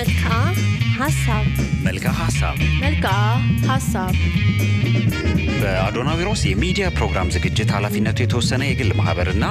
መልክዓ 0.00 0.34
ሀሳብ 0.98 1.46
መልክዓ 1.86 2.10
ሀሳብ 2.18 2.54
መልክዓ 2.82 3.10
ሀሳብ 3.70 4.14
በአዶናዊሮስ 5.60 6.42
የሚዲያ 6.48 6.86
ፕሮግራም 6.96 7.32
ዝግጅት 7.34 7.70
ኃላፊነቱ 7.76 8.18
የተወሰነ 8.22 8.62
የግል 8.68 8.90
ማህበርና 9.00 9.44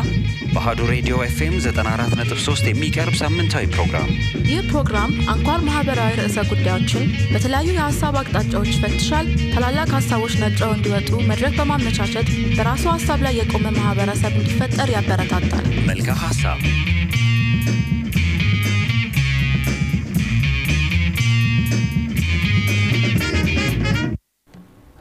በአሀዱ 0.54 0.79
ሬዲዮ 0.94 1.15
ኤፍኤም 1.28 1.56
94.3 1.65 2.70
የሚቀርብ 2.72 3.15
ሳምንታዊ 3.22 3.67
ፕሮግራም 3.76 4.10
ይህ 4.51 4.62
ፕሮግራም 4.72 5.13
አንኳር 5.33 5.62
ማህበራዊ 5.67 6.13
ርዕሰ 6.22 6.47
ጉዳዮችን 6.52 7.06
በተለያዩ 7.34 7.70
የሀሳብ 7.78 8.18
አቅጣጫዎች 8.22 8.72
ይፈትሻል። 8.76 9.29
ታላላቅ 9.54 9.90
ሀሳቦች 9.97 10.36
ነጥረው 10.44 10.74
እንዲወጡ 10.78 11.12
መድረክ 11.31 11.56
በማመቻቸት 11.60 12.29
በራሱ 12.58 12.86
ሀሳብ 12.96 13.22
ላይ 13.28 13.36
የቆመ 13.42 13.68
ማህበረሰብ 13.79 14.34
እንዲፈጠር 14.42 14.92
ያበረታታል። 14.97 15.68
መልክዓ 15.92 16.18
ሀሳብ 16.26 16.59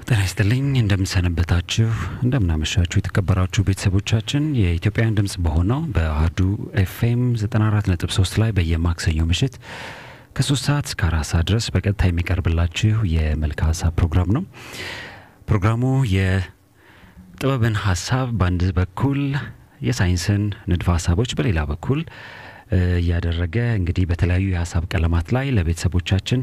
ጤና 0.08 0.20
ይስጥልኝ 0.20 0.66
እንደምንሰነበታችሁ 0.80 1.88
እንደምናመሻችሁ 2.24 2.96
የተከበራችሁ 2.98 3.62
ቤተሰቦቻችን 3.68 4.44
የኢትዮጵያን 4.60 5.16
ድምፅ 5.18 5.34
በሆነው 5.44 5.80
በአህዱ 5.94 6.38
ኤፍኤም 6.82 7.22
94.3 7.42 8.38
ላይ 8.42 8.50
በየማክሰኞ 8.58 9.26
ምሽት 9.30 9.54
ከሶስት 10.36 10.64
ሰዓት 10.68 10.86
እስከ 10.90 11.02
አራት 11.08 11.28
ሰዓት 11.30 11.46
ድረስ 11.50 11.66
በቀጥታ 11.74 12.08
የሚቀርብላችሁ 12.10 12.96
የመልክዓ 13.14 13.68
ሀሳብ 13.72 13.92
ፕሮግራም 14.00 14.32
ነው። 14.36 14.44
ፕሮግራሙ 15.48 15.82
የጥበብን 16.14 17.78
ሀሳብ 17.84 18.28
በአንድ 18.40 18.64
በኩል 18.80 19.20
የሳይንስን 19.88 20.42
ንድፈ 20.70 20.88
ሀሳቦች 20.96 21.30
በሌላ 21.38 21.60
በኩል 21.70 22.00
እያደረገ 22.98 23.56
እንግዲህ 23.78 24.04
በተለያዩ 24.10 24.46
የሀሳብ 24.52 24.84
ቀለማት 24.92 25.28
ላይ 25.36 25.46
ለቤተሰቦቻችን 25.56 26.40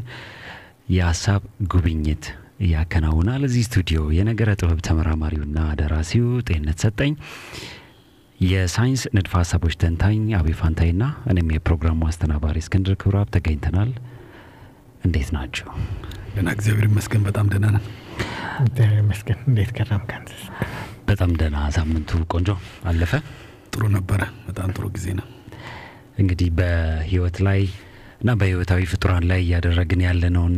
የሀሳብ 0.94 1.42
ጉብኝት 1.72 2.24
ያከናውናል። 2.66 3.42
እዚህ 3.48 3.62
ስቱዲዮ 3.66 4.00
የነገረ 4.16 4.50
ጥበብ 4.60 4.78
ተመራማሪውና 4.86 5.58
ደራሲው 5.80 6.28
ጤንነት 6.48 6.78
ሰጠኝ፣ 6.84 7.12
የሳይንስ 8.40 9.02
ንድፈ 9.16 9.32
ሀሳቦች 9.40 9.74
ተንታኝ 9.82 10.24
አቤ 10.38 10.48
ፋንታይና 10.58 11.02
እኔም 11.30 11.52
የፕሮግራሙ 11.54 12.00
አስተናባሪ 12.08 12.56
እስክንድር 12.62 12.96
ክብራብ 13.02 13.28
ተገኝተናል። 13.36 13.90
እንዴት 15.04 15.30
ናቸው? 15.36 15.68
ደህና፣ 16.34 16.48
እግዚአብሔር 16.56 16.86
ይመስገን። 16.90 17.22
በጣም 17.28 17.46
ደህና 17.52 17.66
ነን። 17.74 17.84
እግዚአብሔር 18.64 18.98
ይመስገን። 19.02 19.38
እንዴት 19.48 19.70
ከረምክ? 19.76 20.10
በጣም 21.08 21.32
ደህና። 21.40 21.58
ሳምንቱ 21.76 22.10
ቆንጆ 22.32 22.50
አለፈ። 22.90 23.12
ጥሩ 23.72 23.82
ነበረ። 23.96 24.20
በጣም 24.46 24.68
ጥሩ 24.76 24.84
ጊዜ 24.94 25.06
ነው። 25.18 25.26
እንግዲህ 26.18 26.48
በህይወት 26.58 27.36
ላይ 27.46 27.60
እና 28.20 28.30
በህይወታዊ 28.40 28.82
ፍጡራን 28.92 29.24
ላይ 29.30 29.40
እያደረግን 29.44 30.00
ያለነውን 30.06 30.54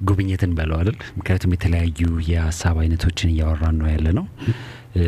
ጉብኝትን 0.00 0.52
በለው 0.56 0.76
አይደል? 0.78 0.96
ምክንያቱም 1.18 1.54
የተለያዩ 1.54 2.00
የሀሳብ 2.28 2.76
አይነቶችን 2.82 3.30
እያወራን 3.32 3.76
ነው 3.80 3.88
ያለ 3.92 4.08
ነው። 4.18 4.26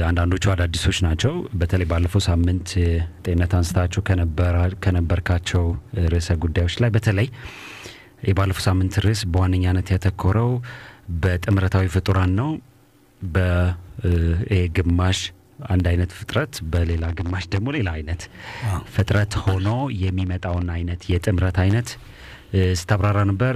አንዳንዶቹ 0.08 0.44
አዳዲሶች 0.52 0.98
ናቸው። 1.06 1.32
በተለይ 1.60 1.86
ባለፈው 1.90 2.22
ሳምንት 2.26 2.68
ጤንነት 3.24 3.52
አንስታቸው 3.58 4.02
ከነበርካቸው 4.84 5.64
ርዕሰ 6.12 6.30
ጉዳዮች 6.42 6.76
ላይ 6.82 6.90
በተለይ 6.96 7.28
የባለፈው 8.30 8.64
ሳምንት 8.66 8.94
ርዕስ 9.04 9.20
በዋነኛነት 9.32 9.90
ያተኮረው 9.94 10.50
በጥምረታዊ 11.22 11.86
ፍጡራን 11.94 12.32
ነው። 12.40 12.50
በይሄ 13.20 14.60
ግማሽ 14.76 15.18
አንድ 15.68 15.86
አይነት 15.90 16.10
ፍጥረት 16.18 16.54
በሌላ 16.72 17.06
ግማሽ 17.16 17.44
ደግሞ 17.54 17.68
ሌላ 17.76 17.88
አይነት 17.96 18.22
ፍጥረት 18.94 19.32
ሆኖ 19.44 19.68
የሚመጣውን 20.02 20.68
አይነት 20.76 21.02
የጥምረት 21.10 21.58
አይነት 21.64 21.88
ስታብራራ 22.80 23.18
ነበር። 23.30 23.54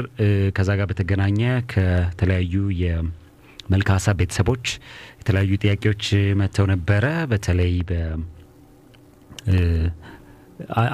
ከዛ 0.57 0.71
ጋር 0.79 0.87
በተገናኘ 0.91 1.41
ከተለያዩ 1.73 2.55
የመልክዓ 2.83 3.95
ሀሳብ 3.99 4.17
ቤተሰቦች 4.21 4.67
የተለያዩ 5.21 5.53
ጥያቄዎች 5.65 6.05
መጥተው 6.41 6.67
ነበረ። 6.73 7.05
በተለይ 7.33 7.75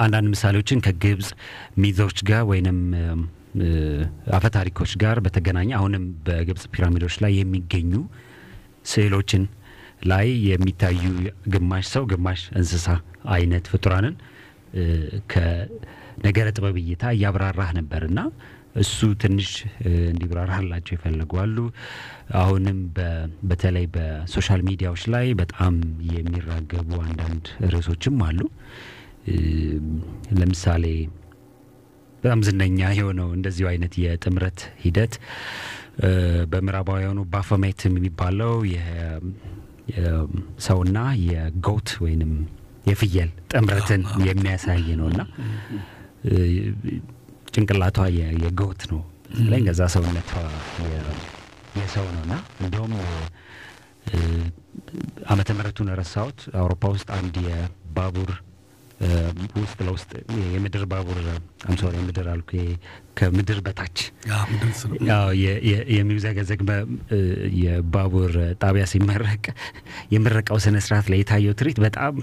አንዳንድ 0.03 0.27
ምሳሌዎችን 0.33 0.79
ከግብጽ 0.85 1.29
ሚዞች 1.77 2.17
ጋር 2.29 2.43
ወይንም 2.49 2.79
አፈታሪኮች 4.37 4.91
ጋር 5.03 5.17
በተገናኘ 5.25 5.69
አሁንም 5.79 6.03
በግብጽ 6.27 6.63
ፒራሚዶች 6.73 7.15
ላይ 7.23 7.33
የሚገኙ 7.39 7.93
ስዕሎችን 8.91 9.43
ላይ 10.05 10.27
የሚታዩ 10.49 11.01
ግማሽ 11.53 11.85
ሰው 11.93 12.03
ግማሽ 12.11 12.41
እንስሳ 12.59 12.87
አይነት 13.33 13.65
ፍጡራንን 13.71 14.15
ከነገረ 16.13 16.47
ጥበብ 16.55 16.75
እይታ 16.81 17.03
እያብራራህ 17.15 17.69
ነበር 17.77 18.03
እና 18.09 18.19
እሱ 18.81 18.99
ትንሽ 19.21 19.49
እንዲብራራላቸው 20.09 20.93
ይፈልጋሉ። 20.97 21.55
አሁንም 22.41 22.77
በተለይ 23.49 23.85
በ 23.95 24.12
social 24.12 24.61
media 24.67 24.87
ዎች 24.87 25.03
ላይ 25.13 25.25
በጣም 25.41 25.73
የሚራገቡ 26.11 26.91
አንዳንድ 27.05 27.43
ርዕሶችም 27.73 28.21
አሉ። 28.27 28.39
ለምሳሌ 30.37 30.85
በጣም 32.23 32.39
ዝነኛ 32.47 32.79
የሆነው 32.97 33.29
እንደዚሁ 33.37 33.65
አይነት 33.69 33.93
የጥምረት 34.01 34.59
ሂደት 34.83 35.13
በምዕራባውያኑ 36.51 37.19
ባፎሜት 37.33 37.79
የሚባለው 37.87 38.53
ሰውና 40.65 40.97
የጎት 41.27 41.89
ወይንም 42.03 42.33
የፍየል 42.85 43.31
ጥምረትን 43.51 44.03
የሚያሳይ 44.27 44.85
ነው 44.99 45.07
እና 45.11 45.21
ጭንቅላቷ 47.53 47.97
የጎት 48.43 48.81
ነው 48.91 49.01
ላይ 49.51 49.61
ገዛ 49.67 49.81
ሰውነቷ 49.93 50.31
የሰው 51.77 52.05
ነው 52.15 52.21
እና 52.25 52.33
እንዲሁም 52.63 52.93
ዓመተ 55.31 55.49
ምሕረቱን 55.57 55.89
ረሳሁት። 55.99 56.39
አውሮፓ 56.59 56.83
ውስጥ 56.93 57.09
አንድ 57.17 57.35
የባቡር 57.45 58.31
ውስጥ 59.61 59.77
ለውስጥ 59.85 60.11
የምድር 60.53 60.83
ባቡር 60.91 61.19
I'm 61.67 61.77
sorry 61.77 61.93
የምድር 61.99 62.27
አልኩ 62.33 62.49
ከምድር 63.19 63.59
በታች 63.65 63.97
የሚዘገዘግ 65.93 66.61
የባቡር 67.61 68.33
ጣቢያ 68.61 68.85
ሲመረቅ 68.91 69.43
የምረቃው 70.15 70.59
ስነ 70.65 70.83
ስርዓት 70.85 71.09
ላይ 71.13 71.19
የታየው 71.21 71.55
ትርኢት 71.61 71.79
በጣም 71.85 72.13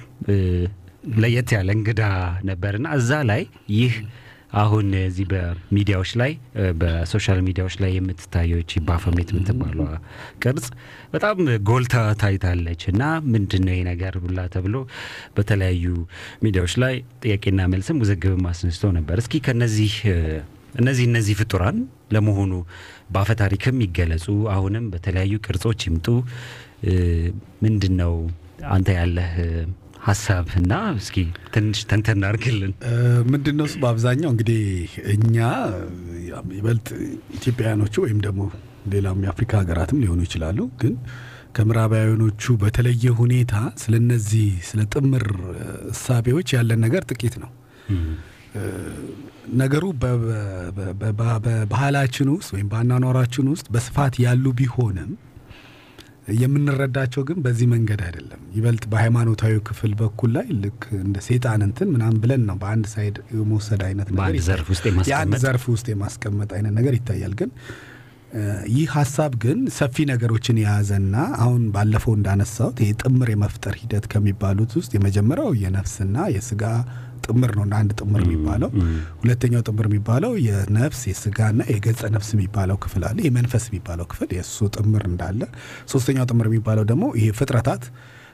ለየት 1.17 1.51
ያለ 1.57 1.69
እንግዳ 1.77 2.03
ነበርና 2.49 2.89
እዛ 2.99 3.21
ላይ 3.31 3.43
ይህ 3.75 3.95
አሁን 4.61 4.87
እዚህ 5.01 5.27
በሚዲያዎች 5.31 6.11
ላይ 6.21 6.31
በ 6.81 6.96
social 6.96 7.41
media 7.47 7.62
ዎች 7.62 7.75
ላይ 7.83 7.91
የምትታየው 7.97 8.59
ይቺ 8.63 8.81
ባፎሜት 8.87 9.29
የምትባሏ 9.33 9.81
ቅርጽ 10.43 10.67
በጣም 11.13 11.39
ጎልታ 11.69 11.95
ታይታለች 12.23 12.83
እና 12.93 13.03
ምንድን 13.33 13.65
ነው 13.69 13.77
ነገር 13.91 14.15
ብላ 14.25 14.47
ተብሎ 14.55 14.77
በተለያዩ 15.37 15.85
ሚዲያዎች 16.45 16.75
ላይ 16.85 16.95
ጥያቄና 17.25 17.67
መልስም 17.75 18.01
ውዝግብም 18.05 18.47
አስነስተው 18.53 18.93
ነበር። 18.99 19.19
እስኪ 19.25 19.43
ከነዚህ 19.47 19.95
እነዚህ 20.79 21.05
እነዚህ 21.11 21.37
ፍጡራን 21.41 21.77
ለመሆኑ 22.15 22.53
በአፈ 23.13 23.31
ታሪክም 23.41 23.77
ይገለጹ 23.85 24.27
አሁንም 24.55 24.87
በተለያዩ 24.93 25.35
ቅርጾች 25.47 25.81
ይምጡ 25.89 26.07
ምንድን 27.65 27.95
ነው 28.01 28.15
አንተ 28.73 28.89
ያለህ 28.99 29.31
ሀሳብ 30.01 30.47
እና 30.59 30.73
እስኪ 30.99 31.17
ትንሽ 31.55 31.79
ተንተን 31.91 32.23
አድርግልን። 32.29 32.73
ምንድን 33.33 33.57
ነው 33.59 33.67
እሱ 33.69 33.77
በአብዛኛው 33.83 34.31
እንግዲህ 34.35 34.63
እኛ 35.15 35.37
ይበልጥ 36.53 36.89
ኢትዮጵያውያኖቹ 37.39 37.95
ወይም 38.05 38.21
ደግሞ 38.27 38.43
ሌላም 38.93 39.19
የአፍሪካ 39.25 39.53
ሀገራትም 39.63 40.01
ሊሆኑ 40.03 40.21
ይችላሉ፣ 40.27 40.59
ግን 40.81 40.95
ከምዕራባውያኖቹ 41.57 42.43
በተለየ 42.63 43.05
ሁኔታ 43.21 43.55
ስለ 43.83 43.95
እነዚህ 44.03 44.49
ስለ 44.69 44.81
ጥምር 44.93 45.27
እሳቤዎች 45.93 46.49
ያለን 46.57 46.81
ነገር 46.87 47.03
ጥቂት 47.11 47.37
ነው። 47.43 47.51
ነገሩ 49.61 49.85
በባህላችን 51.43 52.29
ውስጥ 52.35 52.51
ወይም 52.55 52.69
በአኗኗራችን 52.73 53.47
ውስጥ 53.53 53.67
በስፋት 53.75 54.15
ያሉ 54.25 54.45
ቢሆንም 54.59 55.11
የምንረዳቸው 56.39 57.23
ግን 57.29 57.39
በዚህ 57.45 57.67
መንገድ 57.73 58.01
አይደለም። 58.07 58.41
ይበልጥ 58.57 58.85
በሃይማኖታዊ 58.93 59.55
ክፍል 59.69 59.93
በኩል 60.01 60.31
ላይ 60.37 60.47
ልክ 60.63 60.83
እንደ 61.01 61.19
ሴጣን 61.27 61.63
እንትን 61.67 61.89
ምናምን 61.95 62.19
ብለን 62.23 62.43
ነው 62.49 62.57
በአንድ 62.63 62.87
ሳይድ 62.93 63.17
የመውሰድ 63.35 63.83
አይነት 63.87 64.09
ነገር 64.11 64.25
ዘርፍ 65.45 65.65
ውስጥ 65.71 65.87
የማስቀመጥ 65.93 66.51
አይነት 66.59 66.75
ነገር 66.79 66.95
ይታያል። 66.99 67.35
ግን 67.41 67.51
ይህ 68.73 68.89
ሀሳብ 68.95 69.33
ግን 69.43 69.59
ሰፊ 69.77 70.05
ነገሮችን 70.11 70.57
የያዘና 70.61 71.15
አሁን 71.43 71.63
ባለፈው 71.75 72.13
እንዳነሳሁት 72.17 72.79
ይህ 72.83 72.91
ጥምር 73.03 73.29
የመፍጠር 73.33 73.75
ሂደት 73.81 74.07
ከሚባሉት 74.13 74.73
ውስጥ 74.79 74.91
የመጀመሪያው 74.97 75.51
የነፍስና 75.63 76.27
የስጋ 76.35 76.65
ጥምር 77.25 77.53
ነው 77.57 77.65
እና 77.67 77.75
አንድ 77.81 77.93
ጥምር 78.01 78.21
የሚባለው 78.25 78.71
ሁለተኛው 79.23 79.63
ጥምር 79.69 79.87
የሚባለው 79.89 80.33
የነፍስ 80.47 81.01
የስጋና 81.11 81.63
የገጸ 81.73 82.03
ነፍስ 82.15 82.31
የሚባለው 82.35 82.79
ክፍል 82.85 83.03
አለ። 83.09 83.19
የመንፈስ 83.27 83.65
የሚባለው 83.71 84.07
ክፍል 84.13 84.31
የእሱ 84.37 84.69
ጥምር 84.77 85.05
እንዳለ፣ 85.11 85.41
ሶስተኛው 85.93 86.29
ጥምር 86.31 86.49
የሚባለው 86.51 86.87
ደግሞ 86.91 87.07
ይሄ 87.19 87.29
ፍጥረታት 87.41 87.85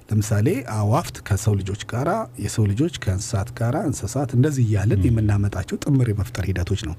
ለምሳሌ 0.08 0.48
አዋፍት 0.74 1.16
ከሰው 1.28 1.54
ልጆች 1.60 1.82
ጋራ፣ 1.90 2.10
የሰው 2.42 2.64
ልጆች 2.70 2.94
ከእንስሳት 3.04 3.48
ጋራ፣ 3.58 3.76
እንስሳት 3.88 4.30
እንደዚህ 4.36 4.64
እያልን 4.66 5.02
የምናመጣቸው 5.06 5.76
ጥምር 5.84 6.08
የመፍጠር 6.12 6.44
ሂደቶች 6.50 6.82
ነው። 6.88 6.96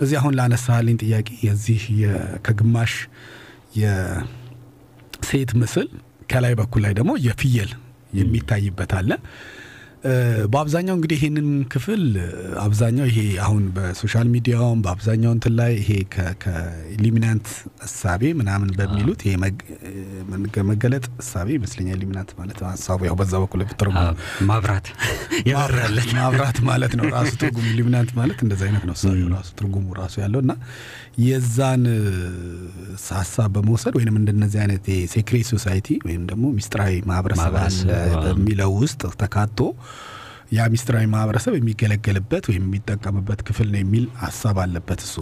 እዚህ 0.00 0.16
አሁን 0.20 0.36
ላነሳልኝ 0.38 0.96
ጥያቄ 1.02 1.28
የዚህ 1.46 1.82
ከግማሽ 2.46 2.94
የሴት 3.82 5.50
ምስል 5.60 5.88
ከላይ 6.30 6.54
በኩል 6.58 6.82
ላይ 6.86 6.94
ደግሞ 6.98 7.12
የፍየል 7.26 7.70
የሚታይበት 8.12 8.92
አለ። 8.98 9.10
በአብዛኛው 10.52 10.94
እንግዲህ 10.96 11.16
ይህንን 11.18 11.48
ክፍል 11.72 12.02
አብዛኛው 12.62 13.06
ይሄ 13.10 13.20
አሁን 13.44 13.62
በ 13.76 13.88
social 13.88 14.26
media 14.34 14.60
ውም 14.60 14.80
በአብዛኛው 14.84 15.32
እንትን 15.36 15.54
ላይ 15.60 15.72
ይሄ 15.80 15.90
ከ 16.42 16.60
illuminant 16.60 17.48
እሳቤ 17.86 18.22
ምናምን 18.40 18.70
በሚሉት 18.78 19.22
ይሄ 19.26 19.34
መገለጥ 20.70 21.04
እሳቤ 21.22 21.48
ይመስለኛል። 21.58 21.96
illuminant 21.98 22.30
ማለት 22.38 22.60
ሀሳቡ 22.68 23.00
ያው 23.08 23.16
በዛ 23.20 23.34
በኩል 23.44 23.62
ፍጥር 23.72 23.90
ማብራት 24.50 24.86
ማብራት 26.18 26.60
ማለት 26.70 26.94
ነው 26.98 27.06
ራሱ 27.16 27.32
ትርጉሙ። 27.42 27.66
illuminant 27.72 28.12
ማለት 28.20 28.38
እንደዚ 28.46 28.62
አይነት 28.68 28.84
ነው 28.88 28.94
እሳቤው 28.98 29.28
ራሱ 29.36 29.50
ትርጉሙ 29.60 29.86
ራሱ 30.00 30.14
ያለው 30.24 30.42
እና 30.44 30.54
የዛን 31.18 31.84
ሀሳብ 33.12 33.48
በመውሰድ 33.54 33.94
ወይም 33.98 34.16
እንደነዚህ 34.20 34.58
አይነት 34.64 34.84
የ 34.94 35.07
secret 35.07 35.46
society 35.52 35.98
ወይም 36.06 36.22
ደግሞ 36.30 36.44
ሚስጥራዊ 36.58 36.94
ማህበረሰብ 37.10 37.54
አለ 37.62 37.88
በሚለው 38.24 38.72
ውስጥ 38.82 39.02
ተካቶ 39.22 39.60
ያ 40.52 40.66
ሚስጥራዊ 40.74 41.06
ማህበረሰብ 41.14 41.54
የሚገለገልበት 41.56 42.44
ወይም 42.50 42.64
የሚጠቀምበት 42.68 43.40
ክፍል 43.48 43.68
ነው 43.72 43.80
የሚል 43.82 44.06
ሀሳብ 44.22 44.58
አለበት 44.62 45.02
እሱ 45.06 45.16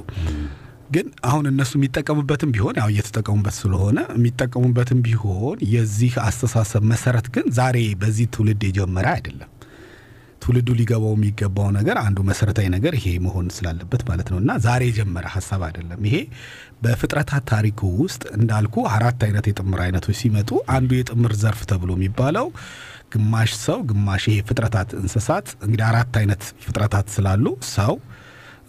ግን 0.91 1.07
አሁን 1.29 1.45
እነሱ 1.51 1.73
የሚጠቀሙበትም 1.79 2.51
ቢሆን 2.55 2.77
ያው 2.81 2.89
እየተጠቀሙበት 2.93 3.55
ስለሆነ 3.59 3.99
የሚጠቀሙበትም 4.15 5.01
ቢሆን 5.07 5.59
የዚህ 5.73 6.15
አስተሳሰብ 6.27 6.85
መሰረት 6.93 7.29
ግን 7.35 7.47
ዛሬ 7.59 7.79
በዚህ 8.03 8.27
ትውልድ 8.37 8.63
የጀመረ 8.69 9.07
አይደለም። 9.15 9.51
ትውልዱ 10.47 10.69
ሊገባው 10.79 11.13
የሚገባው 11.15 11.69
ነገር 11.77 11.97
አንዱ 12.03 12.19
መሰረታዊ 12.29 12.67
ነገር 12.75 12.93
ይሄ 12.99 13.07
መሆን 13.25 13.47
ስላለበት 13.55 14.03
ማለት 14.09 14.29
ነው 14.33 14.39
እና 14.43 14.53
ዛሬ 14.67 14.83
የጀመረ 14.89 15.27
ሀሳብ 15.35 15.63
አይደለም። 15.69 16.03
ይሄ 16.09 16.17
በፍጥረታት 16.85 17.45
ታሪኩ 17.51 17.81
ውስጥ 18.03 18.23
እንዳልኩ 18.37 18.85
አራት 18.93 19.21
አይነት 19.27 19.47
የጥምር 19.51 19.81
አይነቶች 19.85 20.19
ሲመጡ 20.21 20.51
አንዱ 20.77 20.91
የጥምር 20.99 21.33
ዘርፍ 21.43 21.63
ተብሎ 21.71 21.91
የሚባለው 21.97 22.47
ግማሽ 23.15 23.51
ሰው 23.65 23.81
ግማሽ 23.91 24.25
ይሄ 24.31 24.39
ፍጥረታት 24.49 24.93
እንስሳት 25.01 25.49
እንግዲህ 25.65 25.85
አራት 25.91 26.15
አይነት 26.23 26.45
ፍጥረታት 26.65 27.09
ስላሉ 27.17 27.45
ሰው 27.75 27.93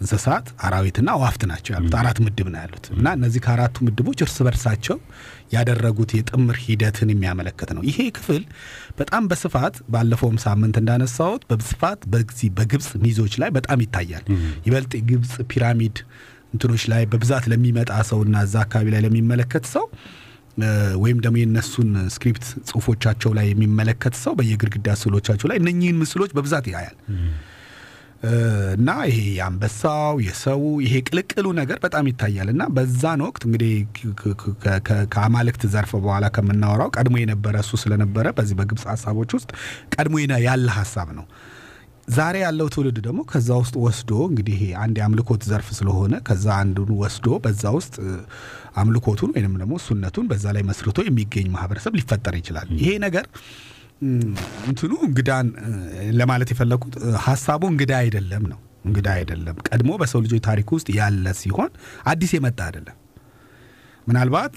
እንስሳት 0.00 0.46
አራዊትና 0.66 1.08
አዋፍት 1.16 1.42
ናቸው 1.50 1.72
ያሉት 1.74 1.94
አራት 2.00 2.18
ምድብ 2.24 2.48
ነው 2.52 2.60
ያሉት 2.62 2.84
እና 2.94 3.06
እነዚህ 3.16 3.40
ከአራቱ 3.44 3.76
ምድቦች 3.86 4.18
እርስ 4.24 4.36
በርሳቸው 4.46 4.96
ያደረጉት 5.54 6.10
የጥምር 6.16 6.56
ሂደትን 6.64 7.10
የሚያመለክት 7.12 7.70
ነው። 7.76 7.82
ይሄ 7.88 8.06
ክፍል 8.18 8.42
በጣም 8.98 9.24
በስፋት 9.30 9.76
ባለፈውም 9.94 10.38
ሳምንት 10.44 10.76
እንዳነሳሁት 10.82 11.42
በስፋት 11.50 12.00
በዚህ 12.12 12.50
በግብፅ 12.58 12.88
myth 13.04 13.19
ኦች 13.19 13.34
ላይ 13.42 13.52
በጣም 13.58 13.82
ይታያል። 13.86 14.24
ይበልጥ 14.66 14.92
የግብፅ 15.00 15.34
ፒራሚድ 15.52 15.98
እንትኖች 16.54 16.84
ላይ 16.92 17.02
በብዛት 17.10 17.44
ለሚመጣ 17.52 17.92
ሰውና 18.10 18.36
እዛ 18.46 18.56
አካባቢ 18.64 18.88
ላይ 18.94 19.02
ለሚመለከት 19.06 19.66
ሰው 19.72 19.84
ወይም 21.02 21.18
ደግሞ 21.24 21.36
የነሱን 21.40 21.90
script 22.14 22.46
ጽሁፎቻቸው 22.68 23.30
ላይ 23.36 23.46
የሚመለከት 23.50 24.14
ሰው 24.22 24.32
በየግድግዳ 24.38 24.96
ስዕሎቻቸው 25.00 25.48
ላይ 25.50 25.58
እነኚህን 25.60 26.00
ምስሎች 26.00 26.30
በብዛት 26.36 26.66
ያያል። 26.72 26.96
እና 28.74 28.90
ይሄ 29.08 29.18
የአንበሳው 29.34 30.14
የሰው 30.24 30.62
ይሄ 30.84 30.94
ቅልቅሉ 31.08 31.46
ነገር 31.58 31.78
በጣም 31.84 32.08
ይታያል። 32.10 32.48
እና 32.52 32.62
በዛን 32.76 33.20
ወቅት 33.26 33.42
እንግዲህ 33.48 33.74
ከአማልክት 35.12 35.64
ዘርፍ 35.74 35.92
በኋላ 35.98 36.26
ከምናወራው 36.36 36.90
ቀድሞ 36.96 37.16
የነበረ 37.20 37.54
እሱ 37.64 37.80
ስለነበረ 37.82 38.26
በዚህ 38.38 38.56
በግብፅ 38.60 38.84
ሀሳቦች 38.92 39.32
ውስጥ 39.38 39.50
ቀድሞ 39.94 40.16
ያለ 40.46 40.68
ሀሳብ 40.78 41.10
ነው። 41.18 41.26
ዛሬ 42.08 42.36
ያለው 42.42 42.66
ትውልድ 42.74 42.98
ደግሞ 43.06 43.20
ከዛ 43.30 43.48
ውስጥ 43.62 43.74
ወስዶ 43.82 44.10
እንግዲህ 44.28 44.60
አንድ 44.82 44.96
የአምልኮት 45.00 45.42
ዘርፍ 45.48 45.68
ስለሆነ 45.78 46.14
ከዛ 46.28 46.46
አንዱን 46.62 46.90
ወስዶ 47.00 47.38
በዛ 47.44 47.72
ውስጥ 47.76 47.94
አምልኮቱን 48.80 49.32
ወይንም 49.34 49.56
ደግሞ 49.62 49.74
እሱነቱን 49.80 50.28
በዛ 50.30 50.46
ላይ 50.56 50.62
መስርቶ 50.68 50.98
የሚገኝ 51.06 51.48
ማህበረሰብ 51.54 51.96
ሊፈጠር 51.98 52.36
ይችላል። 52.40 52.68
ይሄ 52.78 52.90
ነገር 53.06 53.26
እንትኑ 54.68 54.92
እንግዳን 55.06 55.46
ለማለት 56.18 56.50
የፈለኩት 56.52 56.94
ሀሳቡ 57.24 57.62
እንግዳ 57.72 57.92
አይደለም 58.02 58.44
ነው። 58.52 58.58
እንግዳ 58.84 59.08
አይደለም፣ 59.16 59.56
ቀድሞ 59.68 59.90
በሰው 60.00 60.20
ልጆች 60.24 60.42
ታሪክ 60.44 60.68
ውስጥ 60.74 60.88
ያለ 60.98 61.32
ሲሆን 61.40 61.70
አዲስ 62.06 62.32
የመጣ 62.36 62.60
አይደለም። 62.68 62.96
ምናልባት 64.08 64.54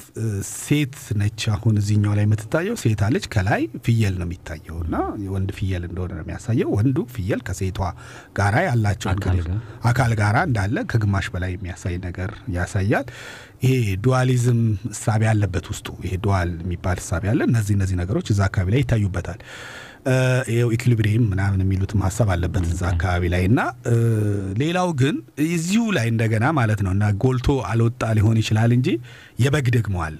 ሴት 0.57 0.93
ነች 1.19 1.41
አሁን 1.53 1.75
እዚህኛው 1.81 2.13
ላይ 2.17 2.25
የምትታየው 2.25 2.75
ሴት 2.81 3.01
አለች። 3.07 3.25
ከላይ 3.33 3.61
ፍየል 3.85 4.13
ነው 4.19 4.25
የሚታየው 4.27 4.77
እና 4.85 4.95
የወንድ 5.23 5.49
ፍየል 5.57 5.83
እንደሆነ 5.87 6.11
ነው 6.17 6.23
የሚያሳየው። 6.23 6.69
ወንዱ 6.77 6.97
ፍየል 7.15 7.41
ከሴቷ 7.47 7.79
ጋራ 8.39 8.55
ያላቸው 8.67 9.09
አካል 9.91 10.13
ጋራ 10.21 10.37
እንዳለ 10.47 10.77
ከግማሽ 10.91 11.27
በላይ 11.33 11.53
የሚያሳይ 11.55 11.97
ነገር 12.07 12.31
ያሳያል። 12.55 13.07
ይሄ 13.65 13.73
ዱዋሊዝም 14.05 14.61
እሳቤ 14.91 15.21
ያለበት 15.29 15.65
ውስጡ 15.71 15.87
ይሄ 16.05 16.13
ዱዋል 16.23 16.51
የሚባል 16.63 16.99
እሳቤ 17.03 17.23
ያለ 17.31 17.41
እነዚህ 17.49 17.75
እነዚህ 17.77 17.97
ነገሮች 18.01 18.29
እዛ 18.33 18.41
አካባቢ 18.49 18.69
ላይ 18.73 18.81
ይታዩበታል። 18.83 19.41
ይኸው 20.51 20.69
ኢኩሊብሪየም 20.75 21.25
ምናምን 21.31 21.59
የሚሉትም 21.63 21.99
ሀሳብ 22.05 22.29
አለበት 22.33 22.65
እዛ 22.69 22.81
አካባቢ 22.91 23.23
ላይ 23.33 23.43
እና 23.49 23.59
ሌላው 24.61 24.89
ግን 25.01 25.15
እዚሁ 25.49 25.83
ላይ 25.97 26.07
እንደገና 26.13 26.45
ማለት 26.59 26.79
ነው 26.85 26.91
እና 26.95 27.07
ጎልቶ 27.23 27.57
አልወጣ 27.69 28.03
ሊሆን 28.17 28.37
ይችላል 28.41 28.71
እንጂ 28.77 28.87
የበግ 29.43 29.67
ደግሞ 29.77 29.97
አለ። 30.07 30.19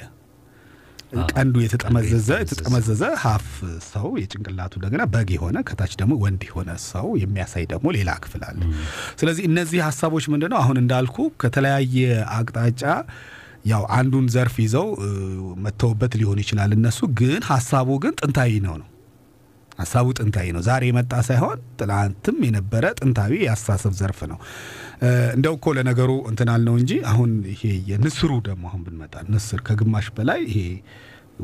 ቀንዱ 1.32 1.56
የተጠመዘዘ 1.64 2.30
የተጠመዘዘ 2.42 3.02
ሀፍ 3.24 3.48
ሰው 3.88 4.06
የጭንቅላቱ 4.22 4.74
እንደገና 4.80 5.04
በግ 5.14 5.30
የሆነ 5.36 5.58
ከታች 5.68 5.94
ደግሞ 6.02 6.14
ወንድ 6.22 6.44
የሆነ 6.48 6.72
ሰው 6.86 7.08
የሚያሳይ 7.22 7.66
ደግሞ 7.74 7.88
ሌላ 7.98 8.12
ክፍል 8.24 8.44
አለ። 8.50 8.60
ስለዚህ 9.20 9.44
እነዚህ 9.50 9.82
ሀሳቦች 9.88 10.28
ምንድነው 10.34 10.60
አሁን 10.62 10.80
እንዳልኩ 10.84 11.28
ከተለያየ 11.44 11.98
አቅጣጫ 12.38 12.84
ያው 13.66 13.84
አንዱን 13.98 14.28
ዘርፍ 14.36 14.56
ይዘው 14.64 14.88
መተውበት 15.66 16.14
ሊሆን 16.20 16.40
ይችላል። 16.44 16.72
እነሱ 16.78 17.02
ግን 17.20 17.42
ሀሳቡ 17.50 17.90
ግን 18.04 18.16
ጥንታዊ 18.22 18.54
ነው 18.66 18.76
ነው 18.80 18.88
ሀሳቡ 19.82 20.08
ጥንታዊ 20.18 20.48
ነው። 20.56 20.62
ዛሬ 20.68 20.84
የመጣ 20.90 21.14
ሳይሆን 21.28 21.60
ትላንትም 21.80 22.38
የነበረ 22.46 22.86
ጥንታዊ 23.00 23.32
የአስተሳሰብ 23.44 23.94
ዘርፍ 24.00 24.20
ነው። 24.32 24.40
እንደው 25.36 25.56
እኮ 25.58 25.74
ለነገሩ 25.78 26.12
እንትናል 26.30 26.62
ነው 26.68 26.76
እንጂ 26.82 26.92
አሁን 27.12 27.32
ይሄ 27.54 27.62
የንስሩ 27.90 28.32
ደግሞ 28.48 28.64
አሁን 28.72 28.84
ብንመጣ 28.86 29.16
ንስር 29.32 29.62
ከግማሽ 29.68 30.08
በላይ 30.18 30.42
ይሄ 30.50 30.60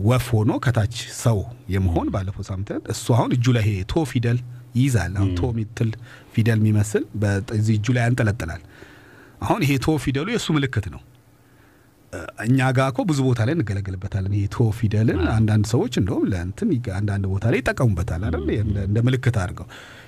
ወፍ 0.05 0.25
ሆኖ 0.33 0.51
ከታች 0.63 0.95
ሰው 1.21 1.37
የመሆን 1.73 2.07
ባለፈው 2.13 2.43
ሳምንት 2.47 2.69
እሱ 2.93 3.05
አሁን 3.15 3.31
እጁ 3.35 3.45
ላይ 3.55 3.63
ይሄ 3.67 3.79
ቶ 3.91 4.03
ፊደል 4.09 4.39
ይይዛል። 4.77 5.13
አሁን 5.17 5.31
ቶ 5.35 5.51
ሚትል 5.57 5.89
ፊደል 6.33 6.59
የሚመስል 6.61 7.03
በዚህ 7.21 7.73
እጁ 7.79 7.95
ላይ 7.95 8.03
ያንጠለጥላል። 8.05 8.61
አሁን 9.41 9.61
ይሄ 9.65 9.73
ቶ 9.85 9.97
ፊደሉ 10.03 10.27
የእሱ 10.33 10.47
ምልክት 10.55 10.85
ነው። 10.93 11.01
እኛ 12.43 12.59
ጋር 12.75 12.87
እኮ 12.91 12.99
ብዙ 13.09 13.19
ቦታ 13.27 13.39
ላይ 13.47 13.53
እንገለገልበታለን። 13.55 14.33
ይሄ 14.35 14.45
ቶ 14.53 14.65
ፊደልን 14.77 15.21
አንዳንድ 15.33 15.65
ሰዎች 15.71 15.93
እንደውም 16.01 16.25
ለእንትን 16.31 16.69
አንዳንድ 16.97 17.25
ቦታ 17.31 17.45
ላይ 17.51 17.59
ይጠቀሙበታል 17.61 18.21
አይደል? 18.27 18.43
እንደ 18.85 18.97
ምልክት 19.07 19.37
አድርገው። 19.41 19.67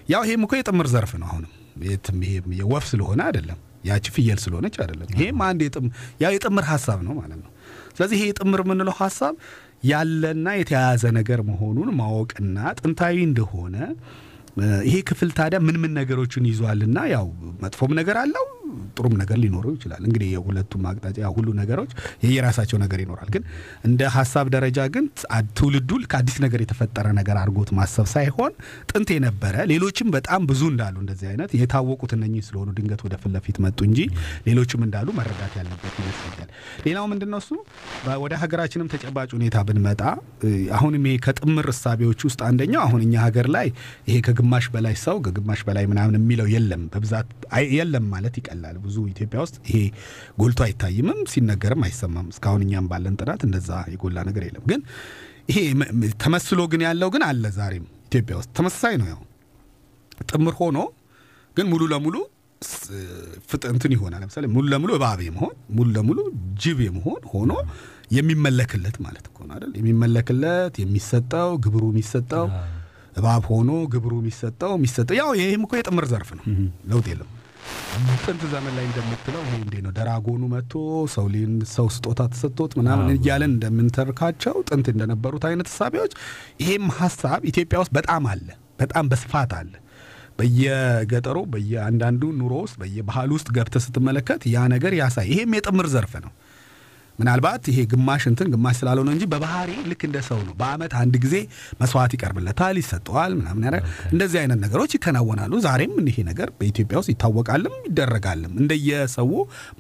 ያው 0.10 0.22
ይሄም 0.28 0.44
እኮ 0.46 0.54
የጥምር 0.60 0.88
ዘርፍ 0.94 1.12
ነው። 1.22 1.28
አሁንም 1.30 1.52
ይሄ 2.22 2.32
የወፍ 2.60 2.86
ስለሆነ 2.92 3.20
አይደለም፣ 3.28 3.60
ያቺ 3.86 4.06
ፍየል 4.16 4.40
ስለሆነች 4.44 4.76
አይደለም። 4.84 5.10
ይሄም 5.16 5.42
አንድ 5.46 5.62
ያው 6.24 6.32
የጥምር 6.36 6.66
ሀሳብ 6.72 7.02
ነው 7.08 7.14
ማለት 7.20 7.40
ነው። 7.44 7.52
ስለዚህ 7.92 8.16
ይሄ 8.20 8.26
የጥምር 8.30 8.62
የምንለው 8.66 8.96
ሀሳብ 9.00 9.36
ያለና 9.90 10.48
የተያያዘ 10.60 11.04
ነገር 11.18 11.40
መሆኑን 11.50 11.90
ማወቅና 12.00 12.58
ጥንታዊ 12.80 13.18
እንደሆነ 13.28 13.76
ይሄ 14.88 14.96
ክፍል 15.10 15.30
ታዲያ 15.38 15.60
ምን 15.66 15.78
ምን 15.82 15.92
ነገሮችን 15.98 16.48
ይዟልና 16.50 17.00
ያው 17.14 17.28
መጥፎም 17.62 17.92
ነገር 18.00 18.18
አለው 18.24 18.46
ጥሩም 18.98 19.16
ነገር 19.22 19.38
ሊኖረው 19.42 19.74
ይችላል። 19.76 20.02
እንግዲህ 20.08 20.30
የሁለቱም 20.34 20.84
አቅጣጫ 20.90 21.30
ሁሉ 21.36 21.48
ነገሮች 21.60 21.92
የየራሳቸው 22.26 22.78
ነገር 22.84 23.00
ይኖራል። 23.04 23.30
ግን 23.36 23.44
እንደ 23.90 24.02
ሀሳብ 24.16 24.48
ደረጃ 24.56 24.80
ግን 24.96 25.06
ትውልዱ 25.58 25.92
ከአዲስ 26.12 26.38
ነገር 26.46 26.60
የተፈጠረ 26.64 27.08
ነገር 27.20 27.38
አድርጎት 27.42 27.70
ማሰብ 27.80 28.08
ሳይሆን 28.14 28.52
ጥንት 28.92 29.10
የነበረ 29.16 29.56
ሌሎችም 29.72 30.08
በጣም 30.16 30.42
ብዙ 30.50 30.62
እንዳሉ 30.72 30.96
እንደዚህ 31.04 31.28
አይነት 31.32 31.52
የታወቁት 31.60 32.12
እነኚህ 32.18 32.44
ስለሆኑ 32.48 32.70
ድንገት 32.78 33.02
ወደ 33.06 33.16
ፊት 33.46 33.58
መጡ 33.64 33.80
እንጂ 33.88 34.00
ሌሎችም 34.48 34.82
እንዳሉ 34.86 35.08
መረዳት 35.18 35.54
ያለበት 35.60 35.94
ይመስለኛል። 36.00 36.50
ሌላው 36.86 37.06
ምንድን 37.12 37.36
እሱ 37.40 37.50
ወደ 38.24 38.34
ሀገራችንም 38.42 38.88
ተጨባጭ 38.94 39.30
ሁኔታ 39.38 39.58
ብንመጣ 39.68 40.02
አሁንም 40.78 41.04
ይሄ 41.08 41.18
ከጥምር 41.26 41.68
እሳቤዎች 41.74 42.20
ውስጥ 42.28 42.40
አንደኛው 42.50 42.82
አሁን 42.86 43.02
እኛ 43.06 43.16
ሀገር 43.26 43.48
ላይ 43.56 43.68
ይሄ 44.10 44.18
ከግማሽ 44.28 44.66
በላይ 44.74 44.96
ሰው 45.04 45.18
ከግማሽ 45.26 45.62
በላይ 45.68 45.86
ምናምን 45.92 46.18
የሚለው 46.20 46.48
የለም፣ 46.54 46.84
በብዛት 46.94 47.30
የለም 47.74 48.06
ማለት 48.14 48.36
ይቀላል። 48.40 48.76
ብዙ 48.84 48.96
ኢትዮጵያ 49.12 49.40
ውስጥ 49.46 49.58
ይሄ 49.68 49.78
ጎልቶ 50.38 50.60
አይታይምም፣ 50.66 51.20
ሲነገርም 51.32 51.84
አይሰማም። 51.88 52.28
እስካሁን 52.34 52.64
እኛም 52.66 52.88
ባለን 52.92 53.18
ጥናት 53.22 53.44
እንደዛ 53.48 53.72
የጎላ 53.94 54.18
ነገር 54.30 54.46
የለም። 54.48 54.66
ግን 54.72 54.82
ይሄ 55.50 55.60
ተመስሎ 56.24 56.60
ግን 56.72 56.84
ያለው 56.88 57.12
ግን 57.14 57.24
አለ። 57.28 57.44
ዛሬም 57.56 57.86
ኢትዮጵያ 58.08 58.36
ውስጥ 58.40 58.52
ተመሳሳይ 58.58 58.96
ነው። 59.02 59.08
ያው 59.12 59.22
ጥምር 60.30 60.56
ሆኖ 60.60 60.78
ግን 61.58 61.68
ሙሉ 61.72 61.84
ለሙሉ 61.92 62.16
ፍጥንትን 63.50 63.92
ይሆናል። 63.96 64.22
ለምሳሌ 64.24 64.46
ሙሉ 64.54 64.66
ለሙሉ 64.72 64.92
እባብ 64.98 65.20
የመሆን 65.26 65.54
ሙሉ 65.78 65.88
ለሙሉ 65.96 66.20
ጅብ 66.64 66.80
የመሆን 66.86 67.22
ሆኖ 67.32 67.52
የሚመለክለት 68.12 68.96
ማለት 69.06 69.26
እኮ 69.30 69.38
ነው 69.48 69.54
አይደል? 69.56 69.72
የሚመለክለት 69.80 70.76
የሚሰጠው 70.82 71.50
ግብሩ 71.66 71.84
የሚሰጠው 71.92 72.46
እባብ 73.20 73.44
ሆኖ 73.52 73.72
ግብሩ 73.94 74.14
የሚሰጠው 74.22 74.72
የሚሰጠው 74.78 75.16
ያው 75.20 75.30
ይህም 75.40 75.64
እኮ 75.66 75.74
የጥምር 75.80 76.06
ዘርፍ 76.12 76.30
ነው። 76.38 76.46
ለውጥ 76.90 77.06
የለም። 77.12 77.30
ጥንት 78.24 78.42
ዘመን 78.52 78.74
ላይ 78.78 78.86
እንደምትለው 78.88 79.42
ይሄ 79.46 79.54
እንዴ 79.60 79.76
ነው 79.86 79.92
ደራጎኑ 79.98 80.42
መጥቶ 80.54 80.74
ሰው 81.14 81.26
ሊን 81.34 81.54
ሰው 81.74 81.88
ስጦታ 81.96 82.28
ተሰጥቶት 82.34 82.72
ምናምን 82.80 83.08
እያለን 83.16 83.52
እንደምንተርካቸው 83.54 84.56
ጥንት 84.70 84.88
እንደነበሩት 84.94 85.46
አይነት 85.50 85.70
እሳቤዎች 85.72 86.14
ይሄም 86.62 86.88
ሀሳብ 87.00 87.42
ኢትዮጵያ 87.52 87.80
ውስጥ 87.84 87.94
በጣም 87.98 88.26
አለ፣ 88.34 88.48
በጣም 88.80 89.08
በስፋት 89.12 89.54
አለ። 89.60 89.72
በየገጠሩ 90.40 91.38
በየአንዳንዱ 91.54 92.22
ኑሮ 92.38 92.54
ውስጥ 92.64 92.76
በየባህል 92.82 93.32
ውስጥ 93.36 93.48
ገብተህ 93.56 93.84
ስትመለከት 93.86 94.42
ያ 94.54 94.68
ነገር 94.74 94.94
ያሳይ። 95.00 95.28
ይሄም 95.34 95.56
የጥምር 95.58 95.88
ዘርፍ 95.94 96.14
ነው። 96.26 96.32
ምናልባት 97.20 97.64
ይሄ 97.70 97.80
ግማሽ 97.92 98.24
እንትን 98.30 98.48
ግማሽ 98.54 98.76
ስላልሆነ 98.80 99.10
እንጂ 99.16 99.24
በባህሪ 99.32 99.72
ልክ 99.90 100.02
እንደ 100.08 100.18
ሰው 100.28 100.40
ነው። 100.42 100.54
በአመት 100.60 100.94
አንድ 101.00 101.16
ጊዜ 101.24 101.36
መስዋዕት 101.82 102.14
ይቀርብለታል፣ 102.16 102.76
ይሰጠዋል፣ 102.82 103.32
ምናምን 103.40 103.64
ያረ 103.68 103.78
እንደዚህ 104.12 104.40
አይነት 104.42 104.60
ነገሮች 104.64 104.94
ይከናወናሉ። 104.98 105.52
ዛሬም 105.66 105.94
ይሄ 106.10 106.18
ነገር 106.30 106.50
በኢትዮጵያ 106.60 106.98
ውስጥ 107.02 107.12
ይታወቃልም 107.14 107.76
ይደረጋልም 107.90 108.54
እንደየሰው 108.62 109.32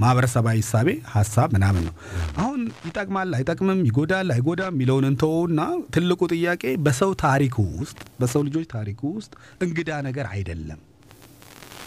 ማህበረሰባዊ 0.01 0.57
እሳቤ 0.63 0.87
ሀሳብ 1.13 1.49
ምናምን 1.55 1.85
ነው። 1.87 1.95
አሁን 2.39 2.59
ይጠቅማል 2.87 3.31
አይጠቅምም፣ 3.37 3.81
ይጎዳል 3.89 4.29
አይጎዳም 4.35 4.75
የሚለውን 4.75 5.07
እንተውና 5.09 5.61
ትልቁ 5.95 6.21
ጥያቄ 6.33 6.63
በሰው 6.85 7.13
ታሪክ 7.23 7.55
ውስጥ 7.73 7.99
በሰው 8.19 8.43
ልጆች 8.47 8.67
ታሪክ 8.73 8.99
ውስጥ 9.11 9.31
እንግዳ 9.61 10.01
ነገር 10.07 10.27
አይደለም፣ 10.33 10.81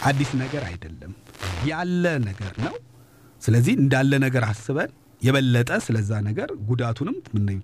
አዲስ 0.05 0.33
ነገር 0.41 0.65
አይደለም፣ 0.69 1.13
ያለ 1.67 2.05
ነገር 2.25 2.55
ነው። 2.63 2.75
ስለዚህ 3.43 3.75
እንዳለ 3.81 4.13
ነገር 4.25 4.45
አስበን 4.49 4.91
የበለጠ 5.23 5.71
ስለዛ 5.85 6.11
ነገር 6.29 6.51
ጉዳቱንም 6.69 7.17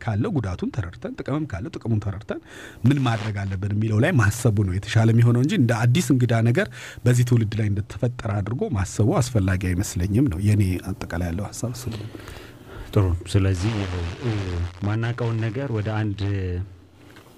ካለው 0.03 0.31
ጉዳቱን 0.37 0.71
ተረድተን 0.77 1.15
ጥቅምም 1.19 1.45
ካለው 1.53 1.73
ጥቅሙን 1.77 2.00
ተረድተን 2.05 2.41
ምን 2.87 3.00
ማድረግ 3.07 3.37
አለብን 3.43 3.75
የሚለው 3.77 4.00
ላይ 4.05 4.12
ማሰቡ 4.21 4.57
ነው 4.69 4.75
የተሻለ 4.77 5.09
የሚሆነው 5.15 5.43
እንጂ 5.45 5.55
እንደ 5.61 5.73
አዲስ 5.85 6.09
እንግዳ 6.15 6.35
ነገር 6.49 6.69
በዚህ 7.05 7.27
ትውልድ 7.31 7.55
ላይ 7.61 7.69
እንደተፈጠረ 7.73 8.33
አድርጎ 8.41 8.62
ማሰቡ 8.79 9.11
አስፈላጊ 9.21 9.62
አይመስለኝም 9.71 10.29
ነው 10.33 10.41
የኔ 10.49 10.65
አጠቃላይ 10.91 11.31
ያለው 11.31 11.47
ሀሳብ 11.50 11.75
ጥሩ። 12.93 13.07
ስለዚህ 13.33 13.73
ማናቀውን 14.87 15.38
ነገር 15.47 15.69
ወደ 15.77 15.88
አንድ 16.00 16.21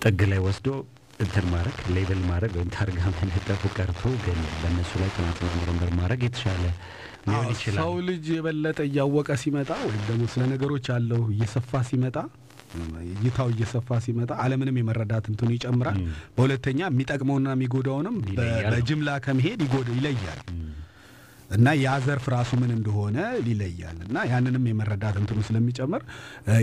ጥግ 0.03 0.21
ላይ 0.31 0.41
ወስዶ 0.45 0.69
እንትን 1.21 1.47
ማድረግ 1.53 1.79
ሌብል 1.97 2.21
ማድረግ 2.29 2.53
ወይም 2.59 2.71
ታርጋ 2.75 3.01
መለጠፉ 3.19 3.63
ቀርቶ 3.77 4.03
ግን 4.25 4.39
በእነሱ 4.61 4.93
ላይ 5.01 5.11
ጥናትና 5.17 5.49
ምርምር 5.59 5.91
ማድረግ 5.99 6.21
የተሻለ 6.27 6.63
ሊሆን 7.27 7.49
ይችላል። 7.53 7.81
ሰው 7.81 7.93
ልጅ 8.07 8.27
የበለጠ 8.35 8.79
እያወቀ 8.89 9.31
ሲመጣ 9.43 9.71
ወይም 9.85 10.03
ደግሞ 10.09 10.25
ስለ 10.33 10.43
ነገሮች 10.53 10.87
ያለው 10.93 11.23
እየሰፋ 11.35 11.83
ሲመጣ 11.89 12.17
እይታው 13.15 13.49
እየሰፋ 13.53 13.99
ሲመጣ 14.05 14.33
ዓለምንም 14.43 14.77
የመረዳት 14.81 15.25
እንትኑ 15.31 15.49
ይጨምራል። 15.55 15.97
በሁለተኛ 16.37 16.81
የሚጠቅመውና 16.89 17.49
የሚጎዳውንም 17.55 18.17
በጅምላ 18.69 19.19
ከመሄድ 19.25 19.63
ይጎዳ 19.67 19.89
ይለያል 19.97 20.41
እና 21.51 21.69
ያ 21.79 21.93
ዘርፍ 22.05 22.25
ራሱ 22.35 22.51
ምን 22.61 22.71
እንደሆነ 22.75 23.17
ይለያል 23.47 23.97
እና 24.05 24.17
ያንንም 24.31 24.67
የመረዳት 24.71 25.17
እንትኑ 25.21 25.39
ስለሚጨምር 25.47 26.03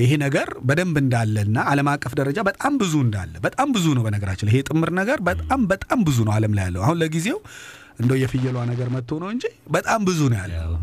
ይሄ 0.03 0.11
ነገር 0.21 0.49
በደንብ 0.69 0.97
እንዳለና 1.01 1.65
ዓለም 1.71 1.89
አቀፍ 1.93 2.13
ደረጃ 2.19 2.39
በጣም 2.49 2.75
ብዙ 2.81 2.93
እንዳለ 3.05 3.33
በጣም 3.45 3.67
ብዙ 3.75 3.85
ነው። 3.97 4.05
በነገራችን 4.07 4.47
ላይ 4.47 4.53
ይሄ 4.53 4.61
ጥምር 4.69 4.91
ነገር 4.99 5.19
በጣም 5.29 5.63
በጣም 5.73 5.99
ብዙ 6.07 6.17
ነው 6.27 6.33
ዓለም 6.37 6.55
ላይ 6.57 6.65
ያለው 6.67 6.83
አሁን 6.85 6.99
ለጊዜው 7.03 7.39
እንደው 7.99 8.17
የፍየሏ 8.21 8.57
ነገር 8.69 8.87
መጥቶ 8.95 9.11
ነው 9.21 9.29
እንጂ 9.33 9.45
በጣም 9.75 10.01
ብዙ 10.07 10.19
ነው 10.31 10.37
ያለው። 10.41 10.73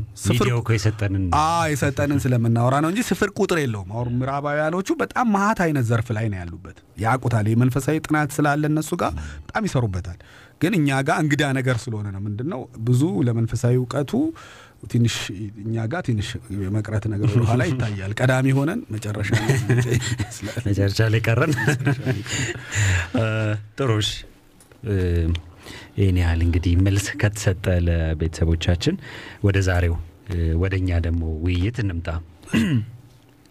የሰጠንን 1.72 2.18
ስለምናወራ 2.24 2.74
ነው 2.84 2.90
እንጂ 2.92 3.02
ስፍር 3.08 3.30
ቁጥር 3.38 3.58
የለውም። 3.62 3.90
አሁን 3.94 4.16
ምዕራባውያኖቹ 4.20 4.88
በጣም 5.02 5.28
መሀት 5.34 5.60
አይነት 5.66 5.86
ዘርፍ 5.90 6.08
ላይ 6.16 6.26
ነው 6.32 6.38
ያሉበት፣ 6.42 6.76
ያውቁታል። 7.04 7.48
የመንፈሳዊ 7.52 7.98
ጥናት 8.06 8.32
ስላለ 8.36 8.64
እነሱ 8.72 8.90
ጋር 9.02 9.12
በጣም 9.46 9.64
ይሰሩበታል። 9.68 10.18
ግን 10.60 10.72
እኛ 10.78 10.98
ጋር 11.06 11.16
እንግዳ 11.24 11.44
ነገር 11.56 11.76
ስለሆነ 11.82 12.06
ነው 12.14 12.20
ምንድን 12.26 12.48
ነው 12.52 12.60
ብዙ 12.86 13.02
ለመንፈሳዊ 13.26 13.74
እውቀቱ 13.80 14.12
ትንሽ 14.92 15.14
እኛ 15.62 15.76
ጋር 15.92 16.02
ትንሽ 16.08 16.28
የመቅረት 16.62 17.04
ነገር 17.12 17.28
ወደኋላ 17.34 17.62
ይታያል። 17.68 18.12
ቀዳሚ 18.18 18.46
ሆነን 18.58 18.80
መጨረሻ 18.94 19.30
መጨረሻ 20.66 21.00
ላይ 21.14 21.20
ቀረን። 21.26 21.52
ጥሩሽ 23.78 24.10
ይህን 25.98 26.18
ያህል 26.22 26.40
እንግዲህ 26.46 26.72
መልስ 26.86 27.06
ከተሰጠ 27.20 27.64
ለቤተሰቦቻችን 27.86 28.96
ወደ 29.46 29.58
ዛሬው 29.68 29.96
ወደ 30.62 30.74
እኛ 30.80 31.00
ደግሞ 31.06 31.22
ውይይት 31.44 31.78
እንምጣ። 31.82 32.08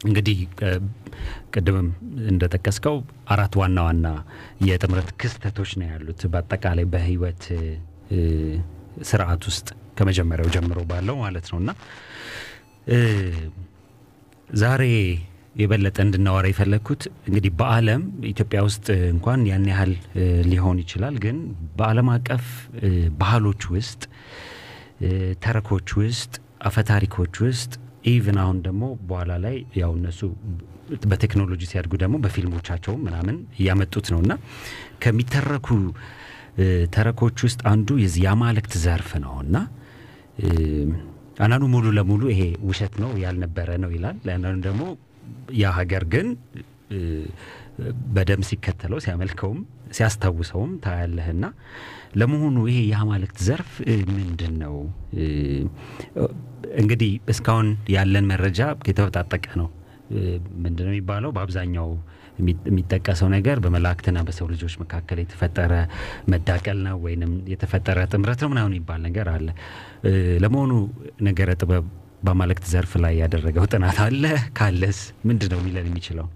እንግዲህ 0.01 0.37
ቅድምም 1.53 1.87
እንደጠቀስከው 2.31 2.95
አራት 3.33 3.53
ዋና 3.59 3.79
ዋና 3.87 4.07
የጥምረት 4.67 5.09
ክስተቶች 5.21 5.71
ነው 5.79 5.87
ያሉት 5.91 6.21
በአጠቃላይ 6.33 6.85
በህይወት 6.93 7.43
ስርዓት 9.09 9.43
ውስጥ 9.49 9.67
ከመጀመሪያው 9.97 10.49
ጀምሮ 10.55 10.79
ባለው 10.89 11.15
ማለት 11.23 11.47
ነው 11.51 11.59
እና 11.61 11.71
ዛሬ 14.57 14.83
የበለጠ 15.55 15.97
እንድናወራ 16.03 16.45
የፈለግኩት 16.49 17.01
እንግዲህ 17.27 17.51
በዓለም 17.59 18.01
ኢትዮጵያ 18.29 18.59
ውስጥ 18.67 18.85
እንኳን 19.11 19.41
ያን 19.49 19.65
ያህል 19.71 19.91
ሊሆን 20.49 20.77
ይችላል፣ 20.83 21.15
ግን 21.25 21.37
በዓለም 21.77 22.09
አቀፍ 22.15 22.45
ባህሎች 23.19 23.63
ውስጥ 23.75 24.01
ተረኮች 25.43 25.89
ውስጥ 26.01 26.33
አፈታሪኮች 26.67 27.35
ውስጥ 27.45 27.71
even 28.11 28.37
አሁን 28.43 28.57
ደግሞ 28.65 28.83
በኋላ 29.07 29.31
ላይ 29.45 29.55
ያው 29.79 29.91
እነሱ 29.99 30.21
በቴክኖሎጂ 31.11 31.61
ሲያድጉ 31.69 31.93
ደግሞ 32.01 32.15
በፊልሞቻቸው 32.23 32.93
ምናምን 33.05 33.35
እያመጡት 33.57 34.07
ነው። 34.13 34.19
እና 34.23 34.33
ከሚተረኩ 35.03 35.67
ተረኮች 36.93 37.37
ውስጥ 37.45 37.61
አንዱ 37.71 37.89
የዚህ 38.01 38.21
የአማልክት 38.25 38.73
ዘርፍ 38.83 39.11
ነው። 39.23 39.33
እና 39.45 39.55
አንዳንዱ 41.39 41.63
ሙሉ 41.73 41.85
ለሙሉ 41.97 42.23
ይሄ 42.33 42.41
ውሸት 42.67 42.93
ነው 43.03 43.11
ያልነበረ 43.23 43.69
ነው 43.83 43.91
ይላል። 43.95 44.17
አንዳንዱ 44.35 44.59
ደግሞ 44.67 44.83
ያ 45.57 45.71
ሀገር 45.77 46.03
ግን 46.13 46.27
በደንብ 48.15 48.43
ሲከተለው 48.49 48.99
ሲያመልከውም 49.03 49.59
ሲያስታውሰውም 49.91 50.71
ታያለህና 50.83 51.45
ለመሆኑ 52.15 52.57
ይሄ 52.69 52.79
የአማልክት 52.89 53.37
ዘርፍ 53.45 53.71
ምንድን 54.11 54.53
ነው? 54.61 54.75
እንግዲህ 56.81 57.11
እስካሁን 57.27 57.67
ያለን 57.95 58.25
መረጃ 58.31 58.59
የተበጣጠቀ 58.89 59.45
ነው። 59.61 59.69
ምንድን 60.63 60.85
ነው 60.87 60.93
የሚባለው? 60.93 61.31
በአብዛኛው 61.31 61.89
የሚ- 62.39 62.59
የሚጠቀሰው 62.69 63.27
ነገር 63.35 63.57
በመላእክትና 63.63 64.19
በሰው 64.27 64.47
ልጆች 64.53 64.75
መካከል 64.79 65.17
የተፈጠረ 65.21 65.73
መዳቀል 66.29 66.79
ነው 66.87 66.97
ወይንም 67.05 67.33
የተፈጠረ 67.51 68.05
ጥምረት 68.11 68.39
ነው 68.43 68.49
ምናምን 68.53 68.71
የሚባል 68.71 69.01
ነገር 69.07 69.27
አለ። 69.33 69.47
ለመሆኑ 70.43 70.71
ነገረ 71.21 71.51
ጥበብ 71.61 71.85
በአማልክት 72.23 72.65
ዘርፍ 72.71 72.93
ላይ 73.03 73.13
ያደረገው 73.21 73.65
ጥናት 73.71 73.97
አለ? 74.05 74.23
ካለስ 74.57 74.99
ምንድን 75.25 75.51
ነው 75.53 75.61
ሊለን 75.65 75.87
የሚችለው? 75.89 76.27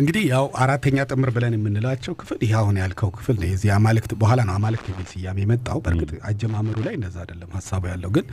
እንግዲህ 0.00 0.24
ያው 0.30 0.44
አራተኛ 0.62 1.04
ጥምር 1.10 1.30
ብለን 1.36 1.54
የምንላቸው 1.56 2.12
ክፍል 2.20 2.38
ይህ 2.44 2.52
አሁን 2.58 2.76
ያልከው 2.80 3.10
ክፍል 3.16 3.36
ነው። 3.40 3.46
የዚህ 3.48 3.70
አማልክት 3.76 4.12
በኋላ 4.20 4.40
ነው 4.48 4.54
አማልክት 4.58 4.86
የሚል 4.90 5.06
ስያሜ 5.12 5.38
የመጣው። 5.44 5.78
በእርግጥ 5.84 6.10
አጀማመሩ 6.28 6.76
ላይ 6.86 6.94
እንደዛ 6.98 7.16
አይደለም 7.24 7.50
ሀሳቡ 7.56 7.82
ያለው 7.92 8.10
ግን 8.16 8.26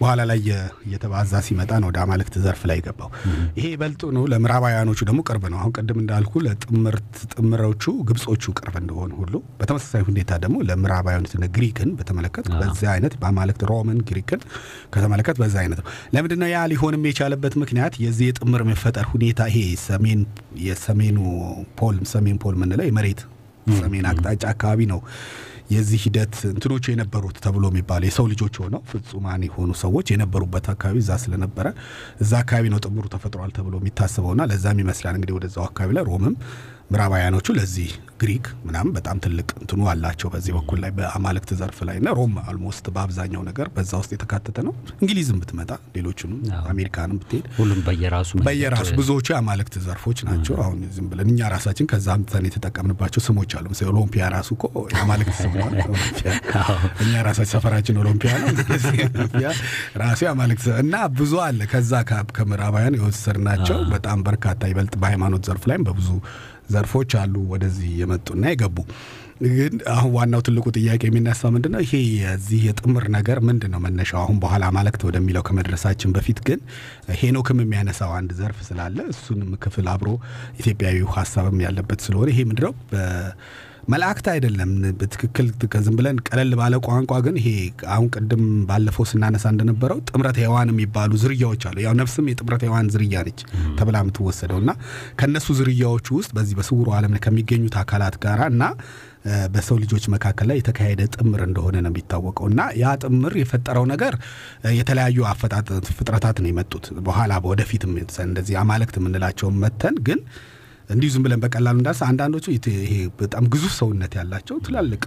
በኋላ 0.00 0.20
ላይ 0.30 0.40
እየተባዛ 0.86 1.40
ሲመጣ 1.46 1.70
ነው 1.82 1.88
ወደ 1.90 1.98
አማልክት 2.02 2.34
ዘርፍ 2.42 2.60
ላይ 2.70 2.76
የገባው። 2.78 3.08
ይሄ 3.56 3.64
ይበልጡ 3.72 4.02
ነው 4.16 4.24
ለምዕራባውያኖቹ 4.32 4.98
ደግሞ 5.08 5.20
ቅርብ 5.28 5.44
ነው። 5.52 5.58
አሁን 5.60 5.72
ቅድም 5.76 5.98
እንዳልኩ 6.02 6.32
ለጥምርት 6.46 7.14
ጥምሮቹ 7.32 7.84
ግብጾቹ 8.08 8.44
ቅርብ 8.58 8.76
እንደሆኑ 8.82 9.12
ሁሉ 9.22 9.34
በተመሳሳይ 9.60 10.04
ሁኔታ 10.08 10.30
ደግሞ 10.44 10.58
ለምዕራባውያኖች 10.68 11.32
ግሪክን 11.56 11.90
በተመለከት 11.98 12.46
በዚያ 12.60 12.90
አይነት 12.94 13.14
በአማልክት 13.20 13.64
ሮምን 13.70 13.98
ግሪክን 14.08 14.42
ከተመለከት 14.94 15.36
በዛ 15.42 15.56
አይነት 15.62 15.80
ነው። 15.82 15.88
ለምንድነው 16.14 16.50
ያ 16.52 16.60
ሊሆንም 16.72 17.08
የቻለበት 17.08 17.56
ምክንያት 17.62 17.96
የዚህ 18.04 18.28
የጥምር 18.30 18.64
መፈጠር 18.70 19.06
ሁኔታ 19.12 19.48
ይሄ 19.50 19.58
ሰሜን 19.84 20.22
የሰሜኑ 20.64 21.18
ፖል 21.78 21.98
ሰሜን 22.12 22.38
ፖል 22.42 22.56
የምንለው 22.58 22.86
የመሬት 22.88 23.20
ሰሜን 23.78 24.06
አቅጣጫ 24.10 24.42
አካባቢ 24.52 24.80
ነው 24.90 25.00
የዚህ 25.70 26.00
ሂደት 26.04 26.34
እንትኖቹ 26.50 26.84
የነበሩት 26.92 27.36
ተብሎ 27.44 27.64
የሚባለው 27.70 28.06
የሰው 28.08 28.26
ልጆች 28.32 28.54
ሆነው 28.62 28.80
ፍጹማን 28.90 29.42
የሆኑ 29.46 29.70
ሰዎች 29.82 30.06
የነበሩበት 30.12 30.66
አካባቢ 30.72 30.98
እዛ 31.02 31.18
ስለነበረ 31.24 31.66
እዛ 32.22 32.32
አካባቢ 32.42 32.64
ነው 32.74 32.80
ጥምሩ 32.86 33.04
ተፈጥሯል 33.14 33.52
ተብሎ 33.58 33.74
የሚታስበውና 33.80 34.44
ለዛም 34.50 34.80
ይመስላል 34.84 35.16
እንግዲህ 35.18 35.36
ወደዛው 35.38 35.64
አካባቢ 35.68 35.92
ላይ 35.98 36.06
ሮምም 36.10 36.36
ምዕራባውያኖቹ 36.90 37.46
ለዚህ 37.56 37.88
ግሪክ 38.20 38.46
ምናምን 38.66 38.92
በጣም 38.96 39.16
ትልቅ 39.24 39.48
እንትኑ 39.58 39.80
አላቸው 39.90 40.28
በዚህ 40.32 40.52
በኩል 40.56 40.78
ላይ 40.84 40.90
በአማልክት 40.96 41.50
ዘርፍ 41.58 41.78
ላይ 41.88 41.96
እና 42.00 42.08
ሮም 42.18 42.32
አልሞስት 42.42 42.86
በአብዛኛው 42.94 43.42
ነገር 43.48 43.66
በዛ 43.74 43.92
ውስጥ 44.00 44.10
የተካተተ 44.14 44.58
ነው። 44.66 44.72
እንግሊዝም 44.96 45.38
ብትመጣ 45.42 45.70
ሌሎቹንም 45.96 46.40
አሜሪካንም 46.72 47.18
ብትሄድ 47.20 47.44
ሁሉም 47.58 47.80
በየራሱ 47.88 48.30
በየራሱ 48.48 48.90
ብዙዎቹ 49.00 49.26
የአማልክት 49.32 49.76
ዘርፎች 49.86 50.20
ናቸው። 50.28 50.56
አሁን 50.64 50.80
ዝም 50.96 51.06
ብለን 51.12 51.30
እኛ 51.34 51.50
ራሳችን 51.54 51.88
ከዛ 51.92 52.08
አምጥተን 52.16 52.48
የተጠቀምንባቸው 52.50 53.22
ስሞች 53.28 53.54
አሉ። 53.58 53.66
ምሳሌ 53.74 53.88
ኦሎምፒያ 53.94 54.24
ራሱ 54.36 54.50
እኮ 54.58 54.64
የአማልክት 54.94 55.36
ስም 55.42 55.54
ነው። 55.60 55.94
እኛ 57.04 57.14
ራሳችን 57.28 57.52
ሰፈራችን 57.54 58.00
ኦሎምፒያ 58.04 58.32
ነው። 58.42 58.50
ራሱ 60.04 60.20
የአማልክት 60.26 60.66
እና 60.82 61.06
ብዙ 61.18 61.34
አለ። 61.46 61.60
ከዛ 61.72 61.92
ከምዕራባውያን 62.36 62.98
የወሰድናቸው 63.00 63.78
በጣም 63.94 64.18
በርካታ 64.28 64.62
ይበልጥ 64.72 64.94
በሃይማኖት 65.02 65.44
ዘርፍ 65.48 65.64
ላይም 65.70 65.86
በብዙ 65.88 66.10
ዘርፎች 66.68 67.12
አሉ 67.20 67.34
ወደዚህ 67.52 67.90
የመጡና 68.00 68.44
የገቡ 68.50 68.78
ግን 69.56 69.74
አሁን 69.92 70.10
ዋናው 70.14 70.40
ትልቁ 70.46 70.64
ጥያቄ 70.76 71.02
የሚነሳው 71.06 71.50
ምንድን 71.54 71.72
ነው? 71.74 71.80
ይሄ 71.84 71.92
የዚህ 72.16 72.60
የጥምር 72.68 73.04
ነገር 73.16 73.38
ምንድን 73.48 73.70
ነው 73.74 73.80
መነሻው? 73.84 74.18
አሁን 74.22 74.38
በኋላ 74.44 74.62
አማልክት 74.70 75.02
ወደሚለው 75.08 75.42
ከመድረሳችን 75.48 76.14
በፊት 76.16 76.38
ግን 76.48 76.60
ሄኖክም 77.20 77.60
የሚያነሳው 77.62 78.12
አንድ 78.18 78.32
ዘርፍ 78.38 78.58
ስላለ 78.68 78.98
እሱንም 79.14 79.52
ክፍል 79.64 79.88
አብሮ 79.94 80.08
ኢትዮጵያዊ 80.60 80.98
ሀሳብም 81.16 81.60
ያለበት 81.66 82.02
ስለሆነ 82.06 82.28
ይሄ 82.34 82.42
ምንድነው 82.50 82.74
መላእክት 83.88 84.26
አይደለም 84.32 84.70
በትክክል 84.98 85.46
ዝም 85.84 85.94
ብለን 85.98 86.16
ቀለል 86.28 86.50
ባለ 86.60 86.74
ቋንቋ 86.86 87.12
ግን 87.26 87.36
ይሄ 87.40 87.48
አሁን 87.92 88.08
ቅድም 88.14 88.42
ባለፈው 88.68 89.04
ስናነሳ 89.10 89.44
እንደነበረው 89.52 89.98
ጥምረት 90.08 90.38
ሔዋን 90.42 90.70
የሚባሉ 90.72 91.12
ዝርያዎች 91.22 91.62
አሉ። 91.70 91.78
ያው 91.84 91.94
ነፍስም 92.00 92.26
የጥምረት 92.30 92.64
ሔዋን 92.66 92.90
ዝርያ 92.94 93.22
ነች 93.28 93.40
ተብላ 93.78 94.02
የምትወሰደው 94.02 94.58
እና 94.62 94.72
ከእነሱ 95.20 95.56
ዝርያዎቹ 95.60 96.08
ውስጥ 96.18 96.32
በዚህ 96.38 96.56
በስውሩ 96.58 96.88
ዓለም 96.98 97.14
ከሚገኙት 97.26 97.76
አካላት 97.82 98.18
ጋራ 98.24 98.42
እና 98.52 98.64
በሰው 99.54 99.76
ልጆች 99.82 100.04
መካከል 100.12 100.46
ላይ 100.50 100.58
የተካሄደ 100.60 101.00
ጥምር 101.14 101.40
እንደሆነ 101.46 101.76
ነው 101.84 101.90
የሚታወቀው 101.92 102.46
እና 102.52 102.60
ያ 102.82 102.92
ጥምር 103.02 103.32
የፈጠረው 103.40 103.86
ነገር 103.92 104.14
የተለያዩ 104.78 105.26
አፈጣጥ 105.32 105.66
ፍጥረታት 105.98 106.38
ነው 106.42 106.50
የመጡት 106.50 106.86
በኋላ 107.08 107.40
ወደፊትም 107.50 107.92
እንደዚህ 108.28 108.56
አማልክት 108.62 108.96
የምንላቸውን 109.00 109.58
መተን 109.64 109.96
ግን 110.08 110.20
እንዲሁ 110.88 111.08
ዝም 111.14 111.22
ብለን 111.24 111.40
በቀላሉ 111.42 111.76
እንዳስ 111.80 111.98
አንዳንዶቹ 112.06 112.44
ይሄ 112.80 112.92
በጣም 113.20 113.44
ግዙፍ 113.52 113.72
ሰውነት 113.78 114.12
ያላቸው 114.18 114.56
ትላልቅ 114.66 115.02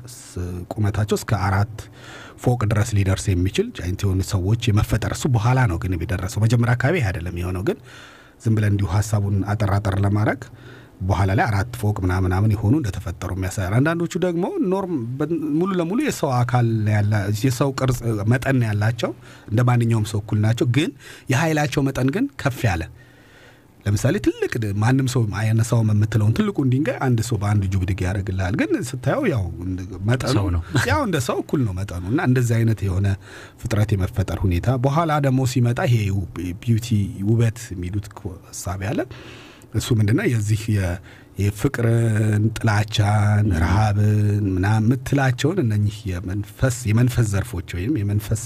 ቁመታቸው 0.73 1.15
እስከ 1.19 1.31
አራት 1.47 1.77
ፎቅ 2.43 2.59
ድረስ 2.71 2.89
ሊደርስ 2.97 3.25
የሚችል 3.31 3.67
ጃይንት 3.77 4.01
የሆኑ 4.05 4.21
ሰዎች 4.31 4.61
የመፈጠር 4.69 5.13
እሱ 5.17 5.25
በኋላ 5.35 5.59
ነው 5.71 5.79
ግን 5.83 5.97
የደረሰው። 5.97 6.41
መጀመሪያ 6.45 6.75
አካባቢ 6.77 6.97
ይሄ 6.99 7.07
አይደለም 7.11 7.35
የሆነው። 7.41 7.63
ግን 7.69 7.79
ዝም 8.43 8.53
ብለን 8.57 8.71
እንዲሁ 8.73 8.87
ሀሳቡን 8.93 9.35
አጠር 9.51 9.71
ለማድረግ 10.05 10.41
በኋላ 11.01 11.31
ላይ 11.37 11.45
አራት 11.47 11.71
ፎቅ 11.81 11.95
ምናምን 12.03 12.25
ምናምን 12.25 12.51
የሆኑ 12.53 12.73
እንደተፈጠሩ 12.79 13.29
የሚያሳያል። 13.35 13.73
አንዳንዶቹ 13.77 14.13
ደግሞ 14.25 14.43
ኖርም 14.71 14.93
ሙሉ 15.59 15.69
ለሙሉ 15.79 15.99
የሰው 16.05 16.29
አካል 16.39 16.67
የሰው 17.43 17.69
ቅርጽ 17.79 17.99
መጠን 18.31 18.59
ያላቸው 18.67 19.11
እንደ 19.49 19.61
ማንኛውም 19.69 20.05
ሰው 20.11 20.19
እኩል 20.23 20.39
ናቸው። 20.45 20.67
ግን 20.77 20.91
የኃይላቸው 21.33 21.83
መጠን 21.87 22.09
ግን 22.15 22.27
ከፍ 22.43 22.59
ያለ 22.69 22.83
ለምሳሌ 23.85 24.15
ትልቅ 24.25 24.51
ማንም 24.81 25.07
ሰው 25.13 25.21
አያነሳውም 25.39 25.89
የምትለውን 25.93 26.33
ትልቁን 26.37 26.67
ድንጋይ 26.73 26.97
አንድ 27.05 27.19
ሰው 27.27 27.37
በአንድ 27.41 27.63
እጁ 27.67 27.75
ብድግ 27.81 28.01
ያደርግልሃል። 28.05 28.55
ግን 28.59 28.71
ስታየው 28.89 29.23
ያው 29.31 29.43
መጠኑ 30.09 30.35
ያው 30.89 31.01
እንደ 31.07 31.19
ሰው 31.27 31.37
እኩል 31.43 31.61
ነው 31.67 31.73
መጠኑ 31.79 32.03
እና 32.11 32.21
እንደዚህ 32.29 32.55
አይነት 32.59 32.81
የሆነ 32.87 33.07
ፍጥረት 33.61 33.91
የመፈጠር 33.95 34.39
ሁኔታ 34.45 34.77
በኋላ 34.85 35.11
ደግሞ 35.27 35.41
ሲመጣ 35.53 35.79
ይሄ 35.89 35.97
ቢዩቲ 36.61 36.89
ውበት 37.29 37.59
የሚሉት 37.73 38.07
ሀሳብ 38.49 38.81
ያለ 38.87 39.01
እሱ 39.73 39.89
ምንድነው 39.97 40.25
የዚህ 40.29 40.61
የፍቅርን፣ 41.41 42.43
ጥላቻን፣ 42.57 43.45
ረሃብን 43.61 44.15
ምናምን 44.55 44.87
የምትላቸውን 44.87 45.59
እነኚህ 45.63 45.97
የመንፈስ 46.09 46.77
የመንፈስ 46.89 47.27
ዘርፎች 47.33 47.69
ወይም 47.77 47.93
የመንፈስ 48.01 48.41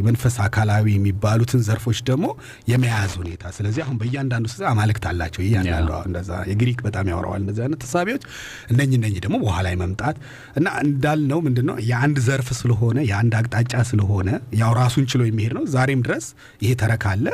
የመንፈስ 0.00 0.36
አካላዊ 0.44 0.86
የሚባሉትን 0.94 1.62
ዘርፎች 1.66 1.98
ደግሞ 2.08 2.26
የመያዝ 2.70 3.12
ሁኔታ። 3.20 3.52
ስለዚህ 3.56 3.82
አሁን 3.84 3.96
በእያንዳንዱ 4.00 4.46
ስ 4.52 4.66
አማልክት 4.70 5.06
አላቸው 5.10 5.42
እያንዳንዱ 5.46 5.90
እንደዛ 6.08 6.30
የግሪክ 6.50 6.80
በጣም 6.86 7.08
ያወራዋል 7.12 7.40
እንደዚህ 7.42 7.64
አይነት 7.66 7.80
ተሳቢዎች 7.84 8.24
እነኝ 8.72 8.92
እነኝ 8.98 9.16
ደግሞ 9.24 9.36
በኋላ 9.44 9.66
መምጣት 9.80 10.16
እና 10.58 10.68
እንዳልነው 10.84 11.40
ምንድን 11.46 11.66
ነው 11.70 11.78
የአንድ 11.88 12.18
ዘርፍ 12.26 12.50
ስለሆነ 12.60 12.98
የአንድ 13.08 13.34
አቅጣጫ 13.40 13.74
ስለሆነ 13.90 14.28
ያው 14.60 14.72
ራሱን 14.80 15.06
ችሎ 15.10 15.22
የሚሄድ 15.28 15.54
ነው። 15.58 15.66
ዛሬም 15.74 16.02
ድረስ 16.06 16.26
ይሄ 16.62 16.72
ተረክ 16.80 17.04
አለ። 17.10 17.26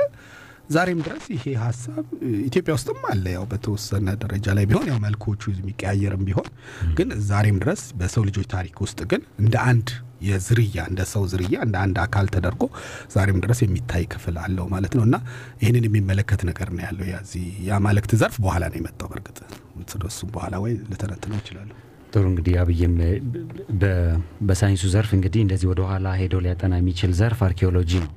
ዛሬም 0.71 1.01
ድረስ 1.05 1.25
ይሄ 1.33 1.45
ሀሳብ 1.63 2.05
ኢትዮጵያ 2.47 2.73
ውስጥም 2.77 3.01
አለ። 3.11 3.25
ያው 3.35 3.45
በተወሰነ 3.51 4.15
ደረጃ 4.23 4.47
ላይ 4.59 4.65
ቢሆን 4.71 4.89
ያው 4.91 4.99
መልኮቹ 5.05 5.43
የሚቀያየርም 5.53 6.23
ቢሆን 6.29 6.49
ግን 6.99 7.09
ዛሬም 7.29 7.59
ድረስ 7.63 7.83
በሰው 8.01 8.25
ልጆች 8.29 8.49
ታሪክ 8.55 8.77
ውስጥ 8.85 9.01
ግን 9.13 9.23
እንደ 9.43 9.55
አንድ 9.71 9.89
የዝርያ 10.27 10.77
እንደ 10.91 11.03
ሰው 11.11 11.23
ዝርያ 11.31 11.57
እንደ 11.65 11.77
አንድ 11.83 11.97
አካል 12.05 12.27
ተደርጎ 12.35 12.63
ዛሬም 13.15 13.39
ድረስ 13.45 13.59
የሚታይ 13.63 14.05
ክፍል 14.13 14.37
አለው 14.45 14.67
ማለት 14.75 14.93
ነው 14.99 15.05
እና 15.09 15.17
ይህንን 15.63 15.87
የሚመለከት 15.89 16.43
ነገር 16.51 16.69
ነው 16.77 16.83
ያለው። 16.87 17.07
ያዚህ 17.13 17.47
የአማልክት 17.67 18.13
ዘርፍ 18.23 18.37
በኋላ 18.45 18.65
ነው 18.73 18.79
የመጣው። 18.81 19.11
በእርግጥ 19.13 19.39
ስለሱም 19.93 20.31
በኋላ 20.37 20.57
ወይ 20.65 20.73
ልተነትነው 20.91 21.39
ይችላለሁ። 21.43 21.77
ጥሩ 22.13 22.25
እንግዲህ 22.31 22.55
አብይም 22.61 22.95
በሳይንሱ 24.49 24.85
ዘርፍ 24.93 25.11
እንግዲህ 25.17 25.41
እንደዚህ 25.45 25.69
ወደ 25.73 25.83
ኋላ 25.91 26.09
ሄዶ 26.21 26.37
ሊያጠና 26.45 26.75
የሚችል 26.81 27.13
ዘርፍ 27.19 27.41
አርኪኦሎጂ 27.47 27.93
ነው 28.05 28.13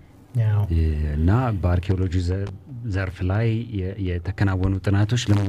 እና 1.15 1.29
በአርኪኦሎጂ 1.61 2.15
ዘርፍ 2.95 3.17
ላይ 3.29 3.47
የተከናወኑ 4.07 4.73
ጥናቶች 4.85 5.23
ደግሞ 5.31 5.47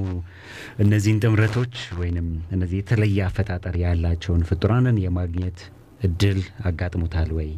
እነዚህን 0.84 1.20
ጥምረቶች 1.24 1.74
ወይንም 2.00 2.28
እነዚህ 2.54 2.76
የተለየ 2.80 3.18
አፈጣጠር 3.26 3.76
ያላቸውን 3.84 4.42
ፍጡራንን 4.48 4.96
የማግኘት 5.04 5.60
እድል 6.00 6.38
አጋጥሞታል 6.64 7.30
ወይ? 7.38 7.50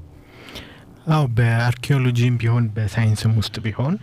አው 1.14 1.24
በአርኪኦሎጂም 1.36 2.34
ቢሆን 2.40 2.64
በሳይንስም 2.74 3.32
ውስጥ 3.40 3.56
ቢሆን 3.64 3.94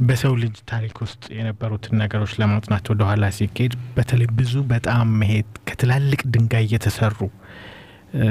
በሰው 0.00 0.32
ልጅ 0.40 0.56
ታሪክ 0.70 0.96
ውስጥ 1.04 1.22
የነበሩትን 1.36 1.94
ነገሮች 2.02 2.32
ለማጥናት 2.40 2.90
ወደኋላ 2.92 3.30
ሲካሄድ 3.36 3.74
በተለይ 3.96 4.28
ብዙ 4.38 4.54
በጣም 4.72 5.14
መሄድ 5.20 5.48
ከትላልቅ 5.68 6.20
ድንጋይ 6.34 6.66
የተሰሩ 6.74 7.18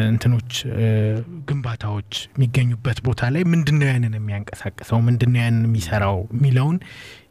እንትኖች 0.08 0.52
ግንባታዎች 1.48 2.12
የሚገኙበት 2.30 3.00
ቦታ 3.06 3.30
ላይ 3.34 3.44
ምንድን 3.52 3.78
ነው 3.80 3.88
ያንን 3.92 4.14
የሚያንቀሳቅሰው 4.18 5.00
ምንድን 5.08 5.32
ነው 5.34 5.42
ያንን 5.42 5.66
የሚሰራው 5.68 6.18
የሚለውን 6.36 6.78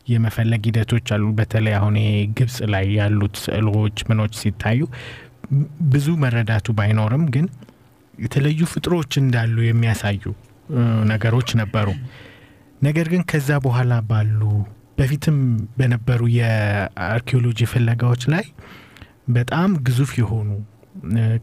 የመፈለግ 0.08 0.62
ሂደቶች 0.68 1.06
አሉ። 1.14 1.24
በተለይ 1.38 1.74
አሁን 1.78 1.94
ግብጽ 2.38 2.58
ላይ 2.74 2.86
ያሉት 2.98 3.36
ስዕሎች 3.44 3.98
ምኖች 4.10 4.34
ሲታዩ 4.40 4.80
ብዙ 5.88 6.06
መረዳቱ 6.22 6.66
ባይኖርም 6.78 7.24
ግን 7.34 7.46
የተለዩ 8.18 8.60
ፍጥሮች 8.72 9.12
እንዳሉ 9.22 9.56
የሚያሳዩ 9.64 10.22
ነገሮች 11.10 11.48
ነበሩ። 11.60 11.88
ነገር 12.82 13.06
ግን 13.12 13.22
ከዛ 13.30 13.50
በኋላ 13.64 13.92
ባሉ 14.08 14.40
በፊትም 14.98 15.38
በነበሩ 15.78 16.20
የአርኪኦሎጂ 16.36 17.60
ፍለጋዎች 17.72 18.22
ላይ 18.34 18.44
በጣም 19.28 19.70
ግዙፍ 19.86 20.12
የሆኑ 20.20 20.48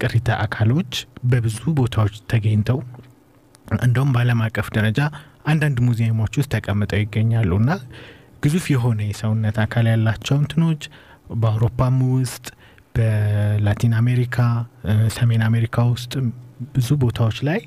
ቅሪተ 0.01 0.29
አካሎች 0.43 0.91
በብዙ 1.31 1.59
ቦታዎች 1.79 2.15
ተገኝተው 2.31 2.79
እንደውም 3.85 4.09
በዓለም 4.15 4.39
አቀፍ 4.45 4.67
ደረጃ 4.77 4.99
አንዳንድ 5.51 5.77
ሙዚየሞች 5.87 6.33
ውስጥ 6.39 6.49
ተቀምጠው 6.55 6.99
ይገኛሉ 7.03 7.51
እና 7.61 7.71
ግዙፍ 8.43 8.65
የሆነ 8.73 8.99
የሰውነት 9.07 9.57
አካል 9.63 9.85
ያላቸው 9.91 10.35
እንትኖች 10.41 10.83
በአውሮፓም 11.41 11.97
ውስጥ 12.15 12.45
በላቲን 12.95 13.93
አሜሪካ 13.99 14.37
ሰሜን 15.17 15.43
አሜሪካ 15.49 15.83
ውስጥ 15.91 16.13
ብዙ 16.73 16.89
ቦታዎች 17.03 17.37
ላይ 17.47 17.59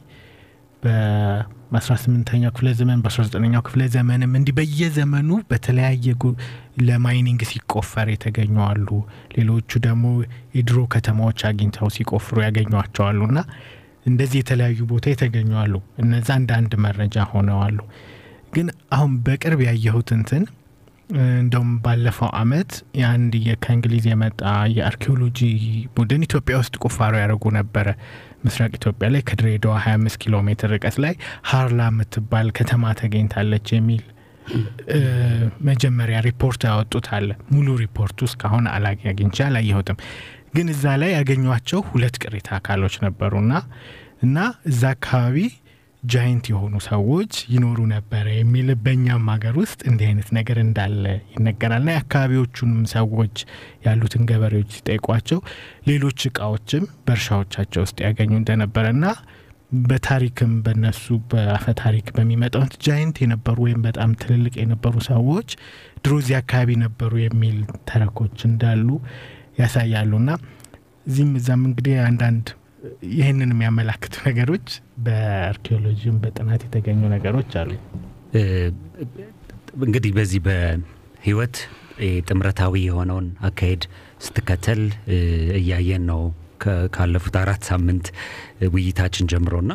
በ18ኛው 0.84 2.50
ክፍለ 2.54 2.68
ዘመን 2.78 2.98
በ19ኛው 3.04 3.62
ክፍለ 3.66 3.82
ዘመንም 3.94 4.32
እንዲህ 4.38 4.54
በየዘመኑ 4.58 5.30
በተለያየ 5.50 6.06
ለማይኒንግ 6.82 7.42
ሲቆፈር 7.50 8.08
የተገኙ 8.12 8.56
አሉ። 8.68 8.88
ሌሎቹ 9.36 9.80
ደግሞ 9.86 10.04
የድሮ 10.56 10.80
ከተማዎች 10.94 11.42
አግኝተው 11.50 11.88
ሲቆፍሩ 11.96 12.36
ያገኟቸዋሉ 12.46 13.20
እና 13.30 13.40
እንደዚህ 14.06 14.38
የተለያዩ 14.40 14.80
ቦታ 14.90 15.06
የተገኙ 15.12 15.50
እነዛ 16.02 16.28
እንደ 16.40 16.52
አንድ 16.58 16.72
መረጃ 16.86 17.24
ሆነዋሉ። 17.30 17.78
ግን 18.54 18.66
አሁን 18.92 19.12
በቅርብ 19.26 19.60
ያየሁት 19.66 20.10
እንትን 20.16 20.42
እንደውም 21.38 21.70
ባለፈው 21.82 22.28
አመት 22.38 22.70
የአንድ 22.98 23.32
ከእንግሊዝ 23.64 24.04
የመጣ 24.10 24.40
የአርኪኦሎጂ 24.74 25.40
ቡድን 25.96 26.22
ኢትዮጵያ 26.26 26.54
ውስጥ 26.60 26.74
ቁፋሮ 26.84 27.14
ያደርጉ 27.22 27.52
ነበረ። 27.56 27.88
ምስራቅ 28.44 28.72
ኢትዮጵያ 28.78 29.08
ላይ 29.14 29.22
ከድሬዳዋ 29.28 29.74
25 29.84 30.18
ኪሎ 30.22 30.40
ሜትር 30.46 30.70
ርቀት 30.74 30.96
ላይ 31.04 31.14
ሀርላ 31.50 31.80
የምትባል 31.90 32.48
ከተማ 32.58 32.92
ተገኝታለች 33.00 33.68
የሚል 33.76 34.02
መጀመሪያ 35.68 36.16
ሪፖርት 36.26 36.62
ያወጡት 36.68 37.06
አለ። 37.16 37.28
ሙሉ 37.52 37.68
ሪፖርቱ 37.82 38.18
እስካሁን 38.28 38.66
አላ 38.72 38.86
አግኝቼ 39.12 39.36
አላየሁትም። 39.46 39.98
ግን 40.54 40.66
እዛ 40.74 40.84
ላይ 41.02 41.10
ያገኟቸው 41.16 41.80
ሁለት 41.90 42.16
ቅሪተ 42.22 42.48
አካሎች 42.58 42.96
ነበሩና 43.04 43.52
እና 44.22 44.36
እዛ 44.70 44.82
አካባቢ 44.96 45.38
ጃይንት 46.04 46.46
የሆኑ 46.50 46.74
ሰዎች 46.86 47.32
ይኖሩ 47.52 47.78
ነበረ 47.92 48.26
የሚል 48.34 48.68
በእኛም 48.84 49.28
ሀገር 49.32 49.54
ውስጥ 49.60 49.80
እንዲህ 49.90 50.06
አይነት 50.08 50.28
ነገር 50.38 50.58
እንዳለ 50.64 51.04
ይነገራልና 51.34 51.90
የአካባቢዎቹንም 51.94 52.82
ሰዎች 52.92 53.36
ያሉትን 53.86 54.26
ገበሬዎች 54.30 54.72
ሲጠይቋቸው 54.76 55.40
ሌሎች 55.88 56.20
እቃዎችም 56.30 56.84
በእርሻዎቻቸው 57.06 57.84
ውስጥ 57.86 57.98
ያገኙ 58.06 58.32
እንደነበረና 58.38 59.06
በታሪክም 59.84 60.52
በነሱ 60.64 61.16
በአፈ 61.30 61.64
ታሪክ 61.80 62.08
በሚመጣው 62.16 62.64
ጃይንት 62.84 63.16
የነበሩ 63.22 63.56
ወይም 63.64 63.80
በጣም 63.86 64.10
ትልልቅ 64.22 64.54
የነበሩ 64.60 64.94
ሰዎች 65.08 65.48
ድሮ 66.02 66.12
እዚህ 66.22 66.36
አካባቢ 66.40 66.76
ነበሩ 66.84 67.12
የሚል 67.22 67.56
ተረኮች 67.88 68.36
እንዳሉ 68.50 68.88
ያሳያሉና 69.60 70.30
እዚህም 71.06 71.32
እዛም 71.40 71.64
እንግዲህ 71.68 71.96
አንዳንድ 72.06 72.46
ይህንን 73.12 73.50
የሚያመላክቱ 73.54 74.14
ነገሮች 74.28 74.66
በአርኪኦሎጂም 75.06 76.16
በጥናት 76.22 76.62
የተገኙ 76.66 77.00
ነገሮች 77.14 77.52
አሉ። 77.60 77.70
እንግዲህ 79.84 80.12
በዚህ 80.16 80.40
በህይወት 80.46 81.56
ጥምረታዊ 82.28 82.74
የሆነውን 82.84 83.26
አካሄድ 83.48 83.82
ስትከተል 84.24 84.82
እያየን 85.60 86.04
ነው 86.10 86.22
ካለፉት 86.94 87.34
አራት 87.40 87.62
ሳምንት 87.70 88.06
ውይይታችን 88.74 89.28
ጀምሮና 89.32 89.72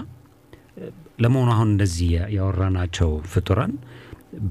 ለመሆኑ 1.24 1.50
አሁን 1.56 1.70
እንደዚህ 1.74 2.10
ያወራናቸው 2.36 3.10
ፍጡራን 3.32 3.74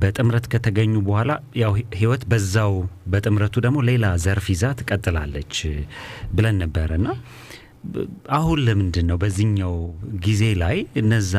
በጥምረት 0.01 0.47
ከተገኙ 0.53 0.95
በኋላ 1.07 1.33
ያው 1.61 1.73
ህይወት 1.99 2.23
በዛው 2.31 2.73
በጥምረቱ 3.13 3.55
ደግሞ 3.67 3.79
ሌላ 3.89 4.07
ዘርፍ 4.25 4.47
ይዛ 4.55 4.65
ትቀጥላለች 4.81 5.55
ብለን 6.33 6.57
ነበረ 6.65 6.91
እና 7.01 7.09
አሁን 8.37 8.59
ለምንድን 8.67 9.07
ነው 9.11 9.17
በዚህኛው 9.23 9.75
ጊዜ 10.25 10.43
ላይ 10.63 10.79
እነዛ 11.03 11.35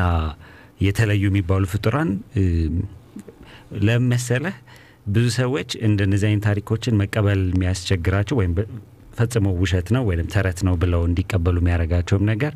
የተለዩ 0.80 1.22
የሚባሉ 1.30 1.64
ፍጡራን 1.72 2.10
ለመሰለህ 3.86 4.56
ብዙ 5.12 5.26
ሰዎች 5.40 5.70
እንደነዚህ 5.88 6.26
አይነት 6.30 6.44
ታሪኮችን 6.48 6.98
መቀበል 7.02 7.40
የሚያስቸግራቸው 7.54 8.36
ወይም 8.40 8.52
ፈጽሞ 9.18 9.46
ውሸት 9.62 9.88
ነው 9.96 10.02
ወይም 10.08 10.28
ተረት 10.34 10.58
ነው 10.68 10.74
ብለው 10.82 11.02
እንዲቀበሉ 11.08 11.56
የሚያደርጋቸውም 11.62 12.24
ነገር 12.32 12.52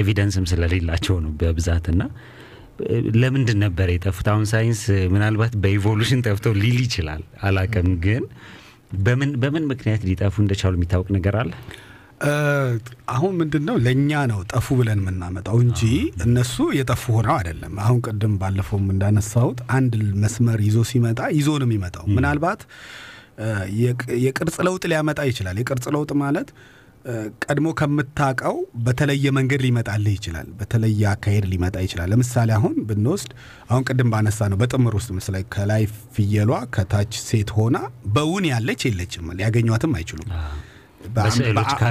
evidence 0.00 0.35
ም 0.35 0.44
ስለሌላቸው 0.50 1.16
ነው 1.24 1.32
በብዛትና 1.40 2.02
ለምንድን 3.22 3.58
ነበር 3.64 3.88
የጠፉት? 3.92 4.26
አሁን 4.32 4.46
ሳይንስ 4.52 4.80
ምናልባት 5.14 5.52
በ 5.62 5.73
evolution 5.73 6.22
ጠፍተው 6.26 6.54
ሊል 6.62 6.78
ይችላል 6.86 7.22
አላቅም፣ 7.42 7.88
ግን 8.06 8.22
በምን 9.04 9.30
በምን 9.42 9.64
ምክንያት 9.72 10.02
ሊጠፉ 10.08 10.34
እንደቻሉ 10.44 10.74
የሚታወቅ 10.78 11.08
ነገር 11.16 11.36
አለ? 11.42 11.50
አሁን 13.12 13.32
ምንድን 13.38 13.64
ነው 13.68 13.76
ለእኛ 13.84 14.20
ነው 14.30 14.40
ጠፉ 14.52 14.66
ብለን 14.78 15.00
የምናመጣው 15.02 15.56
እንጂ 15.64 15.80
እነሱ 16.26 16.56
የጠፉ 16.78 17.04
ሆነው 17.16 17.34
አይደለም። 17.36 17.72
አሁን 17.84 17.98
ቅድም 18.06 18.34
ባለፈውም 18.42 18.86
እንዳነሳሁት 18.94 19.60
አንድ 19.76 19.94
መስመር 20.22 20.60
ይዞ 20.66 20.78
ሲመጣ 20.90 21.22
ይዞ 21.36 21.48
ነው 21.60 21.68
የሚመጣው። 21.68 22.04
ምናልባት 22.16 22.62
የቅርጽ 24.24 24.56
ለውጥ 24.66 24.84
ሊያመጣ 24.90 25.20
ይችላል። 25.30 25.58
የቅርጽ 25.60 25.86
ለውጥ 25.94 26.12
ማለት 26.22 26.48
ቀድሞ 27.44 27.68
ከምታቀው 27.78 28.56
በተለየ 28.84 29.26
መንገድ 29.38 29.60
ሊመጣልህ 29.64 30.12
ይችላል። 30.16 30.48
በተለየ 30.58 31.02
አካሄድ 31.12 31.44
ሊመጣ 31.52 31.76
ይችላል። 31.86 32.08
ለምሳሌ 32.12 32.50
አሁን 32.58 32.74
ብንወስድ 32.88 33.30
አሁን 33.70 33.84
ቅድም 33.88 34.10
ባነሳ 34.12 34.48
ነው 34.52 34.58
በጥምር 34.60 34.94
ውስጥ 34.98 35.10
ምስላ 35.16 35.40
ከላይ 35.54 35.84
ፍየሏ 36.14 36.52
ከታች 36.76 37.14
ሴት 37.26 37.50
ሆና 37.56 37.78
በውን 38.14 38.46
ያለች 38.52 38.82
የለችም፣ 38.88 39.32
ሊያገኟትም 39.38 39.94
አይችሉም። 39.98 40.30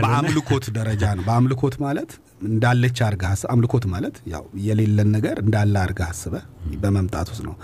በአምልኮት 0.04 0.65
ደረጃ 0.78 1.04
ነው። 1.17 1.24
በአምልኮት 1.28 1.76
ማለት 1.84 2.12
እንዳለች 2.47 3.00
አርገህ 3.08 3.32
አምልኮት 3.54 3.86
ማለት 3.93 4.15
ያው 4.34 4.43
የሌለን 4.65 5.10
ነገር 5.15 5.38
እንዳለ 5.43 5.76
አርገህ 5.84 6.08
አስበህ 6.12 6.43
በመምጣት 6.84 7.28
ውስጥ 7.34 7.43
ነው። 7.47 7.56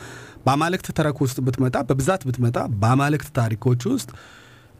በአማልክት 0.45 0.87
ተረክ 0.97 1.17
ውስጥ 1.23 1.37
ብትመጣ 1.45 1.77
በብዛት 1.87 2.21
ብትመጣ 2.27 2.57
በአማልክት 2.81 3.29
ታሪኮች 3.39 3.81
ውስጥ 3.91 4.09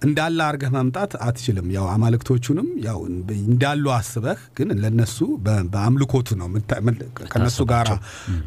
እንዳለ 0.01 0.39
አርገህ 0.47 0.69
መምጣት 0.75 1.11
አትችልም። 1.25 1.67
ያው 1.75 1.85
አማልክቶቹንም 1.91 2.67
ያው 2.83 2.97
እንዳሉ 3.43 3.85
አስበህ 3.95 4.39
ግን 4.57 4.69
ለነሱ 4.81 5.17
በአምልኮቱ 5.71 6.27
ነው 6.39 6.47
ከነሱ 7.31 7.59
ጋር 7.71 7.87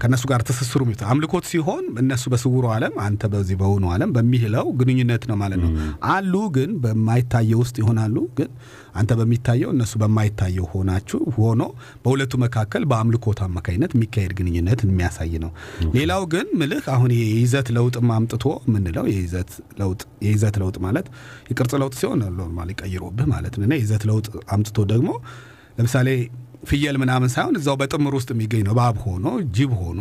ከነሱ 0.02 0.22
ጋር 0.30 0.42
ትስስሩ 0.48 0.80
አምልኮት 1.10 1.46
ሲሆን 1.50 1.84
እነሱ 2.02 2.24
በስውሩ 2.32 2.66
ዓለም 2.74 2.94
አንተ 3.06 3.30
በዚህ 3.32 3.58
በሆኑ 3.60 3.84
ዓለም 3.94 4.12
በሚለው 4.16 4.68
ግንኙነት 4.80 5.24
ነው 5.30 5.38
ማለት 5.42 5.60
ነው። 5.64 5.72
አሉ 6.10 6.34
ግን 6.56 6.70
በማይታየው 6.84 7.60
ውስጥ 7.62 7.76
ይሆናሉ 7.82 8.16
ግን 8.38 8.50
አንተ 8.94 9.10
በሚታየው 9.18 9.70
እነሱ 9.74 9.92
በማይታየው 10.02 10.66
ሆናችሁ 10.72 11.20
ሆኖ 11.36 11.62
በሁለቱ 12.04 12.32
መካከል 12.44 12.82
በአምልኮት 12.90 13.40
አማካኝነት 13.46 13.92
የሚካሄድ 13.96 14.32
ግንኙነት 14.38 14.80
የሚያሳይ 14.86 15.34
ነው። 15.44 15.52
ሌላው 15.96 16.24
ግን 16.32 16.46
ምልህ 16.60 16.84
አሁን 16.94 17.12
የይዘት 17.18 17.70
ለውጥ 17.76 17.96
አምጥቶ 18.12 18.46
የምንለው 18.66 19.06
የይዘት 19.10 19.52
ለውጥ 19.80 20.02
የይዘት 20.26 20.56
ለውጥ 20.62 20.76
ማለት 20.86 21.06
የቅርጽ 21.50 21.74
ለውጥ 21.82 21.94
ሲሆን 22.00 22.22
normal 22.38 22.70
ቀይሮብህ 22.80 23.28
ማለት 23.34 23.56
ነው። 23.60 23.74
የይዘት 23.74 24.04
ለውጥ 24.10 24.26
አምጥቶ 24.54 24.78
ደግሞ 24.92 25.10
ለምሳሌ 25.78 26.08
ፍየል 26.64 26.96
ምናምን 27.00 27.30
ሳይሆን 27.34 27.54
እዛው 27.58 27.76
በጥምር 27.80 28.14
ውስጥ 28.16 28.30
የሚገኝ 28.34 28.62
ነው። 28.66 28.74
እባብ 28.74 28.96
ሆኖ 29.04 29.26
ጅብ 29.56 29.70
ሆኖ 29.80 30.00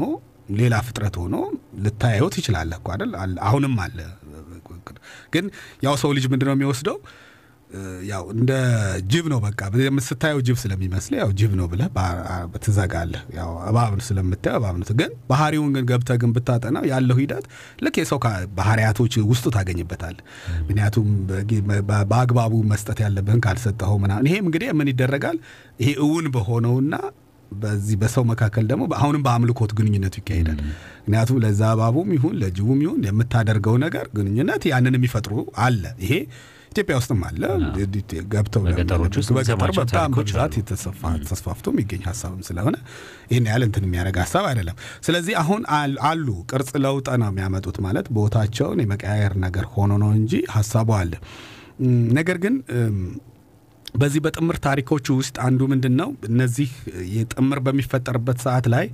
ሌላ 0.60 0.75
ፍጥረት 0.86 1.15
ሆኖ 1.21 1.36
ልታየው 1.84 2.28
ትችላለህ 2.36 2.78
እኮ 2.80 2.88
አይደል? 2.93 3.12
አሁንም 3.47 3.75
አለ። 3.84 3.97
ግን 5.34 5.45
ያው 5.84 5.95
ሰው 6.02 6.12
ልጅ 6.17 6.25
ምንድነው 6.32 6.56
የሚወስደው 6.56 6.97
ያው 8.10 8.23
እንደ 8.34 8.51
ጅብ 9.12 9.25
ነው 9.32 9.39
በቃ 9.43 9.60
ስታየው 10.08 10.39
ጅብ 10.47 10.58
ስለሚመስል 10.62 11.13
ያው 11.19 11.29
ጅብ 11.39 11.51
ነው 11.60 11.67
ብለህ 11.71 11.89
ትዘጋለህ። 12.63 13.21
ያው 13.36 13.51
እባብ 13.69 13.93
ስለምታየው 14.08 14.58
እባብ 14.60 14.77
ግን 14.99 15.12
ባህሪውን 15.29 15.69
ግን 15.75 15.86
ገብተህ 15.91 16.17
ግን 16.23 16.32
ብታጠናው 16.36 16.86
ያለው 16.91 17.17
ሂደት 17.21 17.45
ልክ 17.82 17.97
የሰው 18.01 18.19
ባህሪያቶች 18.58 19.15
ውስጡ 19.32 19.45
ታገኝበታል። 19.58 20.17
ምክንያቱም 20.62 21.08
በአግባቡ 22.10 22.53
መስጠት 22.71 22.99
ያለብህን 23.05 23.41
ካልሰጠኸው 23.45 23.97
ምናምን 24.05 24.27
ይሄም 24.29 24.45
እንግዲህ 24.49 24.71
ምን 24.79 24.91
ይደረጋል 24.93 25.39
ይሄ 25.79 25.89
እውን 26.05 26.27
በሆነውና 26.36 26.93
በዚህ 27.51 27.95
በሰው 28.01 28.23
መካከል 28.29 28.65
ደግሞ 28.71 28.84
አሁንም 28.97 29.21
በአምልኮት 29.25 29.71
ግንኙነቱ 29.77 30.15
ይካሄዳል። 30.19 30.60
ምክንያቱም 30.99 31.38
ለዛ 31.43 31.62
እባቡም 31.75 32.10
ይሁን 32.15 32.36
ለጅቡም 32.41 32.79
ይሁን 32.86 33.01
የምታደርገው 33.08 33.75
ነገር 33.86 34.05
ግንኙነት 34.17 34.63
ያንን 34.71 34.97
የሚፈጥሩ 34.97 35.34
አለ 35.60 35.84
ይሄ 36.03 36.13
ኢትዮጵያ 36.71 36.95
ውስጥም 36.99 37.21
አለ። 37.27 37.41
ገብተው 38.34 38.62
በገጠር 38.65 38.99
በጣም 39.79 40.12
በብዛት 40.17 40.55
ተስፋፍቶ 41.29 41.65
የሚገኝ 41.73 42.03
ሀሳብም 42.10 42.41
ስለሆነ 42.47 42.75
ይህን 43.32 43.47
ያህል 43.49 43.63
እንትን 43.67 43.86
የሚያደርግ 43.88 44.17
ሀሳብ 44.23 44.45
አይደለም። 44.49 44.75
ስለዚህ 45.08 45.36
አሁን 45.41 45.62
አሉ 46.10 46.27
ቅርጽ 46.51 46.71
ለውጥ 46.86 47.08
ነው 47.21 47.29
የሚያመጡት 47.32 47.79
ማለት 47.86 48.08
ቦታቸውን 48.17 48.82
የመቀያየር 48.84 49.36
ነገር 49.45 49.67
ሆኖ 49.75 49.93
ነው 50.03 50.12
እንጂ 50.19 50.34
ሀሳቡ 50.55 50.89
አለ። 50.99 51.13
ነገር 52.17 52.38
ግን 52.43 52.55
በዚህ 53.95 54.21
በጥምር 54.25 54.58
ታሪኮች 54.65 55.05
ውስጥ 55.15 55.36
አንዱ 55.45 55.62
ምንድን 55.71 55.93
ነው 55.99 56.10
እነዚህ 56.29 56.71
የጥምር 57.13 57.60
በሚፈጠርበት 57.65 58.39
ሰዓት 58.45 58.65
ላይ 58.73 58.86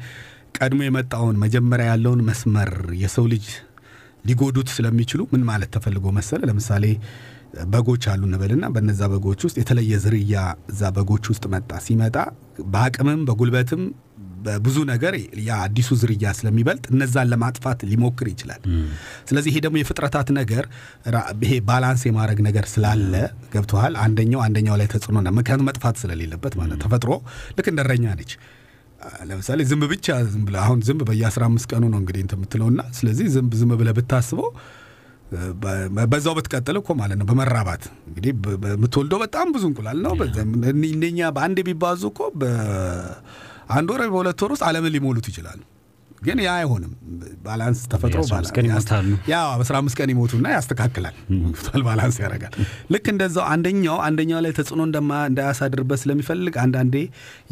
ቀድሞ 0.57 0.81
የመጣውን 0.85 1.35
መጀመሪያ 1.43 1.85
ያለውን 1.91 2.21
መስመር 2.29 2.71
የሰው 3.01 3.25
ልጅ 3.33 3.47
ሊጎዱት 4.25 4.69
ስለሚችሉ 4.75 5.21
ምን 5.33 5.41
ማለት 5.49 5.69
ተፈልጎ 5.75 6.05
መሰለ 6.17 6.41
ለምሳሌ 6.49 6.85
በጎች 7.71 8.03
አሉ 8.11 8.21
እንበልና 8.27 8.65
በነዛ 8.75 9.01
በጎች 9.11 9.41
ውስጥ 9.45 9.57
የተለየ 9.61 9.99
ዝርያ 10.03 10.35
እዛ 10.71 10.91
በጎች 10.95 11.25
ውስጥ 11.31 11.45
መጣ። 11.53 11.71
ሲመጣ 11.85 12.15
በአቅምም 12.73 13.21
በጉልበትም 13.27 13.83
በብዙ 14.45 14.77
ነገር 14.89 15.13
ያ 15.45 15.51
አዲሱ 15.65 15.89
ዝርያ 16.01 16.33
ስለሚበልጥ 16.37 16.83
እነዛን 16.91 17.29
ለማጥፋት 17.31 17.79
ሊሞክር 17.91 18.27
ይችላል። 18.31 18.61
ስለዚህ 19.29 19.49
ይሄ 19.51 19.59
ደግሞ 19.65 19.77
የፍጥረታት 19.81 20.29
ነገር 20.37 20.65
ይሄ 21.43 21.53
balance 21.69 22.03
የማድረግ 22.07 22.39
ነገር 22.47 22.65
ስላለ 22.73 23.13
ገብተዋል። 23.55 23.95
አንደኛው 24.03 24.41
አንደኛው 24.45 24.77
ላይ 24.81 24.89
ተጽዕኖ 24.93 25.17
ምክንያቱም 25.37 25.67
መጥፋት 25.69 25.97
ስለሌለበት 26.03 26.55
ማለት 26.61 26.79
ተፈጥሮ 26.85 27.11
ልክ 27.57 27.69
እንደ 27.73 27.83
ነች። 28.13 28.33
ለምሳሌ 29.29 29.61
ዝንብ 29.69 29.83
ብቻ 29.91 30.07
ዝም 30.29 30.43
ብለህ 30.47 30.61
አሁን 30.63 30.79
ዝንብ 30.87 31.01
በየአስራ 31.09 31.43
አምስት 31.49 31.67
ቀኑ 31.71 31.83
ነው 31.91 31.99
እንግዲህ 32.01 32.21
እንትን 32.25 32.39
ስለዚህ 32.97 33.27
ዝንብ 33.33 33.51
ዝም 33.59 33.71
ብለህ 33.81 33.93
ብታስበው 33.97 34.49
በዛው 36.05 36.33
ብትቀጥል 36.37 36.77
እኮ 36.79 36.89
ማለት 36.99 37.17
ነው 37.19 37.25
በመራባት 37.29 37.83
እንግዲህ 38.09 38.33
በምትወልደው 38.63 39.19
በጣም 39.23 39.47
ብዙ 39.55 39.63
እንቁላል 39.69 39.99
ነው። 40.05 40.13
እነኛ 40.87 41.29
በአንድ 41.35 41.59
ቢባዙ 41.67 42.03
እኮ 42.11 42.19
በአንድ 42.41 43.89
ወር 43.93 44.03
በሁለት 44.07 44.41
ወር 44.45 44.53
ውስጥ 44.55 44.65
ዓለምን 44.69 44.93
ሊሞሉት 44.95 45.27
ይችላሉ። 45.31 45.61
ግን 46.21 46.37
ያ 46.41 46.51
አይሆንም። 46.59 46.91
balance 47.45 47.79
ተፈጥሮ 47.91 48.19
ያው 49.31 49.47
በአስራ 49.51 49.75
አምስት 49.81 49.97
ቀን 49.99 50.09
ይሞቱና 50.13 50.47
ያስተካክላል፣ 50.55 51.15
balance 51.87 52.17
ያደርጋል። 52.23 52.53
ልክ 52.93 53.05
እንደዛው 53.13 53.45
አንደኛው 53.53 53.97
አንደኛው 54.07 54.39
ላይ 54.45 54.53
ተጽዕኖ 54.59 54.81
እንዳያሳድርበት 55.23 56.01
ስለሚፈልግ 56.03 56.57
አንዳንዴ 56.63 56.95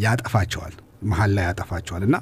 ያጠፋቸዋል፣ 0.06 0.76
መሀል 1.06 1.32
ላይ 1.38 1.46
ያጠፋቸዋል 1.50 2.04
እና 2.08 2.16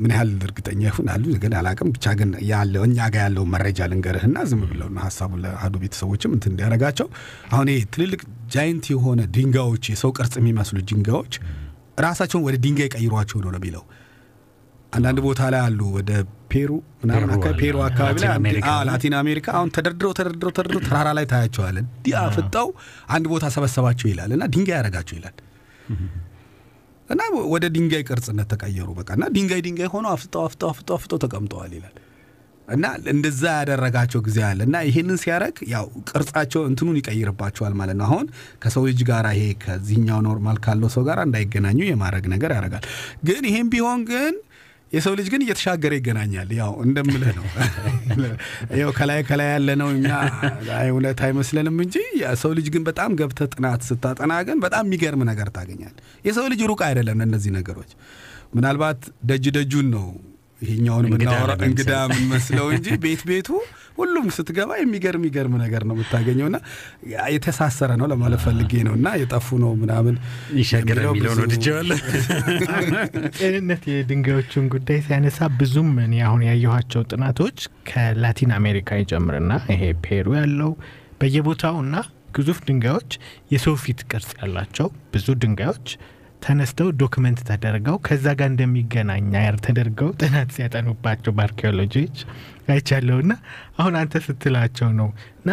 ምን 0.00 0.10
ያህል 0.12 0.30
እርግጠኛ 0.46 0.80
ይሁን 0.86 1.06
አሉ 1.12 1.24
ግን 1.42 1.52
አላቅም። 1.58 1.90
ብቻ 1.94 2.06
ግን 2.18 2.30
ያለው 2.48 2.82
እኛ 2.88 2.98
ጋር 3.12 3.22
ያለውን 3.24 3.50
መረጃ 3.54 3.88
ልንገርህና 3.90 4.38
ዝም 4.50 4.62
ብለውና 4.70 4.98
ሀሳቡ 5.06 5.32
ለአህዱ 5.42 5.74
ቤተሰቦችም 5.82 6.34
እንትን 6.36 6.52
እንዲያደርጋቸው። 6.52 7.08
አሁን 7.52 7.68
ይሄ 7.72 7.80
ትልልቅ 7.94 8.20
ጃይንት 8.54 8.86
የሆነ 8.92 9.20
ድንጋዮች 9.36 9.86
የሰው 9.92 10.12
ቅርጽ 10.16 10.34
የሚመስሉ 10.40 10.78
ድንጋዮች 10.90 11.34
ራሳቸውን 12.02 12.44
ወደ 12.46 12.56
ድንጋይ 12.64 12.90
ቀይሯቸው 12.94 13.38
ነው 13.42 13.50
ነው 13.50 13.60
የሚለው 13.60 13.84
አንዳንድ 14.92 15.18
ቦታ 15.26 15.42
ላይ 15.52 15.60
አሉ 15.66 15.80
ወደ 15.96 16.10
ፔሩ 16.50 16.70
ምናምን 17.02 17.28
ፔሩ 17.60 17.76
አካባቢ 17.86 18.18
ላይ 18.46 18.58
ላቲን 18.88 19.14
አሜሪካ 19.20 19.46
አሁን 19.58 19.70
ተደርድረው 19.76 20.12
ተደርድረው 20.18 20.52
ተደርድረው 20.56 20.82
ተራራ 20.88 21.08
ላይ 21.18 21.26
ታያቸዋለን። 21.30 21.86
እንዲህ 21.90 22.14
አፍጠው 22.22 22.68
አንድ 23.10 23.26
ቦታ 23.32 23.46
ሰበሰባቸው 23.54 24.08
ይላል 24.12 24.32
እና 24.36 24.44
ድንጋይ 24.52 24.76
ያደረጋቸው 24.76 25.16
ይላል 25.18 25.36
እና 27.12 27.22
ወደ 27.52 27.64
ድንጋይ 27.74 28.02
ቅርጽነት 28.08 28.48
ተቀየሩ። 28.52 28.88
በቃ 28.98 29.10
እና 29.16 29.24
ድንጋይ 29.34 29.60
ድንጋይ 29.66 29.90
ሆነው 29.94 30.10
አፍጠው 30.14 30.42
አፍጠው 30.46 30.70
አፍጠው 30.70 30.96
አፍጠው 30.98 31.20
ተቀምጠዋል 31.24 31.72
ይላል 31.76 31.96
እና 32.68 32.84
እንደዛ 33.12 33.42
ያደረጋቸው 33.58 34.20
ጊዜ 34.26 34.38
አለ 34.48 34.60
እና 34.66 34.76
ይሄንን 34.88 35.18
ሲያደርግ 35.22 35.56
ያው 35.72 35.86
ቅርጻቸው 36.10 36.62
እንትኑን 36.68 36.98
ይቀይርባቸዋል 37.00 37.74
ማለት 37.80 37.96
ነው። 37.98 38.06
አሁን 38.08 38.26
ከሰው 38.62 38.84
ልጅ 38.88 39.00
ጋር 39.10 39.26
ይሄ 39.32 39.42
ከዚህኛው 39.64 40.20
normal 40.26 40.58
ካለው 40.66 40.90
ሰው 40.94 41.04
ጋር 41.08 41.20
እንዳይገናኙ 41.24 41.80
የማድረግ 41.86 42.26
ነገር 42.34 42.52
ያደርጋል። 42.56 42.86
ግን 43.24 43.42
ይሄም 43.50 43.68
ቢሆን 43.74 44.02
ግን 44.10 44.34
የሰው 44.92 45.12
ልጅ 45.18 45.26
ግን 45.32 45.42
እየተሻገረ 45.44 45.92
ይገናኛል። 45.98 46.48
ያው 46.58 46.72
እንደምልህ 46.84 47.30
ነው። 47.38 47.46
ያው 48.80 48.90
ከላይ 48.98 49.20
ከላይ 49.28 49.48
ያለ 49.52 49.70
ነው 49.80 49.88
እኛ 49.94 50.08
አይ 50.76 50.88
እውነት 50.92 51.20
አይመስለንም 51.26 51.78
እንጂ 51.84 51.96
የሰው 52.22 52.52
ልጅ 52.58 52.66
ግን 52.74 52.82
በጣም 52.88 53.16
ገብተህ 53.20 53.48
ጥናት 53.54 53.82
ስታጠና 53.88 54.34
ግን 54.48 54.58
በጣም 54.64 54.84
የሚገርም 54.88 55.24
ነገር 55.30 55.50
ታገኛል። 55.56 55.94
የሰው 56.24 56.46
ልጅ 56.52 56.62
ሩቅ 56.70 56.80
አይደለም 56.88 57.20
እነዚህ 57.26 57.52
ነገሮች 57.58 57.92
ምናልባት 58.54 59.00
ደጅ 59.24 59.44
ደጁን 59.56 59.88
ነው 59.94 60.06
ይሄኛውን 60.62 61.04
እንግዳ 61.08 61.30
ለመምሰል። 61.40 61.64
እንግዳ 61.68 61.92
የምንመስለው 62.06 62.66
እንጂ 62.74 62.88
ቤት 63.04 63.22
ቤቱ 63.28 63.48
ሁሉም 63.98 64.26
ስትገባ 64.34 64.70
የሚገርም 64.78 65.22
የሚገርም 65.22 65.54
ነገር 65.62 65.82
ነው 65.88 65.94
የምታገኘው 65.96 66.46
እና 66.48 66.58
የተሳሰረ 67.32 67.90
ነው 68.00 68.06
ለማለት 68.12 68.40
ፈልጌ 68.44 68.72
ነው 68.86 68.94
እና 68.98 69.08
የጠፉ 69.20 69.58
ነው 69.62 69.72
ምናምን 69.80 70.14
ይሻገር 70.58 70.98
የሚለው 70.98 71.10
የሚለውን 71.10 71.36
ብዙ- 71.36 71.44
ወድጀዋለሁ። 71.46 71.98
ጤንነት 73.38 73.82
የድንጋዮቹን 73.90 74.66
ጉዳይ 74.74 74.98
ሲያነሳ 75.06 75.48
ብዙም 75.58 75.90
እኔ 76.04 76.14
አሁን 76.26 76.42
ያየኋቸው 76.48 77.04
ጥናቶች 77.10 77.58
ከላቲን 77.90 78.52
አሜሪካ 78.58 79.00
ይጨምርና 79.02 79.52
ይሄ 79.72 79.92
ፔሩ 80.06 80.26
ያለው 80.38 80.72
በየቦታው 81.20 81.76
እና 81.84 81.96
ግዙፍ 82.36 82.58
ድንጋዮች 82.66 83.12
የሰው 83.52 83.74
ፊት 83.80 84.00
ቅርጽ 84.10 84.30
ያላቸው 84.38 84.86
ብዙ 85.12 85.26
ድንጋዮች 85.40 85.88
ተነስተው 86.42 86.88
document 87.00 87.40
ተደርገው 87.48 87.96
ከዛ 88.06 88.26
ጋር 88.38 88.48
እንደሚገናኝ 88.50 89.28
አየር 89.40 89.56
ተደርገው 89.66 90.10
ጥናት 90.20 90.50
ሲያጠኑባቸው 90.56 91.32
በአርኪኦሎጂዎች 91.36 92.16
አይቻለሁ 92.68 93.16
እና 93.24 93.32
አሁን 93.78 93.94
አንተ 94.00 94.22
ስትላቸው 94.26 94.90
ነው 95.00 95.08
እና 95.40 95.50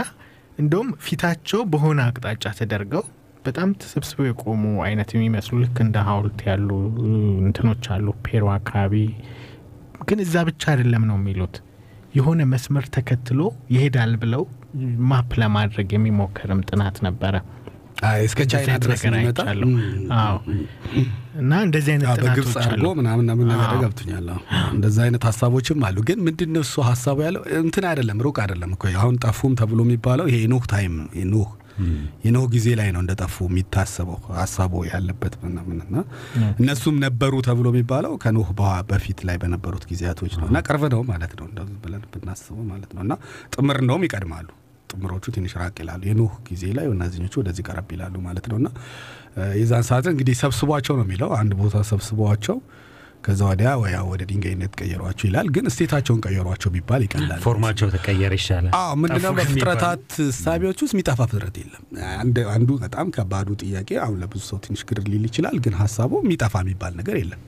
እንደውም 0.58 0.90
ፊታቸው 1.06 1.62
በሆነ 1.74 2.00
አቅጣጫ 2.08 2.46
ተደርገው 2.60 3.04
በጣም 3.46 3.70
ተሰብስበው 3.82 4.26
የቆሙ 4.28 4.64
አይነት 4.86 5.10
የሚመስሉ 5.16 5.58
ልክ 5.62 5.78
እንደ 5.84 5.98
ሐውልት 6.08 6.40
ያሉ 6.50 6.70
እንትኖች 7.44 7.86
አሉ 7.96 8.08
ፔሩ 8.26 8.46
አካባቢ። 8.56 8.94
ግን 10.08 10.20
እዛ 10.26 10.44
ብቻ 10.50 10.64
አይደለም 10.74 11.04
ነው 11.10 11.18
የሚሉት 11.20 11.56
የሆነ 12.18 12.42
መስመር 12.52 12.86
ተከትሎ 12.96 13.42
ይሄዳል 13.74 14.14
ብለው 14.22 14.44
map 15.10 15.32
ለማድረግ 15.42 15.90
የሚሞከርም 15.96 16.62
ጥናት 16.70 16.98
ነበረ። 17.08 17.36
እስከ 18.26 18.40
ቻይና 18.52 18.74
ድረስ 18.84 19.02
እና 21.40 21.54
እንደዚህ 21.66 21.92
አይነት 21.94 22.08
በግብፅ 22.24 22.54
አድርጎ 22.62 22.88
ምናምን 23.00 23.24
ምናምን 23.24 23.48
ነገር 23.54 23.78
ገብቶኛል። 23.84 24.28
አዎ። 24.32 24.40
እንደዛ 24.74 24.98
አይነት 25.06 25.24
ሀሳቦችም 25.30 25.84
አሉ። 25.88 25.98
ግን 26.08 26.20
ምንድን 26.26 26.52
ነው 26.56 26.64
እሱ 26.66 26.76
ሀሳቡ 26.88 27.18
ያለው? 27.26 27.42
እንትን 27.62 27.86
አይደለም፣ 27.90 28.20
ሩቅ 28.26 28.38
አይደለም 28.44 28.72
እኮ 28.76 28.86
አሁን 28.98 29.16
ጠፉም 29.24 29.54
ተብሎ 29.60 29.80
የሚባለው 29.88 30.28
ይሄ 30.30 30.38
የኖህ 30.44 30.66
time 30.72 30.96
የኖህ 31.20 31.50
የኖህ 32.24 32.46
ጊዜ 32.54 32.68
ላይ 32.78 32.90
ነው 32.94 33.02
እንደጠፉ 33.04 33.36
የሚታሰበው 33.48 34.18
ሀሳቡ 34.38 34.74
ያለበት 34.88 35.34
ምናምንና 35.44 35.96
እነሱም 36.60 36.96
ነበሩ 37.04 37.34
ተብሎ 37.46 37.68
የሚባለው 37.72 38.14
ከኖህ 38.24 38.50
በኋ- 38.58 38.82
በፊት 38.90 39.20
ላይ 39.28 39.38
በነበሩት 39.44 39.86
ጊዜያቶች 39.92 40.34
ነው። 40.40 40.48
እና 40.50 40.60
ቅርብ 40.68 40.84
ነው 40.94 41.04
ማለት 41.10 41.34
ነው። 41.40 41.46
እንደዚህ 41.50 41.78
ብለን 41.84 42.04
ብናስበው 42.16 42.66
ማለት 42.72 42.92
ነው። 42.96 43.04
እና 43.06 43.14
ጥምር 43.54 43.78
እንደውም 43.84 44.04
ይቀድማሉ 44.08 44.48
ጥምሮቹ 44.92 45.26
ትንሽ 45.36 45.54
ራቅ 45.60 45.76
ይላሉ 45.84 46.02
የኖህ 46.10 46.34
ጊዜ 46.48 46.64
ላይ 46.78 46.86
እነዚኞቹ 46.92 47.34
ወደዚህ 47.42 47.66
ቀረብ 47.68 47.90
ይላሉ 47.96 48.16
ማለት 48.28 48.46
ነው 48.52 48.58
እና 48.62 48.70
የዛን 49.60 49.86
ሰዓት 49.90 50.06
እንግዲህ 50.12 50.36
ሰብስቧቸው 50.42 50.96
ነው 51.00 51.06
የሚለው 51.08 51.32
አንድ 51.40 51.52
ቦታ 51.60 51.82
ሰብስቧቸው 51.90 52.58
ከዛ 53.26 53.42
ወዲያ 53.50 53.70
ወያ 53.80 53.98
ወደ 54.10 54.22
ድንጋይነት 54.30 54.74
ቀየሯቸው 54.80 55.26
ይላል 55.30 55.48
ግን 55.56 55.66
እስቴታቸውን 55.70 56.20
ቀየሯቸው 56.26 56.70
ቢባል 56.76 57.02
ይቀላል 57.06 57.40
ፎርማቸው 57.46 57.88
ተቀየረ 57.96 58.34
ይሻላል። 58.40 58.72
አዎ 58.80 58.92
ምንድነው 59.02 59.34
በፍጥረታት 59.40 60.06
እሳቢዎች 60.28 60.80
ውስጥ 60.84 60.94
የሚጠፋ 60.96 61.20
ፍጥረት 61.26 61.58
የለም። 61.62 61.84
አንዱ 62.54 62.70
በጣም 62.84 63.08
ከባዱ 63.18 63.58
ጥያቄ 63.64 63.90
አሁን 64.06 64.18
ለብዙ 64.24 64.44
ሰው 64.52 64.60
ትንሽ 64.66 64.84
ግር 64.90 65.02
ሊል 65.12 65.26
ይችላል፣ 65.30 65.58
ግን 65.66 65.76
ሀሳቡ 65.82 66.12
የሚጠፋ 66.24 66.56
የሚባል 66.66 66.96
ነገር 67.02 67.18
የለም። 67.22 67.42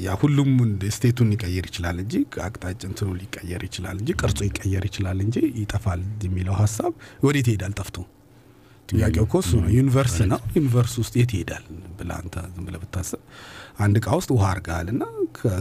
ያ 0.00 0.10
ሁሉም 0.20 0.50
state 0.96 1.14
ኡን 1.14 1.28
ሊቀየር 1.32 1.64
ይችላል 1.68 1.96
እንጂ 2.02 2.14
አቅጣጫ 2.44 2.82
እንትኑ 2.88 3.08
ሊቀየር 3.20 3.62
ይችላል 3.68 3.96
እንጂ 4.00 4.10
ቅርጹ 4.20 4.38
ይቀየር 4.48 4.84
ይችላል 4.88 5.18
እንጂ 5.24 5.36
ይጠፋል 5.60 6.02
የሚለው 6.26 6.54
ሀሳብ 6.60 6.92
ወዴት 7.26 7.48
ይሄዳል? 7.50 7.72
ጠፍቶ 7.80 7.96
ጥያቄው 8.88 9.24
እኮ 9.26 9.34
እሱ 9.42 9.52
ነው። 9.60 9.68
universe 9.76 10.16
ነው። 10.32 10.40
universe 10.56 10.94
ውስጥ 11.02 11.14
የት 11.20 11.30
ይሄዳል 11.36 11.64
ብለህ 11.98 12.16
አንተ 12.20 12.34
ዝም 12.54 12.64
ብለህ 12.66 12.80
ብታስብ 12.82 13.20
አንድ 13.78 13.94
እቃ 14.00 14.08
ውስጥ 14.18 14.30
ውሃ 14.34 14.44
አድርገሃል 14.50 14.88
እና 14.94 15.02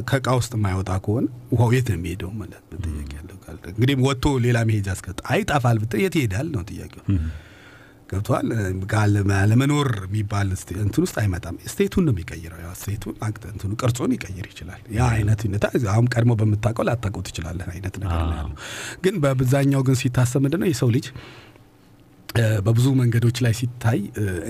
ከእቃ 0.09 0.27
ውስጥ 0.39 0.51
የማይወጣ 0.57 0.91
ከሆነ 1.05 1.25
ውሃው 1.53 1.69
የት 1.75 1.87
ነው 1.91 1.97
የሚሄደው? 1.97 2.31
ማለት 2.41 2.63
ጥያቄ 2.83 3.11
ያለው 3.19 3.37
እንግዲህ 3.73 3.95
ወጥቶ 4.07 4.33
ሌላ 4.45 4.57
መሄጃ 4.69 4.89
እስከ 4.97 5.07
አይጠፋል 5.33 5.79
ብትል 5.83 6.01
የት 6.05 6.17
ይሄዳል 6.19 6.49
ነው 6.55 6.63
ጥያቄው። 6.69 7.03
ገብተዋል 8.11 8.47
ለመኖር 9.51 9.89
የሚባል 10.05 10.47
እንትን 10.83 11.01
ውስጥ 11.05 11.15
አይመጣም። 11.21 11.57
ስቴቱን 11.71 12.03
ነው 12.07 12.13
የሚቀይረው። 12.13 12.59
ያው 12.63 12.73
ስቴቱን 12.79 13.15
እንትኑ 13.51 13.71
ቅርጹን 13.81 14.13
ይቀይር 14.15 14.47
ይችላል። 14.51 14.81
ያ 14.97 15.03
አይነት 15.15 15.41
ሁኔታ 15.47 15.65
አሁን 15.93 16.07
ቀድሞ 16.13 16.33
በምታውቀው 16.39 16.85
ላታውቀው 16.89 17.23
ትችላለህ 17.29 17.69
አይነት 17.73 17.95
ነገር 18.01 18.19
ነው 18.23 18.35
ያለው። 18.37 18.57
ግን 19.03 19.15
በብዛኛው 19.23 19.83
ግን 19.87 19.97
ሲታሰብ 20.01 20.43
ምንድነው 20.45 20.69
የሰው 20.71 20.91
ልጅ 20.95 21.07
በብዙ 22.65 22.87
መንገዶች 22.99 23.37
ላይ 23.45 23.53
ሲታይ 23.57 23.97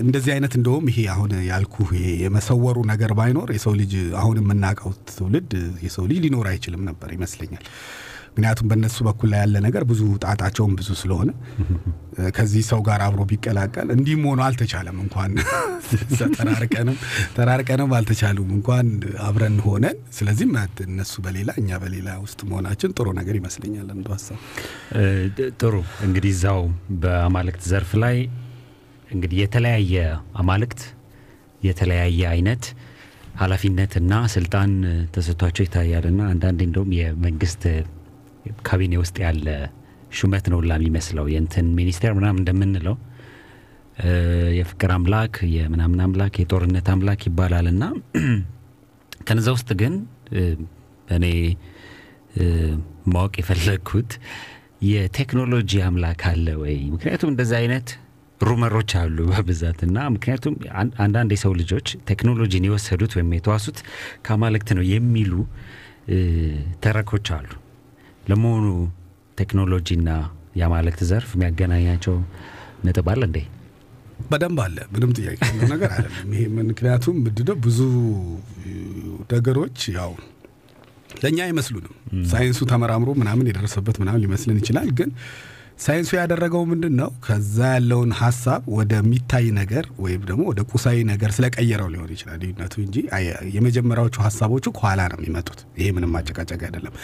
እንደዚህ 0.02 0.32
አይነት 0.34 0.52
እንደውም 0.58 0.84
ይሄ 0.90 0.98
አሁን 1.14 1.30
ያልኩ 1.48 1.76
ይሄ 1.96 2.04
የመሰወሩ 2.20 2.78
ነገር 2.90 3.12
ባይኖር 3.18 3.48
የሰው 3.54 3.74
ልጅ 3.80 3.92
አሁን 4.20 4.36
የምናውቀው 4.40 4.92
ትውልድ 5.10 5.50
የሰው 5.84 6.04
ልጅ 6.10 6.18
ሊኖር 6.24 6.48
አይችልም 6.52 6.82
ነበር 6.88 7.10
ይመስለኛል። 7.16 7.64
ምክንያቱም 8.32 8.66
በእነሱ 8.68 8.98
በኩል 9.06 9.28
ላይ 9.32 9.40
ያለ 9.42 9.56
ነገር 9.64 9.82
ብዙ 9.88 10.02
ጣጣቸውም 10.24 10.74
ብዙ 10.78 10.90
ስለሆነ 11.00 11.30
ከዚህ 12.36 12.62
ሰው 12.68 12.80
ጋር 12.86 13.00
አብሮ 13.06 13.20
ቢቀላቀል 13.30 13.88
እንዲህም 13.94 14.22
ሆኖ 14.28 14.40
አልተቻለም። 14.46 14.96
እንኳን 15.04 15.32
ተራርቀንም 16.36 16.96
ተራርቀንም 17.36 17.90
አልተቻሉም 17.98 18.50
እንኳን 18.56 18.86
አብረን 19.26 19.56
ሆነን። 19.66 19.98
ስለዚህ 20.16 20.46
እነሱ 20.86 21.14
በሌላ 21.26 21.50
እኛ 21.62 21.80
በሌላ 21.82 22.08
ውስጥ 22.24 22.40
መሆናችን 22.50 22.94
ጥሩ 22.96 23.08
ነገር 23.20 23.36
ይመስለኛል 23.40 23.88
እንደ 23.96 24.08
ሀሳብ 24.14 24.38
ጥሩ 25.60 25.74
እንግዲህ 26.06 26.32
እዛው 26.36 26.62
በአማልክት 27.02 27.64
ዘርፍ 27.70 27.92
ላይ 28.04 28.18
እንግዲህ 29.12 29.38
የተለያየ 29.42 29.94
አማልክት 30.42 30.82
የተለያየ 31.62 32.22
አይነት 32.32 32.64
ኃላፊነትና 33.40 34.14
ስልጣን 34.32 34.70
ተሰጥቷቸው 35.14 35.64
ይታያልና 35.66 36.22
አንዳንዴ 36.32 36.60
እንደውም 36.68 36.90
የመንግስት 36.98 37.62
ካቢኔ 38.66 38.94
ውስጥ 39.02 39.16
ያለ 39.24 39.46
ሹመት 40.18 40.46
ነው 40.52 40.60
ላ 40.62 40.78
የሚመስለው 40.78 41.26
የእንትን 41.32 41.66
ሚኒስቴር 41.78 42.12
ምናምን 42.18 42.40
እንደምንለው 42.42 42.96
የፍቅር 44.58 44.90
አምላክ 44.96 45.34
የምናምን 45.54 46.00
አምላክ 46.04 46.34
የጦርነት 46.40 46.86
አምላክ 46.94 47.20
ይባላል 47.28 47.66
እና 47.72 47.82
ከነዛ 49.26 49.48
ውስጥ 49.56 49.70
ግን 49.80 49.94
እኔ 51.16 51.26
ማወቅ 53.12 53.34
የፈለግኩት 53.40 54.12
የቴክኖሎጂ 54.86 55.72
አምላክ 55.88 56.22
አለ 56.30 56.46
ወይ? 56.62 56.76
ምክንያቱም 56.94 57.30
እንደዚህ 57.32 57.56
አይነት 57.60 57.88
ሩመሮች 58.40 58.92
አሉ 59.00 59.18
በብዛት 59.30 59.80
እና 59.86 59.98
ምክንያቱም 60.14 60.54
አን- 60.80 60.94
አንዳንድ 61.04 61.30
የሰው 61.34 61.52
ልጆች 61.60 61.88
ቴክኖሎጂን 62.08 62.66
የወሰዱት 62.68 63.12
ወይም 63.18 63.30
የተዋሱት 63.36 63.78
ከአማልክት 64.26 64.70
ነው 64.78 64.84
የሚሉ 64.92 65.32
ተረኮች 66.84 67.28
አሉ። 67.36 67.50
ለመሆኑ 68.26 68.66
ቴክኖሎጂና 69.38 70.10
የአማልክት 70.56 71.00
ዘርፍ 71.10 71.30
የሚያገናኛቸው 71.34 72.16
ነጥብ 72.84 73.06
አለ 73.12 73.22
እንዴ? 73.28 73.38
በደንብ 74.30 74.58
አለ። 74.64 74.76
ምንም 74.92 75.10
ጥያቄ 75.18 75.40
ነገር 75.72 75.90
አይደለም። 75.94 76.28
ይሄ 76.34 76.42
ምክንያቱም 76.60 77.16
ምንድነው 77.24 77.56
ብዙ 77.64 77.78
ነገሮች 79.32 79.78
ያው 79.96 80.12
ለእኛ 81.22 81.38
አይመስሉንም። 81.46 81.94
ሳይንሱ 82.30 82.60
ተመራምሮ 82.70 83.10
ምናምን 83.20 83.48
የደረሰበት 83.50 83.96
ምናምን 84.02 84.22
ሊመስልን 84.24 84.58
ይችላል። 84.62 84.88
ግን 84.98 85.10
ሳይንሱ 85.82 86.10
ያደረገው 86.18 86.62
ምንድን 86.70 86.94
ነው? 87.00 87.10
ከዛ 87.24 87.56
ያለውን 87.74 88.10
ሀሳብ 88.18 88.62
ወደሚታይ 88.76 89.46
ነገር 89.58 89.84
ወይም 90.04 90.22
ደግሞ 90.28 90.42
ወደ 90.50 90.60
ቁሳዊ 90.70 90.98
ነገር 91.10 91.30
ስለቀየረው 91.36 91.88
ሊሆን 91.94 92.10
ይችላል 92.14 92.38
ልዩነቱ 92.42 92.74
እንጂ 92.84 92.96
የመጀመሪያዎቹ 93.56 94.16
ሀሳቦቹ 94.26 94.64
ከኋላ 94.76 95.00
ነው 95.12 95.18
የሚመጡት። 95.20 95.60
ይሄ 95.78 95.88
ምንም 95.96 96.12
አጨቃጨቅ 96.20 96.60
አይደለም። 96.68 96.94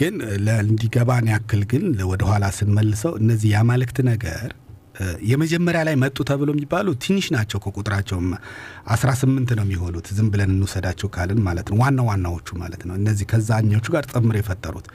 ግን 0.00 0.14
እንዲገባን 0.64 1.28
ያክል 1.32 1.62
ግን 1.72 1.84
ወደኋላ 2.10 2.44
ስንመልሰው 2.58 3.14
እነዚህ 3.22 3.48
የአማልክት 3.54 4.00
ነገር 4.10 4.48
የመጀመሪያ 5.28 5.80
ላይ 5.88 5.94
መጡ 6.02 6.18
ተብሎ 6.30 6.50
የሚባሉ 6.54 6.88
ትንሽ 7.04 7.26
ናቸው 7.34 7.58
ከቁጥራቸውም 7.64 8.26
አስራ 8.94 9.10
ስምንት 9.20 9.50
ነው 9.58 9.64
የሚሆኑት 9.66 10.08
ዝም 10.16 10.28
ብለን 10.32 10.50
እንውሰዳቸው 10.54 11.08
ካልን 11.14 11.40
ማለት 11.46 11.68
ነው 11.70 11.78
ዋና 11.82 12.00
ዋናዎቹ 12.08 12.58
ማለት 12.62 12.82
ነው 12.88 12.94
እነዚህ 13.00 13.26
ከዛኞቹ 13.32 13.86
ጋር 13.94 14.06
ጥምር 14.12 14.36
የፈጠሩት 14.40 14.88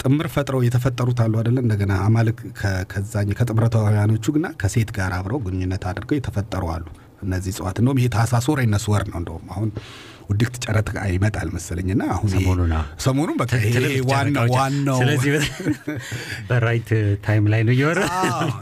ጥምር 0.00 0.26
ፈጥረው 0.34 0.60
የተፈጠሩት 0.64 1.18
አሉ 1.24 1.34
አይደለ? 1.40 1.56
እንደገና 1.64 1.92
አማልክ 2.06 2.38
ከዛኝ 2.90 3.28
ከጥምረታውያኖቹ 3.38 4.24
ግና 4.36 4.46
ከሴት 4.60 4.90
ጋር 4.96 5.12
አብረው 5.18 5.40
ግንኙነት 5.46 5.84
አድርገው 5.90 6.18
የተፈጠሩ 6.18 6.64
አሉ። 6.74 6.86
እነዚህ 7.24 7.50
እጽዋት 7.54 7.76
እንደውም 7.80 7.98
ይሄ 8.00 8.08
ታህሳስ 8.14 8.46
ወር 8.50 8.60
ወር 8.92 9.04
ነው 9.10 9.18
እንደውም 9.20 9.46
አሁን 9.54 9.68
ውድቅት 10.28 10.56
ጨረቃ 10.64 10.92
ይመጣል 11.10 11.48
መሰለኝና 11.56 12.02
አሁን 12.14 12.30
ሰሞኑን 12.34 12.72
ሰሞኑን 13.04 13.36
በቃ 13.40 13.52
ዋናው 14.54 14.98
ስለዚህ 15.02 15.32
በ 16.48 16.60
right 16.60 16.90
time 17.26 17.44
ላይ 17.52 17.62
ነው 17.66 17.74
እየወረ 17.76 18.00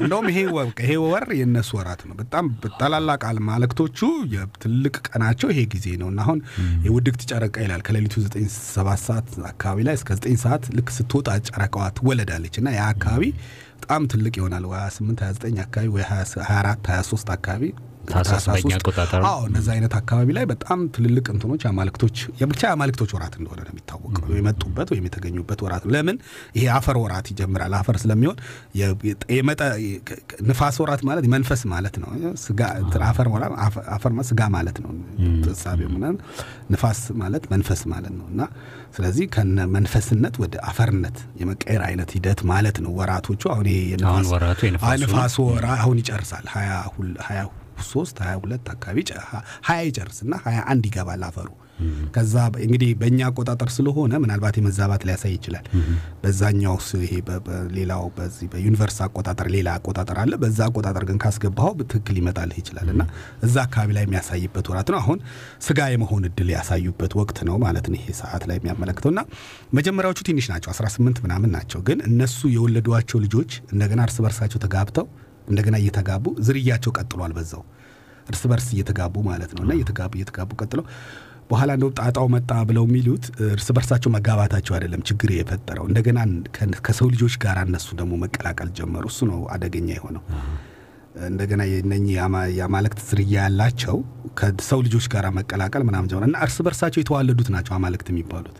እንደውም 0.04 0.28
ይሄ 0.32 0.38
ይሄ 0.84 0.92
ወር 1.04 1.26
የእነሱ 1.38 1.70
ወራት 1.78 2.02
ነው። 2.08 2.14
በጣም 2.20 2.44
ታላላቅ 2.80 3.20
ማለክቶቹ 3.48 4.00
የትልቅ 4.34 4.94
ቀናቸው 5.08 5.48
ይሄ 5.52 5.62
ጊዜ 5.74 5.86
ነው። 6.02 6.08
እና 6.12 6.20
አሁን 6.24 6.38
የውድቅት 6.86 7.22
ጨረቃ 7.30 7.56
ይላል። 7.64 7.82
ከሌሊቱ 7.86 8.14
ዘጠኝ 8.24 8.46
ሰባት 8.68 9.00
ሰዓት 9.06 9.28
አካባቢ 9.52 9.86
ላይ 9.88 9.96
እስከ 10.00 10.10
ዘጠኝ 10.18 10.36
ሰዓት 10.44 10.64
ልክ 10.76 10.90
ስትወጣ 10.96 11.28
ጨረቃዋ 11.48 11.86
ትወለዳለች 11.98 12.56
እና 12.60 12.68
ያ 12.78 12.84
አካባቢ 12.94 13.24
በጣም 13.80 14.02
ትልቅ 14.12 14.34
ይሆናል። 14.40 14.64
ወይ 14.70 14.78
28 14.82 15.24
29 15.24 15.64
አካባቢ 15.64 15.88
ወይ 15.96 16.04
24 16.10 16.46
23 16.90 17.34
አካባቢ 17.36 17.64
ታህሳስ 18.08 18.44
በእኛ 18.48 18.72
አቆጣጠር 18.76 19.22
አዎ 19.28 19.40
እነዚ 19.48 19.66
አይነት 19.74 19.94
አካባቢ 19.98 20.28
ላይ 20.36 20.44
በጣም 20.50 20.80
ትልልቅ 20.94 21.26
እንትኖች 21.32 21.62
አማልክቶች 21.70 22.16
የብቻ 22.40 22.62
አማልክቶች 22.74 23.10
ወራት 23.16 23.34
እንደሆነ 23.38 23.60
ነው 23.62 23.72
የሚታወቀው። 23.72 24.34
የመጡበት 24.38 24.88
ወይም 24.94 25.04
የተገኙበት 25.08 25.60
ወራት 25.66 25.84
ለምን 25.94 26.16
ይሄ 26.56 26.66
አፈር 26.76 26.98
ወራት 27.04 27.28
ይጀምራል። 27.32 27.74
አፈር 27.80 27.98
ስለሚሆን 28.02 28.36
ንፋስ 30.48 30.76
ወራት 30.82 31.02
ማለት 31.04 31.26
መንፈስ 31.34 31.62
ማለት 31.72 31.96
ነው። 32.02 32.10
ስጋ 32.44 32.60
አፈር 33.08 33.28
ወራት 33.34 33.52
አፈር 33.96 34.12
ማለት 34.12 34.28
ስጋ 34.30 34.42
ማለት 34.56 34.78
ነው። 34.84 34.90
ተሳቢው 35.46 35.90
ምናምን 35.94 36.18
ንፋስ 36.72 37.00
ማለት 37.22 37.44
መንፈስ 37.50 37.82
ማለት 37.92 38.14
ነው 38.18 38.26
እና 38.32 38.40
ስለዚህ 38.96 39.26
ከነ 39.34 39.58
መንፈስነት 39.74 40.34
ወደ 40.42 40.54
አፈርነት 40.68 41.16
የመቀየር 41.40 41.82
አይነት 41.88 42.10
ሂደት 42.16 42.40
ማለት 42.50 42.76
ነው 42.84 42.92
ወራቶቹ። 42.98 43.42
አሁን 43.54 43.66
ይሄ 43.70 43.80
አሁን 44.08 44.26
ወራቱ 44.32 44.60
የንፋስ 44.68 45.36
ወራ 45.46 45.66
አሁን 45.78 45.98
ይጨርሳል 46.02 46.46
ሀያ 46.54 46.70
ሀያ 47.28 47.42
ሶስት 47.88 48.16
ሀያ 48.24 48.36
ሁለት 48.40 48.66
አካባቢ 48.72 48.98
ሀያ 49.66 49.78
ይጨርስና 49.88 50.34
ሀያ 50.44 50.58
አንድ 50.72 50.86
ይገባል 50.88 51.22
አፈሩ። 51.28 51.50
ከዛ 52.14 52.34
እንግዲህ 52.64 52.90
በእኛ 52.98 53.20
አቆጣጠር 53.28 53.70
ስለሆነ 53.76 54.12
ምናልባት 54.22 54.56
የመዛባት 54.58 55.02
ሊያሳይ 55.06 55.32
ይችላል። 55.36 55.64
በዛኛው 56.22 56.76
ይሄ 57.04 57.14
በሌላው 57.46 58.04
በዚህ 58.16 58.46
በዩኒቨርስ 58.52 58.98
አቆጣጠር 59.06 59.48
ሌላ 59.54 59.68
አቆጣጠር 59.78 60.18
አለ። 60.22 60.32
በዛ 60.42 60.58
አቆጣጠር 60.68 61.04
ግን 61.08 61.18
ካስገባኸው 61.24 61.74
ትክክል 61.84 62.16
ይመጣልህ 62.20 62.58
ይችላል 62.62 62.88
እና 62.94 63.02
እዛ 63.42 63.56
አካባቢ 63.66 63.90
ላይ 63.96 64.04
የሚያሳይበት 64.06 64.68
ወራት 64.72 64.90
ነው። 64.94 65.00
አሁን 65.02 65.18
ስጋ 65.66 65.88
የመሆን 65.92 66.28
እድል 66.30 66.50
ያሳዩበት 66.56 67.14
ወቅት 67.20 67.40
ነው 67.48 67.58
ማለት 67.64 67.88
ነው 67.90 67.98
ይሄ 68.00 68.06
ሰዓት 68.20 68.44
ላይ 68.50 68.58
የሚያመለክተው 68.60 69.12
እና 69.14 69.22
መጀመሪያዎቹ 69.78 70.20
ትንሽ 70.28 70.48
ናቸው፣ 70.52 70.70
18 70.74 71.20
ምናምን 71.26 71.52
ናቸው። 71.56 71.82
ግን 71.88 72.00
እነሱ 72.10 72.40
የወለዷቸው 72.54 73.20
ልጆች 73.26 73.52
እንደገና 73.74 74.00
እርስ 74.08 74.18
በርሳቸው 74.24 74.60
ተጋብተው 74.64 75.08
እንደገና 75.48 75.76
እየተጋቡ 75.82 76.24
ዝርያቸው 76.46 76.92
ቀጥሏል። 76.98 77.32
በዛው 77.36 77.62
እርስ 78.26 78.42
በርስ 78.50 78.68
እየተጋቡ 78.74 79.14
ማለት 79.26 79.50
ነው 79.56 79.62
እና 79.64 79.72
እየተጋቡ 79.78 80.12
እየተጋቡ 80.18 80.50
ቀጥለው 80.62 80.84
በኋላ 81.50 81.70
እንደው 81.76 81.90
ጣጣው 81.98 82.26
መጣ 82.34 82.50
ብለው 82.68 82.84
የሚሉት 82.88 83.24
እርስ 83.48 83.66
በርሳቸው 83.76 84.10
መጋባታቸው 84.14 84.74
አይደለም 84.76 85.00
ችግር 85.08 85.30
የፈጠረው 85.34 85.84
እንደገና 85.90 86.18
ከሰው 86.86 87.08
ልጆች 87.14 87.34
ጋር 87.44 87.58
እነሱ 87.64 87.88
ደግሞ 87.98 88.14
መቀላቀል 88.22 88.70
ጀመሩ። 88.78 89.04
እሱ 89.12 89.26
ነው 89.30 89.40
አደገኛ 89.54 89.88
የሆነው። 89.96 90.22
እንደገና 91.26 91.62
የነኚህ 91.70 92.14
የአማልክት 92.56 93.00
ዝርያ 93.08 93.34
ያላቸው 93.38 93.96
ከሰው 94.38 94.80
ልጆች 94.86 95.06
ጋር 95.12 95.26
መቀላቀል 95.36 95.82
ምናምን 95.88 96.08
ጀመረ 96.10 96.26
እና 96.30 96.38
እርስ 96.46 96.56
በርሳቸው 96.66 97.00
የተዋለዱት 97.02 97.50
ናቸው 97.54 97.74
አማልክት 97.76 98.08
የሚባሉት 98.12 98.56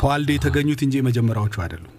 ተዋልደው 0.00 0.36
የተገኙት 0.36 0.80
እንጂ 0.86 0.94
የመጀመሪያዎቹ 1.00 1.56
አይደሉም። 1.64 1.92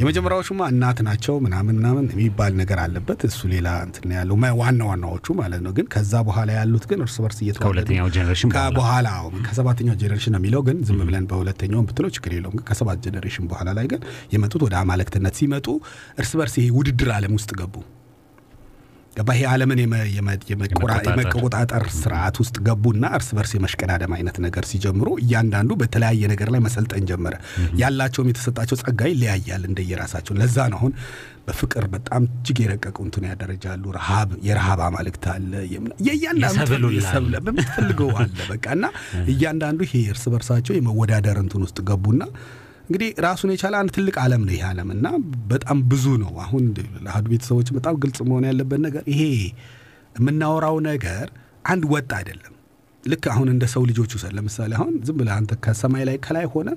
የመጀመሪያዎቹማ 0.00 0.60
እናት 0.72 0.98
ናቸው 1.06 1.34
ምናምን 1.44 1.76
ምናምን 1.78 2.06
የሚባል 2.14 2.52
ነገር 2.60 2.78
አለበት። 2.84 3.20
እሱ 3.28 3.40
ሌላ 3.52 3.68
እንትን 3.86 4.14
ያለው 4.16 4.36
ዋና 4.60 4.80
ዋናዎቹ 4.90 5.36
ማለት 5.40 5.60
ነው። 5.66 5.72
ግን 5.78 5.86
ከዛ 5.94 6.22
በኋላ 6.28 6.48
ያሉት 6.58 6.86
ግን 6.90 7.00
እርስ 7.06 7.16
በርስ 7.24 7.38
ከሁለተኛው 7.60 8.08
generation 8.16 8.50
በኋላ 8.78 9.08
ከሰባተኛው 9.48 9.96
generation 10.02 10.34
ነው 10.34 10.40
የሚለው 10.40 10.62
ግን 10.68 10.78
ዝም 10.88 11.00
ብለን 11.08 11.26
በሁለተኛው 11.30 11.84
ብትለው 11.88 12.12
ችግር 12.16 12.32
የለውም። 12.36 12.56
ግን 12.58 12.66
ከሰባት 12.70 12.98
generation 13.06 13.46
በኋላ 13.50 13.68
ላይ 13.78 13.86
ግን 13.92 14.02
የመጡት 14.34 14.64
ወደ 14.66 14.76
አማልክትነት 14.82 15.36
ሲመጡ 15.40 15.66
እርስ 16.18 16.32
በርስ 16.40 16.56
ይሄ 16.60 16.68
ውድድር 16.78 17.10
ዓለም 17.16 17.34
ውስጥ 17.38 17.52
ገቡ። 17.60 17.76
ገባ 19.16 19.30
ይሄ 19.34 19.44
ዓለምን 19.50 19.78
የመቆጣጠር 21.10 21.84
ስርዓት 21.96 22.36
ውስጥ 22.42 22.56
ገቡና 22.66 23.04
እርስ 23.16 23.28
በርስ 23.36 23.52
የመሽቀዳደም 23.56 24.12
አይነት 24.16 24.36
ነገር 24.44 24.64
ሲጀምሩ 24.70 25.08
እያንዳንዱ 25.22 25.70
በተለያየ 25.80 26.28
ነገር 26.32 26.48
ላይ 26.54 26.60
መሰልጠን 26.66 27.06
ጀመረ። 27.10 27.34
ያላቸውም 27.80 28.30
የተሰጣቸው 28.30 28.78
ጸጋ 28.82 29.00
ይለያያል 29.12 29.64
እንደየራሳቸው። 29.70 30.36
ለዛ 30.40 30.66
ነው 30.72 30.78
አሁን 30.80 30.92
በፍቅር 31.48 31.84
በጣም 31.92 32.22
እጅግ 32.30 32.58
የረቀቁ 32.62 32.98
እንትን 33.06 33.26
ያደረጃሉ። 33.30 33.84
ረሃብ 33.98 34.30
የረሃብ 34.48 34.80
አማልክት 34.88 35.26
አለ። 35.34 35.52
የእያንዳንዱ 36.08 36.60
በምትፈልገው 37.46 38.10
አለ 38.22 38.38
በቃ 38.52 38.66
እና 38.76 38.86
እያንዳንዱ 39.32 39.80
ይሄ 39.88 40.04
እርስ 40.14 40.24
በርሳቸው 40.34 40.76
የመወዳደር 40.78 41.38
እንትን 41.44 41.64
ውስጥ 41.66 41.78
ገቡና 41.90 42.22
እንግዲህ 42.88 43.08
ራሱን 43.24 43.50
የቻለ 43.52 43.74
አንድ 43.80 43.90
ትልቅ 43.96 44.14
ዓለም 44.22 44.42
ነው 44.46 44.52
ይሄ 44.54 44.62
ዓለም 44.68 44.88
እና 44.94 45.06
በጣም 45.50 45.78
ብዙ 45.90 46.04
ነው። 46.22 46.32
አሁን 46.44 46.62
ለአህዱ 46.98 47.26
ቤተሰቦች 47.32 47.68
በጣም 47.76 47.96
ግልጽ 48.02 48.18
መሆን 48.28 48.44
ያለበት 48.48 48.80
ነገር 48.86 49.02
ይሄ 49.12 49.22
የምናወራው 50.18 50.76
ነገር 50.88 51.26
አንድ 51.64 51.82
ወጥ 51.92 52.10
አይደለም። 52.18 52.54
ልክ 53.04 53.24
አሁን 53.32 53.48
እንደ 53.52 53.64
ሰው 53.74 53.82
ልጆች 53.90 54.10
ውሰድ። 54.16 54.32
ለምሳሌ 54.38 54.72
አሁን 54.78 54.94
ዝም 55.06 55.16
ብለህ 55.18 55.34
አንተ 55.36 55.52
ከሰማይ 55.64 56.02
ላይ 56.08 56.16
ከላይ 56.24 56.46
ሆነ 56.54 56.68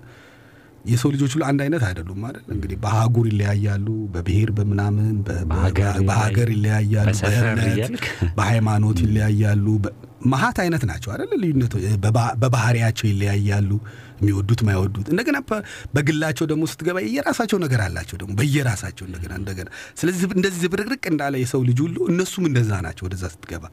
የሰው 0.85 1.09
ልጆች 1.13 1.31
ሁሉ 1.35 1.43
አንድ 1.49 1.59
አይነት 1.63 1.83
አይደሉም 1.87 2.21
አይደል? 2.27 2.45
እንግዲህ 2.53 2.77
በአህጉር 2.83 3.25
ይለያያሉ፣ 3.31 3.87
በብሔር 4.13 4.49
በምናምን 4.57 5.09
በሀገር 6.09 6.49
ይለያያሉ፣ 6.55 7.11
በእምነት 7.23 8.05
በሃይማኖት 8.37 8.99
ይለያያሉ። 9.05 9.65
መሀት 10.31 10.57
አይነት 10.63 10.83
ናቸው 10.89 11.09
አይደል? 11.13 11.31
ልዩነት 11.41 11.73
በባህሪያቸው 12.41 13.05
ይለያያሉ፣ 13.09 13.71
የሚወዱት 14.21 14.61
ማይወዱት። 14.67 15.07
እንደገና 15.13 15.37
በግላቸው 15.95 16.45
ደግሞ 16.51 16.63
ስትገባ 16.71 16.97
የራሳቸው 17.15 17.59
ነገር 17.63 17.81
አላቸው 17.85 18.17
ደግሞ 18.21 18.33
በየራሳቸው 18.39 19.05
እንደገና 19.07 19.33
እንደገና። 19.41 19.69
ስለዚህ 19.97 20.23
እንደዚህ 20.37 20.59
ዝብርቅርቅ 20.65 21.03
እንዳለ 21.13 21.35
የሰው 21.43 21.63
ልጅ 21.69 21.79
ሁሉ 21.85 21.97
እነሱም 22.11 22.45
እንደዛ 22.49 22.71
ናቸው 22.87 23.05
ወደዛ 23.07 23.23
ስትገባ። 23.33 23.65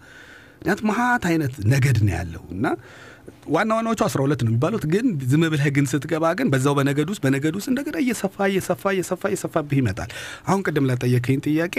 ምክንያቱም 0.58 0.86
መሀት 0.90 1.24
አይነት 1.30 1.52
ነገድ 1.72 1.98
ነው 2.02 2.12
ያለው 2.16 2.44
እና 2.54 2.64
ዋና 3.54 3.70
ዋናዎቹ 3.78 4.00
አስራ 4.06 4.20
ሁለት 4.24 4.40
ነው 4.44 4.50
የሚባሉት። 4.50 4.84
ግን 4.92 5.06
ዝም 5.30 5.42
ብለህ 5.52 5.68
ግን 5.76 5.86
ስትገባ 5.92 6.24
ግን 6.38 6.48
በዛው 6.52 6.74
በነገድ 6.78 7.08
ውስጥ 7.12 7.22
በነገድ 7.24 7.54
ውስጥ 7.58 7.68
እንደገና 7.72 7.96
እየሰፋ 8.04 8.46
እየሰፋ 8.50 8.82
እየሰፋ 8.94 9.22
እየሰፋብህ 9.30 9.78
ይመጣል። 9.80 10.10
አሁን 10.46 10.62
ቅድም 10.66 10.88
ለጠየከኝ 10.90 11.38
ጥያቄ 11.46 11.76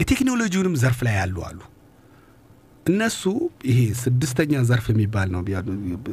የቴክኖሎጂውንም 0.00 0.76
ዘርፍ 0.82 1.00
ላይ 1.06 1.16
ያሉ 1.20 1.36
አሉ። 1.48 1.60
እነሱ 2.88 3.22
ይሄ 3.68 3.78
ስድስተኛ 4.00 4.60
ዘርፍ 4.68 4.86
የሚባል 4.92 5.28
ነው 5.34 5.40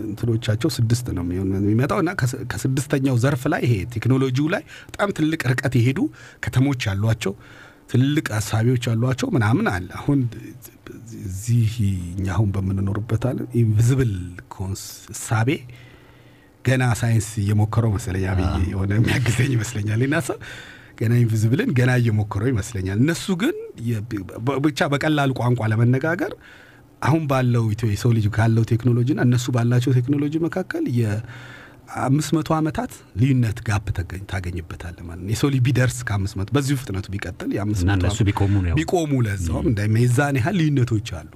እንትኖቻቸው 0.05 0.69
ስድስት 0.77 1.07
ነው 1.17 1.23
የሚመጣው 1.57 1.99
እና 2.03 2.11
ከስድስተኛው 2.51 3.17
ዘርፍ 3.23 3.43
ላይ 3.53 3.61
ይሄ 3.67 3.75
ቴክኖሎጂው 3.95 4.47
ላይ 4.53 4.63
በጣም 4.87 5.11
ትልቅ 5.17 5.41
ርቀት 5.51 5.75
የሄዱ 5.79 5.99
ከተሞች 6.45 6.83
ያሏቸው 6.89 7.35
ትልቅ 7.91 8.27
አሳቢዎች 8.37 8.83
ያሏቸው 8.89 9.27
ምናምን 9.35 9.65
አለ። 9.73 9.89
አሁን 9.99 10.19
እዚህ 11.27 11.73
እኛ 12.13 12.25
አሁን 12.35 12.49
በምንኖርበት 12.55 13.25
አለ 13.29 13.39
invisible 13.61 14.13
እሳቤ 15.13 15.49
ገና 16.65 16.83
ሳይንስ 16.99 17.27
እየሞከረው 17.41 17.91
መሰለኝ 17.95 18.23
አብይ 18.31 18.47
የሆነ 18.71 18.91
የሚያግዘኝ 18.99 19.51
ይመስለኛል 19.55 20.01
ናሰብ 20.13 20.39
ገና 20.99 21.13
invisible 21.21 21.61
ን 21.61 21.69
ገና 21.79 21.91
እየሞከረው 22.01 22.49
ይመስለኛል። 22.51 22.97
እነሱ 23.03 23.25
ግን 23.41 23.55
ብቻ 24.65 24.87
በቀላል 24.93 25.31
ቋንቋ 25.39 25.61
ለመነጋገር 25.71 26.33
አሁን 27.05 27.23
ባለው 27.29 27.63
የሰው 27.91 28.11
ልጅ 28.17 28.25
ካለው 28.35 28.63
ቴክኖሎጂና 28.71 29.19
እነሱ 29.27 29.45
ባላቸው 29.55 29.91
ቴክኖሎጂ 29.97 30.33
መካከል 30.45 30.83
የአምስት 30.99 32.29
መቶ 32.37 32.49
ዓመታት 32.57 32.91
ልዩነት 33.21 33.57
gap 33.67 33.87
ታገኝበታለህ 34.31 34.97
ማለት 35.07 35.21
ነው። 35.23 35.31
የሰው 35.33 35.49
ልጅ 35.53 35.61
ቢደርስ 35.67 35.97
ከአምስት 36.07 36.35
መቶ 36.39 36.49
በዚሁ 36.57 36.77
ፍጥነቱ 36.81 37.07
ቢቀጥል 37.15 37.51
የአምስት 37.57 37.83
ቢቆሙ 38.79 39.11
ለዛውም 39.27 39.67
የዛን 40.03 40.37
ያህል 40.41 40.57
ልዩነቶች 40.61 41.09
አሉ። 41.19 41.31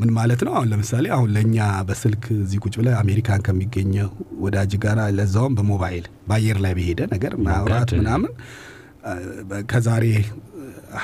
ምን 0.00 0.10
ማለት 0.14 0.40
ነው? 0.46 0.52
አሁን 0.56 0.68
ለምሳሌ 0.70 1.04
አሁን 1.16 1.28
ለእኛ 1.34 1.56
በስልክ 1.88 2.24
እዚህ 2.36 2.58
ቁጭ 2.64 2.74
ብለህ 2.80 2.94
አሜሪካን 3.02 3.42
ከሚገኘው 3.46 4.08
ወዳጅ 4.44 4.72
ጋር 4.84 4.98
ለዛውም 5.18 5.54
በሞባይል 5.58 6.06
በአየር 6.28 6.58
ላይ 6.64 6.72
በሄደ 6.78 7.00
ነገር 7.12 7.34
ማውራት 7.46 7.90
ምናምን 7.98 8.32
ከዛሬ 9.70 10.04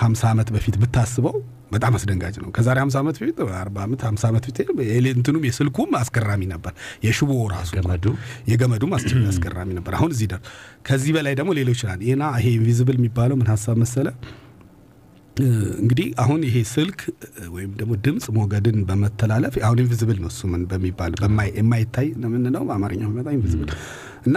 ሀምሳ 0.01 0.23
ዓመት 0.33 0.49
በፊት 0.55 0.77
ብታስበው 0.83 1.37
በጣም 1.71 1.93
አስደንጋጭ 1.99 2.35
ነው። 2.43 2.51
ከዛሬ 2.57 2.77
ሀምሳ 2.83 2.97
ዓመት 3.03 3.17
በፊት 3.21 3.39
አርባ 3.59 3.77
ዓመት 3.87 4.03
ሀምሳ 4.09 4.25
ዓመት 4.31 4.45
በፊት 4.49 4.71
እንትኑም 5.13 5.45
የስልኩም 5.49 5.91
አስገራሚ 6.01 6.43
ነበር። 6.53 6.73
የሽቦ 7.07 7.33
ራሱ 7.55 7.71
የገመዱም 8.51 8.93
አስገራሚ 9.33 9.71
ነበር። 9.79 9.95
አሁን 9.99 10.13
እዚህ 10.17 10.29
ደር 10.33 10.43
ከዚህ 10.89 11.13
በላይ 11.17 11.35
ደግሞ 11.41 11.51
ሌሎች 11.59 11.79
ይችላል። 11.79 12.01
ይህና 12.07 12.25
ይሄ 12.39 12.47
invisible 12.59 12.97
የሚባለው 12.99 13.37
ምን 13.41 13.49
ሀሳብ 13.53 13.77
መሰለ 13.83 14.09
እንግዲህ 15.81 16.07
አሁን 16.23 16.41
ይሄ 16.47 16.57
ስልክ 16.73 17.01
ወይም 17.53 17.71
ደግሞ 17.79 17.93
ድምፅ 18.05 18.25
ሞገድን 18.37 18.79
በመተላለፍ 18.89 19.55
አሁን 19.67 19.79
invisible 19.85 20.19
ነው 20.23 20.29
እሱ 20.33 20.49
ምን 20.53 20.63
በሚባል 20.71 21.13
የማይታይ 21.59 22.09
ምንለው 22.27 22.65
በአማርኛ 22.69 23.03
መጣ 23.13 23.29
invisible 23.37 23.71
እና 24.27 24.37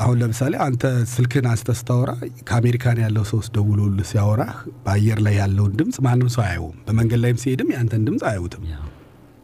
አሁን 0.00 0.16
ለምሳሌ 0.20 0.54
አንተ 0.64 0.82
ስልክን 1.12 1.46
አንስተ 1.50 1.70
ስታወራ 1.78 2.10
ከአሜሪካን 2.48 2.98
ያለው 3.02 3.24
ሰው 3.30 3.40
ደውሎል 3.56 3.96
ሲያወራህ 4.10 4.52
በአየር 4.84 5.18
ላይ 5.26 5.34
ያለውን 5.40 5.72
ድምፅ 5.80 5.96
ማንም 6.06 6.28
ሰው 6.34 6.42
አያየውም። 6.44 6.76
በመንገድ 6.86 7.20
ላይም 7.24 7.38
ሲሄድም 7.42 7.70
ያንተን 7.74 8.04
ድምፅ 8.08 8.22
አያዩትም። 8.30 8.64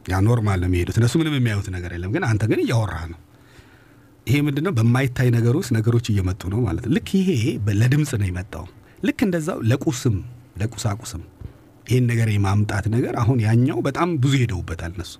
ያ 0.06 0.18
normal 0.26 0.58
ነው 0.62 0.68
የሚሄዱት 0.70 0.96
እነሱ 1.00 1.14
ምንም 1.20 1.34
የሚያዩት 1.38 1.68
ነገር 1.76 1.92
የለም። 1.96 2.10
ግን 2.14 2.24
አንተ 2.28 2.42
ግን 2.50 2.60
እያወራህ 2.64 3.04
ነው። 3.12 3.20
ይሄ 4.26 4.36
ምንድነው? 4.46 4.72
በማይታይ 4.78 5.28
ነገር 5.36 5.54
ውስጥ 5.58 5.70
ነገሮች 5.76 6.06
እየመጡ 6.12 6.42
ነው 6.52 6.60
ማለት 6.66 6.84
ነው። 6.86 6.92
ልክ 6.96 7.08
ይሄ 7.20 7.42
ለድምፅ 7.80 8.12
ነው 8.20 8.26
የመጣው። 8.30 8.64
ልክ 9.04 9.18
እንደዛው 9.26 9.58
ለቁስም 9.70 10.16
ለቁሳቁስም 10.60 11.22
ይህን 11.86 12.04
ነገር 12.10 12.28
የማምጣት 12.32 12.86
ነገር 12.94 13.14
አሁን 13.22 13.38
ያኛው 13.44 13.78
በጣም 13.86 14.08
ብዙ 14.22 14.32
ሄደውበታል 14.40 14.92
እነሱ 14.96 15.12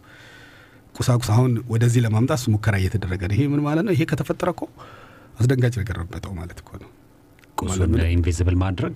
ቁሳቁስ 0.95 1.29
አሁን 1.35 1.53
ወደዚህ 1.73 2.01
ለማምጣት 2.05 2.43
ሙከራ 2.53 2.75
እየተደረገ 2.81 3.23
ነው። 3.29 3.35
ይሄ 3.37 3.43
ምን 3.53 3.61
ማለት 3.67 3.85
ነው? 3.87 3.93
ይሄ 3.97 4.03
ከተፈጠረ 4.11 4.49
እኮ 4.55 4.63
አስደንጋጭ 5.37 5.75
ነገር 5.81 5.97
ረበጠው 6.01 6.33
ማለት 6.39 6.59
እኮ 6.63 6.71
ነው። 6.83 6.91
ቁሱን 7.61 7.93
invisible 8.15 8.57
ማድረግ 8.63 8.95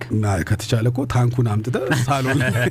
ከተቻለ 0.49 0.87
እኮ 0.91 1.01
ታንኩን 1.13 1.47
አምጥተ 1.53 1.77
ሳሎን 2.03 2.39
ላይ 2.43 2.67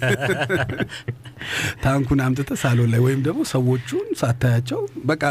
ታንኩን 1.84 2.20
አምጥተ 2.26 2.50
ሳሎን 2.62 2.90
ላይ 2.92 3.00
ወይም 3.06 3.20
ደግሞ 3.26 3.40
ሰዎቹን 3.52 4.06
ሳታያቸው 4.20 4.80
በቃ 5.04 5.22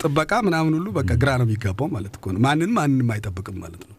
ጥበቃ 0.00 0.32
ምናምን 0.46 0.72
ሁሉ 0.78 0.88
በቃ 0.98 1.10
ግራ 1.22 1.30
ነው 1.40 1.46
የሚጋባው 1.46 1.90
ማለት 1.94 2.16
እኮ 2.18 2.32
ነው። 2.34 2.42
ማንንም 2.46 2.72
ማንንም 2.78 3.12
አይጠብቅም 3.16 3.58
ማለት 3.64 3.84
ነው። 3.84 3.96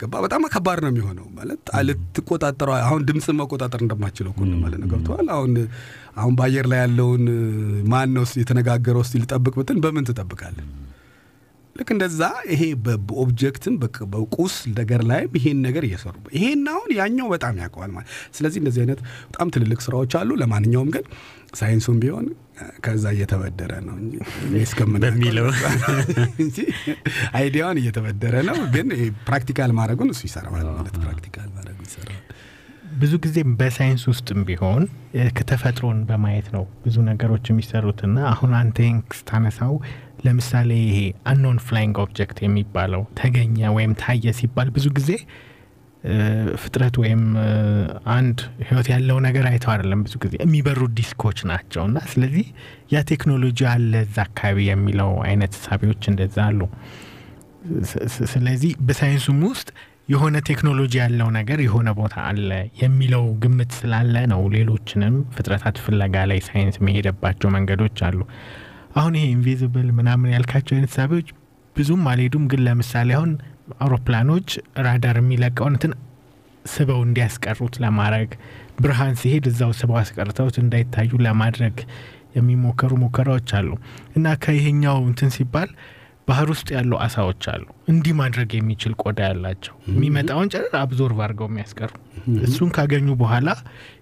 ገባ 0.00 0.14
በጣም 0.24 0.42
ከባድ 0.52 0.78
ነው 0.84 0.90
የሚሆነው 0.90 1.26
ማለት 1.38 1.62
ልትቆጣጠረው 1.86 2.74
አሁን 2.80 3.00
ድምፅን 3.08 3.36
መቆጣጠር 3.40 3.80
እንደማችለው 3.84 4.30
እኮ 4.34 4.42
ነው 4.50 4.58
ማለት 4.64 4.78
ነው። 4.82 4.88
ገብተዋል። 4.92 5.28
አሁን 5.36 5.52
አሁን 6.16 6.34
በአየር 6.38 6.68
ላይ 6.72 6.80
ያለውን 6.84 7.24
ማን 7.90 8.12
ነው 8.16 8.26
የተነጋገረው 8.42 9.02
እስቲ 9.06 9.22
ልጠብቅ 9.22 9.54
ብትን 9.58 9.80
በምን 9.80 10.06
ትጠብቃለን? 10.10 10.68
ልክ 11.78 11.90
እንደዛ 11.94 12.20
ይሄ 12.52 12.62
በ 12.84 13.02
object 13.02 13.56
ም 13.56 13.74
በቁስ 14.12 14.54
ነገር 14.78 15.00
ላይም 15.10 15.32
ይሄን 15.38 15.58
ነገር 15.66 15.84
እየሰሩ 15.88 16.14
ይሄን 16.36 16.62
አሁን 16.72 16.90
ያኛው 16.98 17.28
በጣም 17.34 17.60
ያውቀዋል 17.62 17.90
ማለት 17.96 18.08
ስለዚህ 18.36 18.58
እንደዚህ 18.62 18.80
አይነት 18.84 19.00
በጣም 19.28 19.50
ትልልቅ 19.56 19.78
ስራዎች 19.86 20.14
አሉ። 20.20 20.30
ለማንኛውም 20.42 20.90
ግን 20.96 21.04
ሳይንሱም 21.54 21.98
ቢሆን 22.02 22.26
ከዛ 22.84 23.04
እየተበደረ 23.14 23.72
ነው 23.86 23.96
እንጂ 23.98 24.14
በሚለው 25.04 25.46
እንጂ 26.42 26.56
idea 27.38 27.59
ውን 27.59 27.80
እየተበደረ 27.82 28.34
ነው። 28.50 28.58
ግን 28.74 28.88
practical 29.28 29.72
ማድረጉን 29.78 30.10
እሱ 30.14 30.22
ይሰራዋል 30.28 30.66
ማለት 30.72 30.96
practical 31.04 31.48
ማድረጉ 31.56 31.78
ይሰራዋል። 31.88 32.24
ብዙ 32.98 33.14
ጊዜ 33.24 33.38
በሳይንስ 33.58 34.02
ውስጥም 34.10 34.40
ቢሆን 34.48 34.82
ከተፈጥሮን 35.38 35.98
በማየት 36.08 36.46
ነው 36.54 36.64
ብዙ 36.84 36.96
ነገሮች 37.08 37.44
የሚሰሩትና 37.50 38.18
አሁን 38.30 38.52
አንተ 38.60 38.78
ይህን 38.84 39.00
ስታነሳው 39.18 39.74
ለምሳሌ 40.26 40.70
ይሄ 40.84 40.98
unknown 41.30 41.58
flying 41.66 41.96
object 42.02 42.38
የሚባለው 42.44 43.02
ተገኘ 43.20 43.58
ወይም 43.76 43.92
ታየ 44.00 44.32
ሲባል 44.38 44.70
ብዙ 44.76 44.86
ጊዜ 44.98 45.10
ፍጥረት 46.62 46.96
ወይም 47.02 47.22
አንድ 48.14 48.38
ህይወት 48.66 48.88
ያለው 48.92 49.16
ነገር 49.24 49.44
አይተው 49.50 49.70
አይደለም። 49.72 50.00
ብዙ 50.06 50.14
ጊዜ 50.24 50.34
የሚበሩ 50.42 50.80
ዲስኮች 50.98 51.38
ናቸው 51.50 51.82
እና 51.88 51.98
ስለዚህ 52.12 52.46
ያ 52.92 53.02
ቴክኖሎጂ 53.10 53.58
አለ 53.72 53.92
እዛ 54.06 54.16
አካባቢ 54.26 54.66
የሚለው 54.68 55.10
አይነት 55.26 55.54
እሳቤዎች 55.64 56.04
እንደዛ 56.12 56.36
አሉ። 56.46 56.60
ስለዚህ 58.28 58.72
በሳይንሱም 58.88 59.40
ውስጥ 59.48 59.68
የሆነ 60.08 60.36
ቴክኖሎጂ 60.48 60.92
ያለው 61.02 61.28
ነገር 61.36 61.58
የሆነ 61.64 61.88
ቦታ 61.98 62.16
አለ 62.28 62.50
የሚለው 62.82 63.24
ግምት 63.42 63.72
ስላለ 63.78 64.14
ነው 64.32 64.40
ሌሎችንም 64.54 65.16
ፍጥረታት 65.34 65.78
ፍለጋ 65.84 66.16
ላይ 66.30 66.40
ሳይንስ 66.46 66.76
የሚሄደባቸው 66.80 67.50
መንገዶች 67.56 67.98
አሉ። 68.08 68.20
አሁን 68.90 69.14
ይሄ 69.16 69.24
invisible 69.32 69.88
ምናምን 69.98 70.32
ያልካቸው 70.34 70.74
አይነት 70.76 70.92
እሳቤዎች 70.96 71.28
ብዙም 71.76 72.04
አልሄዱም። 72.10 72.44
ግን 72.50 72.60
ለምሳሌ 72.66 73.10
አሁን 73.16 73.32
አውሮፕላኖች 73.80 74.48
ራዳር 74.86 75.16
የሚለቀውን 75.20 75.74
እንትን 75.76 75.92
ስበው 76.64 77.00
እንዲያስቀሩት 77.04 77.74
ለማድረግ 77.82 78.30
ብርሃን 78.80 79.14
ሲሄድ 79.20 79.44
እዛው 79.50 79.70
ስበው 79.78 79.98
አስቀርተውት 80.00 80.56
እንዳይታዩ 80.62 81.10
ለማድረግ 81.26 81.76
የሚሞከሩ 82.36 82.92
ሙከራዎች 83.02 83.50
አሉ 83.58 83.68
እና 84.16 84.34
ከይሄኛው 84.42 84.98
እንትን 85.10 85.30
ሲባል 85.36 85.70
ባህር 86.28 86.48
ውስጥ 86.52 86.68
ያሉ 86.74 86.92
አሳዎች 87.04 87.44
አሉ። 87.52 87.62
እንዲህ 87.90 88.14
ማድረግ 88.18 88.50
የሚችል 88.56 88.92
ቆዳ 89.02 89.18
ያላቸው 89.28 89.74
የሚመጣውን 89.90 90.50
ጨረር 90.52 90.74
absorb 90.80 91.18
አድርገው 91.24 91.48
የሚያስቀሩ። 91.50 91.92
እሱን 92.46 92.70
ካገኙ 92.76 93.08
በኋላ 93.20 93.48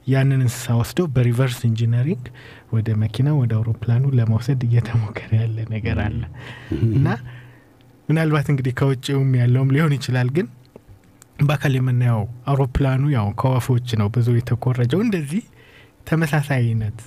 ያንን 0.08 0.40
እንስሳ 0.40 0.76
ወስደው 0.80 1.06
በ 1.14 1.24
reverse 1.24 1.58
engineering 1.68 2.24
ወደ 2.72 2.88
መኪና 3.02 3.28
ወደ 3.40 3.52
አውሮፕላኑ 3.58 4.04
ለመውሰድ 4.18 4.62
እየተሞከረ 4.68 5.30
ያለ 5.40 5.58
ነገር 5.74 5.98
አለ። 6.06 6.20
እና 6.90 7.06
ምናልባት 8.08 8.48
እንግዲህ 8.52 8.74
ከውጭውም 8.80 9.30
ያለውም 9.40 9.72
ሊሆን 9.74 9.94
ይችላል 9.96 10.28
ግን 10.36 10.48
በአካል 11.42 11.72
የምናየው 11.76 12.20
አውሮፕላኑ 12.50 13.02
ያው 13.14 13.26
ከወፎች 13.40 13.88
ነው 14.00 14.08
ብዙ 14.14 14.28
የተኮረጀው። 14.36 15.00
እንደዚህ 15.06 15.42
ተመሳሳይ 16.06 16.60
አይነት 16.62 16.98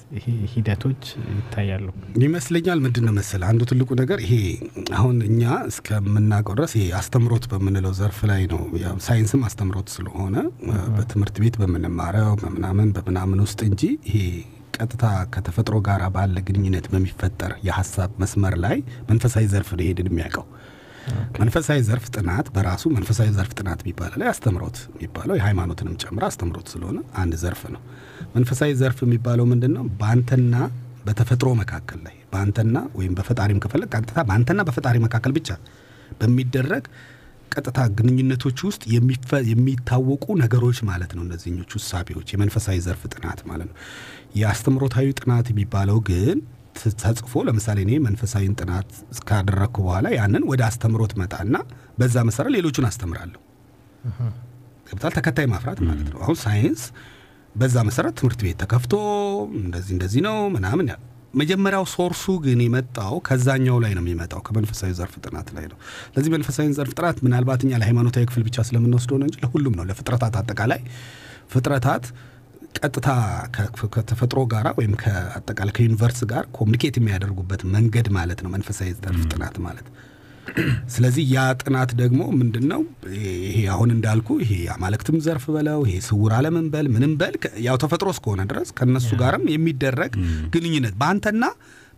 ሂደቶች 0.53 1.03
ይታያሉ 1.31 1.85
ይመስለኛል። 2.23 2.79
ምንድን 2.85 3.05
ነው 3.07 3.13
መሰለ 3.19 3.41
አንዱ 3.49 3.61
ትልቁ 3.69 3.89
ነገር 4.01 4.19
ይሄ 4.25 4.33
አሁን 4.97 5.17
እኛ 5.27 5.41
እስከምናውቀው 5.69 6.55
ድረስ 6.59 6.73
ይሄ 6.77 6.85
አስተምሮት 6.99 7.45
በምንለው 7.51 7.93
ዘርፍ 7.99 8.19
ላይ 8.31 8.43
ነው። 8.53 8.61
ሳይንስም 9.05 9.43
አስተምሮት 9.49 9.89
ስለሆነ 9.95 10.35
በትምህርት 10.97 11.37
ቤት 11.43 11.57
በምንማረው 11.61 12.31
በምናምን 12.43 12.89
በምናምን 12.97 13.41
ውስጥ 13.45 13.59
እንጂ 13.69 13.83
ይሄ 14.09 14.17
ቀጥታ 14.77 15.05
ከተፈጥሮ 15.33 15.77
ጋር 15.87 16.01
ባለ 16.13 16.35
ግንኙነት 16.47 16.85
በሚፈጠር 16.91 17.53
የሀሳብ 17.65 18.11
መስመር 18.21 18.53
ላይ 18.65 18.77
መንፈሳዊ 19.09 19.45
ዘርፍ 19.53 19.71
ነው 19.73 19.83
ይሄድን 19.85 20.09
የሚያውቀው። 20.11 20.45
መንፈሳዊ 21.39 21.79
ዘርፍ 21.87 22.05
ጥናት 22.15 22.47
በራሱ 22.55 22.83
መንፈሳዊ 22.95 23.29
ዘርፍ 23.35 23.51
ጥናት 23.59 23.79
የሚባለው 23.83 24.17
ላይ 24.21 24.29
አስተምሮት 24.31 24.77
የሚባለው 24.93 25.35
የሃይማኖትንም 25.37 25.95
ጨምሮ 26.03 26.23
አስተምሮት 26.29 26.67
ስለሆነ 26.73 26.99
አንድ 27.21 27.35
ዘርፍ 27.43 27.61
ነው። 27.75 27.81
መንፈሳዊ 28.35 28.71
ዘርፍ 28.81 28.99
የሚባለው 29.05 29.47
ምንድን 29.51 29.73
ነው? 29.77 29.85
በአንተና 29.99 30.55
በተፈጥሮ 31.05 31.49
መካከል 31.59 31.99
ላይ 32.05 32.15
በአንተና 32.33 32.77
ወይም 32.97 33.13
በፈጣሪም 33.19 33.61
ከፈለግ 33.63 33.89
ቀጥታ 33.97 34.19
በአንተና 34.27 34.61
በፈጣሪ 34.67 34.97
መካከል 35.05 35.31
ብቻ 35.37 35.49
በሚደረግ 36.19 36.85
ቀጥታ 37.53 37.79
ግንኙነቶች 37.97 38.59
ውስጥ 38.67 38.81
የሚታወቁ 39.51 40.25
ነገሮች 40.41 40.79
ማለት 40.89 41.11
ነው። 41.17 41.23
እነዚህኞቹ 41.25 41.71
እሳቤዎች 41.81 42.27
የመንፈሳዊ 42.33 42.77
ዘርፍ 42.85 43.03
ጥናት 43.13 43.39
ማለት 43.49 43.69
ነው። 43.71 43.77
የአስተምሮታዊ 44.35 45.07
ጥናት 45.19 45.47
የሚባለው 45.51 45.99
ግን 46.09 46.37
ተጽፎ 47.01 47.41
ለምሳሌ 47.47 47.77
እኔ 47.85 47.93
መንፈሳዊን 48.05 48.53
ጥናት 48.59 48.89
እስካደረግኩ 49.13 49.77
በኋላ 49.85 50.07
ያንን 50.15 50.43
ወደ 50.51 50.61
አስተምሮት 50.67 51.13
መጣና 51.21 51.55
በዛ 51.99 52.17
መሰረት 52.29 52.51
ሌሎቹን 52.55 52.87
አስተምራለሁ። 52.89 53.39
ገብቶሃል 54.89 55.13
ተከታይ 55.17 55.47
ማፍራት 55.51 55.79
ማለት 55.87 56.07
ነው። 56.11 56.19
አሁን 56.25 56.37
ሳይንስ 56.43 56.83
በዛ 57.55 57.77
መሰረት 57.87 58.13
ትምህርት 58.19 58.41
ቤት 58.45 58.57
ተከፍቶ 58.63 58.93
እንደዚህ 59.61 59.93
እንደዚህ 59.95 60.21
ነው 60.27 60.37
ምናምን 60.55 60.87
መጀመሪያው 61.33 61.83
source 61.93 62.17
ኡ 62.17 62.25
ግን 62.45 62.59
የመጣው 62.63 63.15
ከዛኛው 63.27 63.77
ላይ 63.83 63.91
ነው 63.97 64.03
የሚመጣው 64.03 64.39
ከመንፈሳዊ 64.45 64.91
ዘርፍ 64.99 65.13
ጥናት 65.25 65.49
ላይ 65.57 65.65
ነው። 65.71 65.77
ለዚህ 66.15 66.31
መንፈሳዊ 66.35 66.71
ዘርፍ 66.77 66.93
ጥናት 66.97 67.17
ምናልባት 67.25 67.61
እኛ 67.65 67.71
ለሃይማኖታዊ 67.81 68.23
ክፍል 68.29 68.43
ብቻ 68.47 68.65
ስለምንወስደው 68.69 69.17
ነው 69.21 69.27
እንጂ 69.27 69.37
ለሁሉም 69.43 69.75
ነው። 69.79 69.85
ለፍጥረታት 69.89 70.35
አጠቃላይ 70.41 70.81
ፍጥረታት 71.53 72.05
ቀጥታ 72.75 73.07
ከተፈጥሮ 73.95 74.39
ጋር 74.51 74.67
ወይም 74.77 74.93
ከአጠቃላይ 75.01 75.73
ከ 75.77 75.86
universe 75.86 76.19
ጋር 76.31 76.43
communicate 76.57 76.95
የሚያደርጉበት 76.99 77.61
መንገድ 77.73 78.07
ማለት 78.17 78.39
ነው 78.43 78.51
መንፈሳዊ 78.55 78.91
ዘርፍ 78.99 79.23
ጥናት 79.33 79.57
ማለት። 79.65 79.87
ስለዚህ 80.93 81.23
ያ 81.33 81.39
ጥናት 81.61 81.91
ደግሞ 81.99 82.21
ምንድን 82.37 82.65
ነው? 82.71 82.81
ይሄ 83.47 83.57
አሁን 83.73 83.89
እንዳልኩ 83.95 84.37
ይሄ 84.43 84.53
አማልክትም 84.75 85.17
ዘርፍ 85.25 85.45
በለው 85.55 85.81
ይሄ 85.87 85.97
ስውር 86.07 86.33
ዓለምን 86.37 86.67
በል 86.73 86.87
ምንም 86.95 87.13
በል 87.19 87.35
ያው 87.65 87.77
ተፈጥሮ 87.83 88.09
እስከሆነ 88.15 88.43
ድረስ 88.51 88.69
ከነሱ 88.79 89.09
ጋርም 89.21 89.45
የሚደረግ 89.53 90.13
ግንኙነት 90.55 90.95
በአንተና 91.01 91.43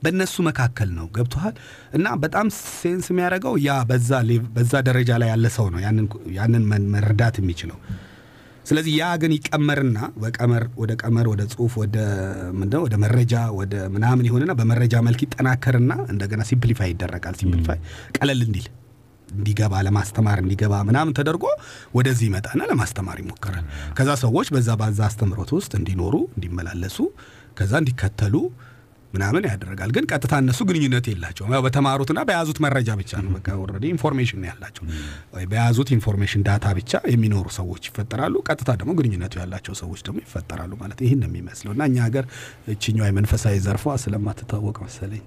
በእነሱ 0.04 0.36
መካከል 0.48 0.90
ነው። 0.98 1.08
ገብቶሃል? 1.16 1.56
እና 1.94 2.08
በጣም 2.24 2.48
sense 2.76 3.08
የሚያደርገው 3.12 3.56
ያ 3.68 3.72
በዛ 4.56 4.74
ደረጃ 4.90 5.12
ላይ 5.22 5.30
ያለ 5.34 5.48
ሰው 5.58 5.68
ነው 5.74 5.82
ያንን 6.38 6.64
መረዳት 6.94 7.38
የሚችለው። 7.42 7.78
ስለዚህ 8.66 8.94
ያ 8.98 9.06
ግን 9.22 9.32
ይቀመርና 9.36 10.00
በቀመር 10.22 10.64
ወደ 10.82 10.92
ቀመር 11.02 11.28
ወደ 11.32 11.42
ጽሁፍ 11.52 11.74
ወደ 11.82 11.98
ምንድነው 12.60 12.84
ወደ 12.86 12.96
መረጃ 13.04 13.34
ወደ 13.60 13.74
ምናምን 13.96 14.28
ይሆንና 14.30 14.54
በመረጃ 14.60 14.96
መልክ 15.08 15.22
ይጠናከርና 15.26 15.94
እንደገና 16.14 16.42
simplify 16.50 16.90
ይደረጋል። 16.94 17.36
simplify 17.42 17.80
ቀለል 18.18 18.42
እንዲል 18.48 18.68
እንዲገባ 19.30 19.74
ለማስተማር 19.88 20.40
እንዲገባ 20.44 20.74
ምናምን 20.88 21.14
ተደርጎ 21.18 21.46
ወደዚህ 21.98 22.26
ይመጣና 22.30 22.62
ለማስተማር 22.72 23.18
ይሞከራል። 23.22 23.66
ከዛ 23.98 24.10
ሰዎች 24.24 24.48
በዛ 24.56 24.70
ባዛ 24.82 25.00
አስተምሮት 25.08 25.52
ውስጥ 25.58 25.72
እንዲኖሩ 25.80 26.16
እንዲመላለሱ 26.36 26.98
ከዛ 27.58 27.74
እንዲከተሉ 27.82 28.36
ምናምን 29.14 29.44
ያደረጋል። 29.48 29.92
ግን 29.96 30.06
ቀጥታ 30.12 30.34
እነሱ 30.42 30.60
ግንኙነት 30.70 31.06
የላቸውም። 31.12 31.52
ያው 31.56 31.62
በተማሩትና 31.66 32.20
በያዙት 32.28 32.60
መረጃ 32.66 32.90
ብቻ 33.00 33.12
ነው። 33.24 33.32
በቃ 33.36 33.48
already 33.62 33.86
information 33.94 34.40
ነው 34.42 34.48
ያላቸው። 34.52 34.84
በያዙት 35.52 35.90
information 35.96 36.44
data 36.48 36.66
ብቻ 36.78 37.02
የሚኖሩ 37.14 37.48
ሰዎች 37.58 37.84
ይፈጠራሉ። 37.90 38.36
ቀጥታ 38.48 38.70
ደግሞ 38.82 38.94
ግንኙነቱ 39.00 39.36
ያላቸው 39.42 39.76
ሰዎች 39.82 40.02
ደግሞ 40.08 40.18
ይፈጠራሉ 40.26 40.72
ማለት 40.82 41.02
ይህን 41.06 41.22
ነው 41.24 41.30
የሚመስለው 41.32 41.74
እና 41.76 41.84
እኛ 41.92 42.00
ሀገር 42.08 42.28
እችኛዋ 42.74 43.08
የመንፈሳዊ 43.10 43.58
ዘርፏ 43.66 43.96
ስለማትታወቅ 44.04 44.78
መሰለኝ 44.86 45.24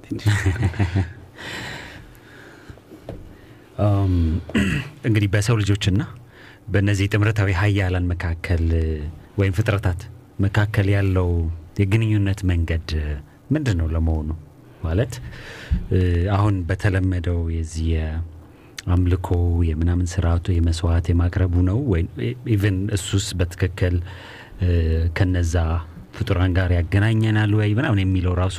እንግዲህ 5.06 5.28
በሰው 5.32 5.56
ልጆችና 5.60 6.02
በእነዚህ 6.68 7.06
ጥምረታዊ 7.12 7.50
ሀያላን 7.60 8.06
መካከል 8.12 8.64
ወይም 9.38 9.54
ፍጥረታት 9.56 10.00
መካከል 10.40 10.86
ያለው 10.94 11.28
የግንኙነት 11.80 12.40
መንገድ 12.50 12.88
ምንድን 13.50 13.76
ነው 13.80 13.88
ለመሆኑ? 13.94 14.28
ማለት 14.84 15.12
አሁን 16.36 16.54
በተለመደው 16.68 17.38
የዚህ 17.54 17.86
የአምልኮ 17.94 19.28
የምናምን 19.68 20.06
ስርዓቱ 20.12 20.46
የመስዋዕት 20.54 21.06
የማቅረቡ 21.10 21.54
ነው 21.68 21.78
ወይ 21.92 22.02
even 22.54 22.78
እሱስ 22.96 23.26
በትክክል 23.38 23.94
ከነዛ 25.18 25.54
ፍጡራን 26.16 26.52
ጋር 26.58 26.70
ያገናኘናል 26.78 27.52
ወይ 27.60 27.70
ምናምን 27.78 28.02
የሚለው 28.02 28.34
ራሱ 28.42 28.58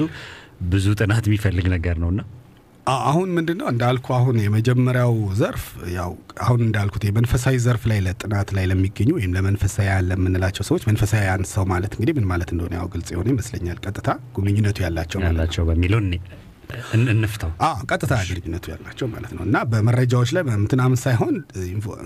ብዙ 0.72 0.88
ጥናት 1.00 1.24
የሚፈልግ 1.30 1.68
ነገር 1.76 1.96
ነውና 2.04 2.22
አሁን 3.06 3.30
ምንድን 3.36 3.58
ነው 3.62 3.68
እንዳልኩ 3.72 4.08
አሁን 4.18 4.36
የመጀመሪያው 4.42 5.14
ዘርፍ 5.40 5.64
ያው 5.96 6.12
አሁን 6.44 6.60
እንዳልኩት 6.66 7.04
የመንፈሳዊ 7.08 7.56
ዘርፍ 7.64 7.84
ላይ 7.92 8.00
ለጥናት 8.06 8.50
ላይ 8.58 8.66
ለሚገኙ 8.72 9.10
ወይም 9.18 9.32
ለመንፈሳዊያን 9.38 10.08
ለምንላቸው 10.10 10.64
ሰዎች 10.70 10.84
መንፈሳዊያን 10.90 11.44
ሰው 11.54 11.64
ማለት 11.72 11.94
እንግዲህ 11.96 12.16
ምን 12.18 12.28
ማለት 12.32 12.50
እንደሆነ 12.54 12.74
ያው 12.80 12.88
ግልጽ 12.94 13.10
የሆነ 13.14 13.28
ይመስለኛል። 13.34 13.80
ቀጥታ 13.86 14.08
ግንኙነቱ 14.38 14.78
ያላቸው 14.86 15.22
ያላቸው 15.28 15.66
በሚለው 15.70 16.02
እንፍታው። 17.12 17.52
ቀጥታ 17.90 18.14
ግንኙነቱ 18.30 18.66
ያላቸው 18.74 19.08
ማለት 19.14 19.32
ነው 19.38 19.44
እና 19.48 19.58
በመረጃዎች 19.72 20.30
ላይ 20.36 20.44
ምናምን 20.48 21.00
ሳይሆን 21.04 21.36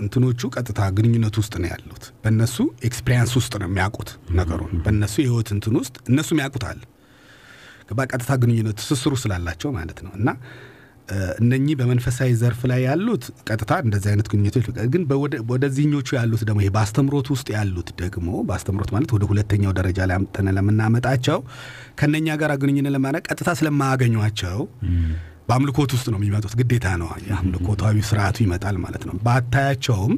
እንትኖቹ 0.00 0.50
ቀጥታ 0.56 0.80
ግንኙነቱ 0.96 1.36
ውስጥ 1.42 1.54
ነው 1.62 1.68
ያሉት። 1.72 2.06
በእነሱ 2.24 2.56
experience 2.88 3.34
ውስጥ 3.40 3.52
ነው 3.62 3.68
የሚያውቁት 3.70 4.10
ነገሩን። 4.38 4.74
በእነሱ 4.86 5.16
የህይወት 5.22 5.50
እንትን 5.56 5.76
ውስጥ 5.80 5.96
እነሱም 6.10 6.40
ያውቁታል። 6.44 6.80
በቀጥታ 7.98 8.32
ግንኙነት 8.42 8.76
ትስስሩ 8.80 9.14
ስላላቸው 9.22 9.70
ማለት 9.76 9.98
ነው 10.04 10.12
እና 10.18 10.28
እነኚህ 11.40 11.74
በመንፈሳዊ 11.78 12.30
ዘርፍ 12.40 12.60
ላይ 12.70 12.80
ያሉት 12.86 13.24
ቀጥታ 13.48 13.72
እንደዚህ 13.84 14.08
አይነት 14.12 14.28
ግንኙነቶች 14.32 14.66
ግን 14.92 15.02
ወደዚህኞቹ 15.50 16.08
ያሉት 16.18 16.42
ደግሞ 16.48 16.58
ይሄ 16.62 16.70
በአስተምሮት 16.76 17.28
ውስጥ 17.34 17.48
ያሉት 17.56 17.88
ደግሞ 18.02 18.28
በአስተምሮት 18.48 18.90
ማለት 18.94 19.12
ወደ 19.16 19.24
ሁለተኛው 19.30 19.74
ደረጃ 19.78 19.98
ላይ 20.08 20.16
አምጥተን 20.18 20.50
ለምናመጣቸው 20.58 21.38
ከነኛ 22.00 22.36
ጋር 22.42 22.52
ግንኙነት 22.62 22.94
ለማድረግ 22.96 23.24
ቀጥታ 23.30 23.50
ስለማያገኟቸው 23.60 24.58
በአምልኮት 25.48 25.92
ውስጥ 25.96 26.06
ነው 26.12 26.18
የሚመጡት። 26.20 26.52
ግዴታ 26.60 26.88
ነው 27.00 27.08
የአምልኮታዊ 27.28 28.02
ስርዓቱ 28.08 28.36
ይመጣል 28.44 28.76
ማለት 28.84 29.04
ነው። 29.08 29.14
ባታያቸውም 29.24 30.12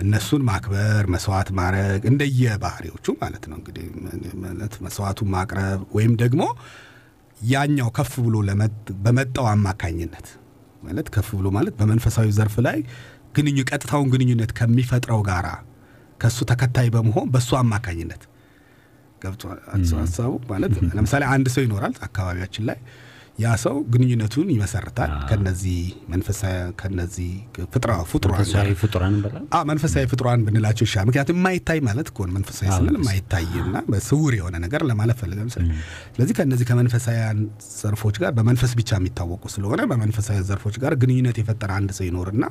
እነሱን 0.00 0.42
ማክበር 0.48 1.04
መስዋዕት 1.14 1.48
ማድረግ 1.58 2.02
እንደየባህሪዎቹ 2.10 3.06
ማለት 3.22 3.44
ነው 3.50 3.56
እንግዲህ 3.58 3.86
መስዋዕቱን 4.86 5.28
ማቅረብ 5.34 5.80
ወይም 5.96 6.12
ደግሞ 6.22 6.42
ያኛው 7.48 7.88
ከፍ 7.96 8.12
ብሎ 8.20 8.36
በመጣው 9.04 9.46
አማካኝነት 9.46 10.26
ማለት 10.82 11.06
ከፍ 11.14 11.28
ብሎ 11.38 11.46
ማለት 11.56 11.74
በመንፈሳዊ 11.78 12.28
ዘርፍ 12.36 12.54
ላይ 12.66 12.78
ግንኙ 13.36 13.58
ቀጥታውን 13.70 14.08
ግንኙነት 14.12 14.50
ከሚፈጥረው 14.58 15.20
ጋራ 15.28 15.48
ከሱ 16.22 16.38
ተከታይ 16.50 16.88
በመሆን 16.94 17.28
በሱ 17.30 17.50
አማካኝነት። 17.58 18.22
ገብቷል? 19.22 19.58
ሀሳቡ 20.00 20.32
ማለት 20.50 20.74
ለምሳሌ 20.96 21.22
አንድ 21.34 21.46
ሰው 21.54 21.62
ይኖራል 21.66 21.94
አካባቢያችን 22.02 22.64
ላይ 22.68 22.78
ያ 23.40 23.50
ሰው 23.62 23.76
ግንኙነቱን 23.92 24.48
ይመሰርታል 24.54 25.12
ከነዚህ 25.28 25.78
መንፈሳዊ 26.12 26.54
ከነዚህ 26.80 27.30
ፍጡራን 27.72 28.02
መንፈሳዊ 29.70 30.04
ፍጡራን 30.12 30.40
ብንላቸው 30.46 30.84
ይሻላል። 30.86 31.06
ምክንያቱም 31.10 31.38
የማይታይ 31.38 31.80
ማለት 31.88 32.08
እኮ 32.12 32.26
መንፈሳዊ 32.36 32.68
ስንል 32.76 32.96
የማይታይና 32.98 33.76
በስውር 33.90 34.34
የሆነ 34.38 34.56
ነገር 34.64 34.84
ለማለት 34.90 35.18
ስለዚህ 36.12 36.34
ከእነዚህ 36.38 36.66
ከመንፈሳዊያን 36.70 37.40
ዘርፎች 37.80 38.18
ጋር 38.22 38.32
በመንፈስ 38.38 38.74
ብቻ 38.80 38.90
የሚታወቁ 39.00 39.44
ስለሆነ 39.54 39.80
በመንፈሳዊ 39.92 40.38
ዘርፎች 40.50 40.76
ጋር 40.84 40.94
ግንኙነት 41.02 41.38
የፈጠረ 41.42 41.72
አንድ 41.78 41.92
ሰው 41.98 42.06
ይኖርና 42.08 42.44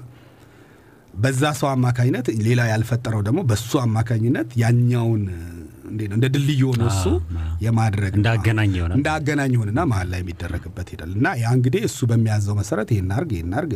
በዛ 1.20 1.44
ሰው 1.60 1.68
አማካኝነት 1.72 2.28
ሌላ 2.46 2.62
ያልፈጠረው 2.72 3.22
ደግሞ 3.28 3.40
በሱ 3.50 3.72
አማካኝነት 3.84 4.50
ያኛውን 4.62 5.24
እንደ 6.10 6.26
ድልድይ 6.34 6.60
ሆኖ 6.68 6.82
እሱ 6.92 7.06
የማድረግ 7.64 8.14
ይሆናል። 8.76 8.96
እንደ 8.98 9.08
አገናኝ 9.16 9.52
ይሆንና 9.56 9.84
መሀል 9.92 10.08
ላይ 10.12 10.20
የሚደረግበት 10.24 10.88
ሄዳል 10.94 11.12
እና 11.18 11.28
ያ 11.42 11.54
እንግዲህ 11.58 11.82
እሱ 11.88 12.00
በሚያዘው 12.12 12.56
መሰረት 12.60 12.90
ይህን 12.94 13.12
አርግ 13.18 13.32
ይህን 13.36 13.54
አርግ 13.60 13.72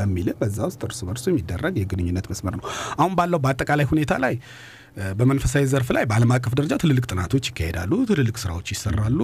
በሚል 0.00 0.28
በዛ 0.40 0.58
ውስጥ 0.70 0.80
እርስ 0.88 1.00
በርሱ 1.08 1.24
የሚደረግ 1.32 1.76
የግንኙነት 1.80 2.28
መስመር 2.32 2.56
ነው። 2.58 2.64
አሁን 2.98 3.14
ባለው 3.18 3.40
በአጠቃላይ 3.44 3.88
ሁኔታ 3.92 4.14
ላይ 4.24 4.34
በመንፈሳዊ 5.18 5.64
ዘርፍ 5.72 5.88
ላይ 5.96 6.04
በዓለም 6.08 6.30
አቀፍ 6.34 6.52
ደረጃ 6.58 6.74
ትልልቅ 6.82 7.04
ጥናቶች 7.10 7.44
ይካሄዳሉ፣ 7.50 7.92
ትልልቅ 8.08 8.36
ስራዎች 8.42 8.68
ይሰራሉ። 8.74 9.20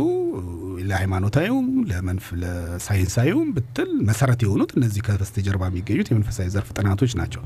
ለሃይማኖታዊውም 0.89 1.69
ለመንፍ 1.91 2.27
ለሳይንሳዊውም 2.43 3.49
ብትል 3.57 3.91
መሰረት 4.09 4.41
የሆኑት 4.45 4.73
እነዚህ 4.79 5.03
ከበስተጀርባ 5.07 5.65
የሚገኙት 5.71 6.11
የመንፈሳዊ 6.13 6.49
ዘርፍ 6.55 6.71
ጥናቶች 6.79 7.15
ናቸው። 7.21 7.43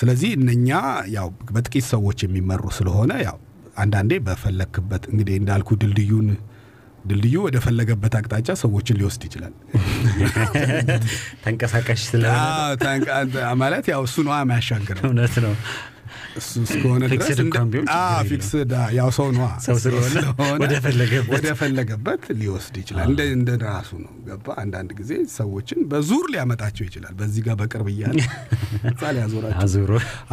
ስለዚህ 0.00 0.32
እነኛ 0.38 0.70
ያው 1.14 1.28
በጥቂት 1.54 1.86
ሰዎች 1.92 2.20
የሚመሩ 2.26 2.64
ስለሆነ 2.78 3.12
ያው 3.26 3.38
አንዳንዴ 3.76 4.12
በፈለክበት 4.26 5.04
እንግዲህ 5.12 5.36
እንዳልኩ 5.40 5.70
ድልድዩን 5.80 6.28
ድልድዩ 7.06 7.36
ወደ 7.46 7.56
ፈለገበት 7.64 8.14
አቅጣጫ 8.18 8.50
ሰዎችን 8.60 8.98
ሊወስድ 9.00 9.22
ይችላል። 9.26 9.54
ተንቀሳቃሽ 11.44 12.02
ስለሆነ 12.06 12.86
ማለት 13.62 13.86
ያው 13.92 14.02
እሱ 14.06 14.16
ነዋ 14.28 14.36
የሚያሻግረው 14.42 15.04
እውነት 15.08 15.34
ነው። 15.44 15.52
እሱ 16.36 16.52
እስከሆነ 16.64 17.08
ፊክስድ 17.12 17.40
እንኳን 17.44 17.66
ቢሆን 17.72 17.88
ያው 18.98 19.08
ሰው 19.16 19.26
ነዋ 19.36 19.46
ሰው 19.64 19.76
ስለሆነ 19.82 20.18
ወደ 20.62 20.74
ፈለገበት። 20.84 21.28
ወደ 21.34 21.48
ፈለገበት 21.60 22.22
ሊወስድ 22.40 22.76
ይችላል። 22.82 23.04
እንደ 23.08 23.20
እንደ 23.34 23.50
ራሱ 23.66 23.90
ነው 24.02 24.12
ገባ። 24.28 24.46
አንዳንድ 24.62 24.90
ጊዜ 25.00 25.12
ሰዎችን 25.36 25.80
በዙር 25.90 26.24
ሊያመጣቸው 26.34 26.84
ይችላል። 26.88 27.12
በዚህ 27.20 27.42
ጋር 27.46 27.56
በቅርብ 27.60 27.88
እያለ 27.92 28.18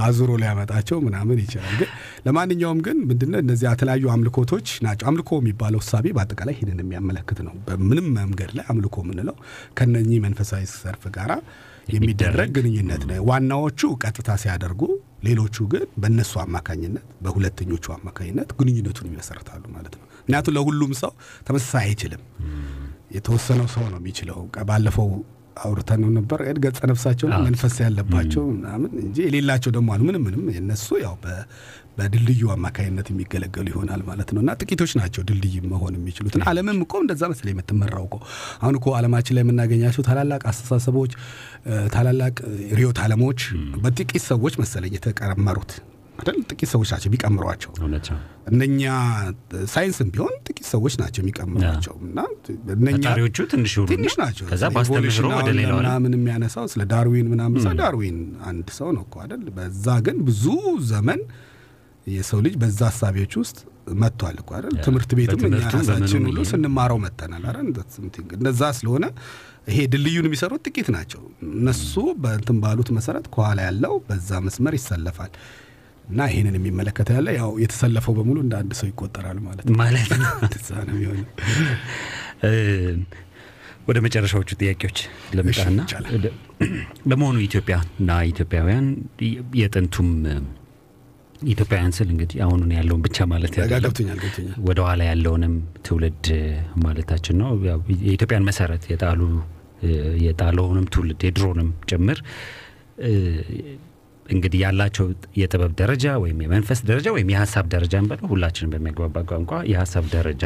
አዙሮ 0.06 0.32
ሊያመጣቸው 0.42 0.98
ምናምን 1.06 1.38
ይችላል። 1.44 1.76
ግን 1.82 1.90
ለማንኛውም 2.26 2.80
ግን 2.86 2.98
ምንድነው 3.10 3.40
እነዚህ 3.44 3.66
የተለያዩ 3.72 4.06
አምልኮቶች 4.14 4.68
ናቸው። 4.86 5.06
አምልኮ 5.12 5.40
የሚባለው 5.42 5.80
እሳቤ 5.84 6.06
በአጠቃላይ 6.18 6.56
ይህንን 6.58 6.80
የሚያመለክት 6.84 7.40
ነው። 7.48 7.54
በምንም 7.68 8.08
መንገድ 8.18 8.52
ላይ 8.58 8.66
አምልኮ 8.72 8.98
የምንለው 9.06 9.36
ከነኚህ 9.78 10.20
መንፈሳዊ 10.26 10.66
ዘርፍ 10.76 11.06
ጋራ 11.16 11.32
የሚደረግ 11.88 12.50
ግንኙነት 12.58 13.04
ነው። 13.10 13.24
ዋናዎቹ 13.30 13.82
ቀጥታ 14.04 14.30
ሲያደርጉ፣ 14.42 14.82
ሌሎቹ 15.24 15.66
ግን 15.72 15.84
በእነሱ 15.98 16.34
አማካኝነት 16.44 17.06
በሁለተኞቹ 17.24 17.86
አማካኝነት 17.98 18.50
ግንኙነቱን 18.60 19.08
ይመሰርታሉ 19.10 19.64
ማለት 19.76 19.94
ነው። 20.00 20.06
ምክንያቱም 20.22 20.56
ለሁሉም 20.58 20.92
ሰው 21.02 21.12
ተመሳሳይ 21.48 21.86
አይችልም። 21.86 22.24
የተወሰነው 23.16 23.68
ሰው 23.74 23.86
ነው 23.90 24.00
የሚችለው። 24.02 24.38
ባለፈው 24.70 25.10
አውርተን 25.58 26.02
ነበር 26.16 26.40
ድ 26.56 26.60
ገጸ 26.64 26.80
ነፍሳቸው 26.90 27.28
መንፈስ 27.46 27.76
ያለባቸው 27.84 28.44
ምናምን 28.54 28.92
እንጂ 29.04 29.18
የሌላቸው 29.26 29.72
ደግሞ 29.76 29.90
አሉ። 29.94 30.02
ምንም 30.10 30.24
ምንም 30.28 30.44
የነሱ 30.56 30.88
ያው 31.04 31.16
በድልድዩ 31.98 32.44
አማካኝነት 32.54 33.08
የሚገለገሉ 33.12 33.68
ይሆናል 33.72 34.02
ማለት 34.08 34.30
ነው። 34.36 34.42
እና 34.44 34.52
ጥቂቶች 34.60 34.92
ናቸው 35.00 35.22
ድልድይ 35.30 35.56
መሆን 35.72 35.94
የሚችሉት። 35.98 36.36
እና 36.38 36.46
ዓለምም 36.52 36.80
እኮ 36.86 36.96
እንደዛ 37.04 37.24
መሰለኝ 37.32 37.54
የምትመራው 37.56 38.06
እኮ 38.08 38.18
አሁን 38.62 38.76
እኮ 38.80 38.96
ዓለማችን 39.00 39.36
ላይ 39.38 39.44
የምናገኛቸው 39.46 40.06
ታላላቅ 40.10 40.42
አስተሳሰቦች፣ 40.52 41.14
ታላላቅ 41.96 42.36
ርዕዮተ 42.78 43.00
ዓለሞች 43.06 43.42
በጥቂት 43.84 44.24
ሰዎች 44.32 44.56
መሰለኝ 44.64 44.94
የተቀመሩት 44.98 45.74
አይደል? 46.22 46.38
ጥቂት 46.52 46.70
ሰዎች 46.74 46.90
ናቸው 46.94 47.08
የሚቀምሯቸው። 47.10 47.72
እነኛ 48.52 48.82
ሳይንስም 49.74 50.08
ቢሆን 50.14 50.34
ጥቂት 50.48 50.68
ሰዎች 50.72 50.94
ናቸው 51.02 51.22
የሚቀምሯቸው 51.24 51.96
እና 52.06 52.20
እነኛ 52.76 52.96
ፈጣሪዎቹ 53.00 53.38
ትንሽ 53.94 54.14
ናቸው። 54.22 54.46
ከዛ 54.52 54.64
ወደ 55.40 55.50
ምናምን 55.78 56.14
የሚያነሳው 56.18 56.68
ስለ 56.74 56.84
ዳርዊን 56.94 57.30
ምናምን 57.34 57.60
ሰው 57.66 57.76
ዳርዊን 57.82 58.20
አንድ 58.52 58.70
ሰው 58.80 58.90
ነው 58.98 59.04
እኮ 59.08 59.18
አይደል? 59.24 59.46
በዛ 59.58 59.88
ግን 60.08 60.18
ብዙ 60.30 60.46
ዘመን 60.92 61.22
የሰው 62.08 62.40
ልጅ 62.46 62.56
በዛ 62.62 62.80
ሀሳቢዎች 62.92 63.34
ውስጥ 63.42 63.58
መጥቷል 64.02 64.38
እኮ 64.42 64.50
አይደል? 64.58 64.76
ትምህርት 64.86 65.12
ቤትም 65.18 65.42
እኛ 65.48 65.60
ራሳችን 65.76 66.24
ሁሉ 66.30 66.40
ስንማረው 66.52 66.98
መጥተናል 67.04 67.44
አይደል? 67.50 67.68
እንደዛ 68.38 68.62
ስለሆነ 68.78 69.06
ይሄ 69.70 69.80
ድልድዩን 69.94 70.28
የሚሰሩት 70.28 70.62
ጥቂት 70.68 70.88
ናቸው። 70.96 71.22
እነሱ 71.52 71.94
በእንትን 72.24 72.58
ባሉት 72.64 72.90
መሰረት 72.98 73.26
ከኋላ 73.34 73.60
ያለው 73.68 73.94
በዛ 74.08 74.40
መስመር 74.46 74.76
ይሰለፋል 74.80 75.32
እና 76.12 76.22
ይህንን 76.30 76.56
የሚመለከተ 76.60 77.10
ያለ 77.18 77.30
ያው 77.38 77.52
የተሰለፈው 77.64 78.14
በሙሉ 78.18 78.38
እንደ 78.44 78.56
አንድ 78.62 78.72
ሰው 78.80 78.88
ይቆጠራል 78.92 79.38
ማለት 79.46 79.66
ነው። 79.68 79.78
ማለት 79.82 80.10
ነው። 80.16 80.32
ነው 80.90 80.96
የሚሆነው። 80.96 81.28
ወደ 83.88 83.98
መጨረሻዎቹ 84.06 84.50
ጥያቄዎች 84.60 84.98
ልምጣና 85.36 85.80
ለመሆኑ 87.10 87.38
ኢትዮጵያ 87.46 87.78
እና 88.02 88.20
ኢትዮጵያውያን 88.32 88.88
የጥንቱም 89.62 90.10
ኢትዮጵያውያን 91.46 91.94
ስል 91.98 92.10
እንግዲህ 92.14 92.38
አሁኑን 92.46 92.72
ያለውን 92.76 93.02
ብቻ 93.06 93.26
ማለት 93.32 93.54
አይደለም። 93.56 93.84
ገብቶኛል 93.86 94.18
ገብቶኛል 94.24 94.58
ወደ 94.68 94.80
ኋላ 94.88 95.02
ያለውንም 95.10 95.54
ትውልድ 95.86 96.28
ማለታችን 96.84 97.38
ነው። 97.42 97.50
የኢትዮጵያን 98.04 98.46
መሰረት 98.50 98.84
የጣሉ 98.92 99.22
የጣለውንም 100.26 100.86
ትውልድ 100.94 101.22
የድሮንም 101.28 101.70
ጭምር 101.90 102.20
እንግዲህ 104.26 104.60
ያላቸው 104.64 105.06
የጥበብ 105.40 105.72
ደረጃ 105.80 106.06
ወይም 106.24 106.40
የመንፈስ 106.44 106.80
ደረጃ 106.90 107.08
ወይም 107.16 107.30
የሀሳብ 107.34 107.66
ደረጃ 107.74 107.94
እንበለው 108.02 108.30
ሁላችንም 108.34 108.72
በሚያግባባ 108.74 109.24
ቋንቋ 109.32 109.62
የሀሳብ 109.72 110.06
ደረጃ 110.14 110.46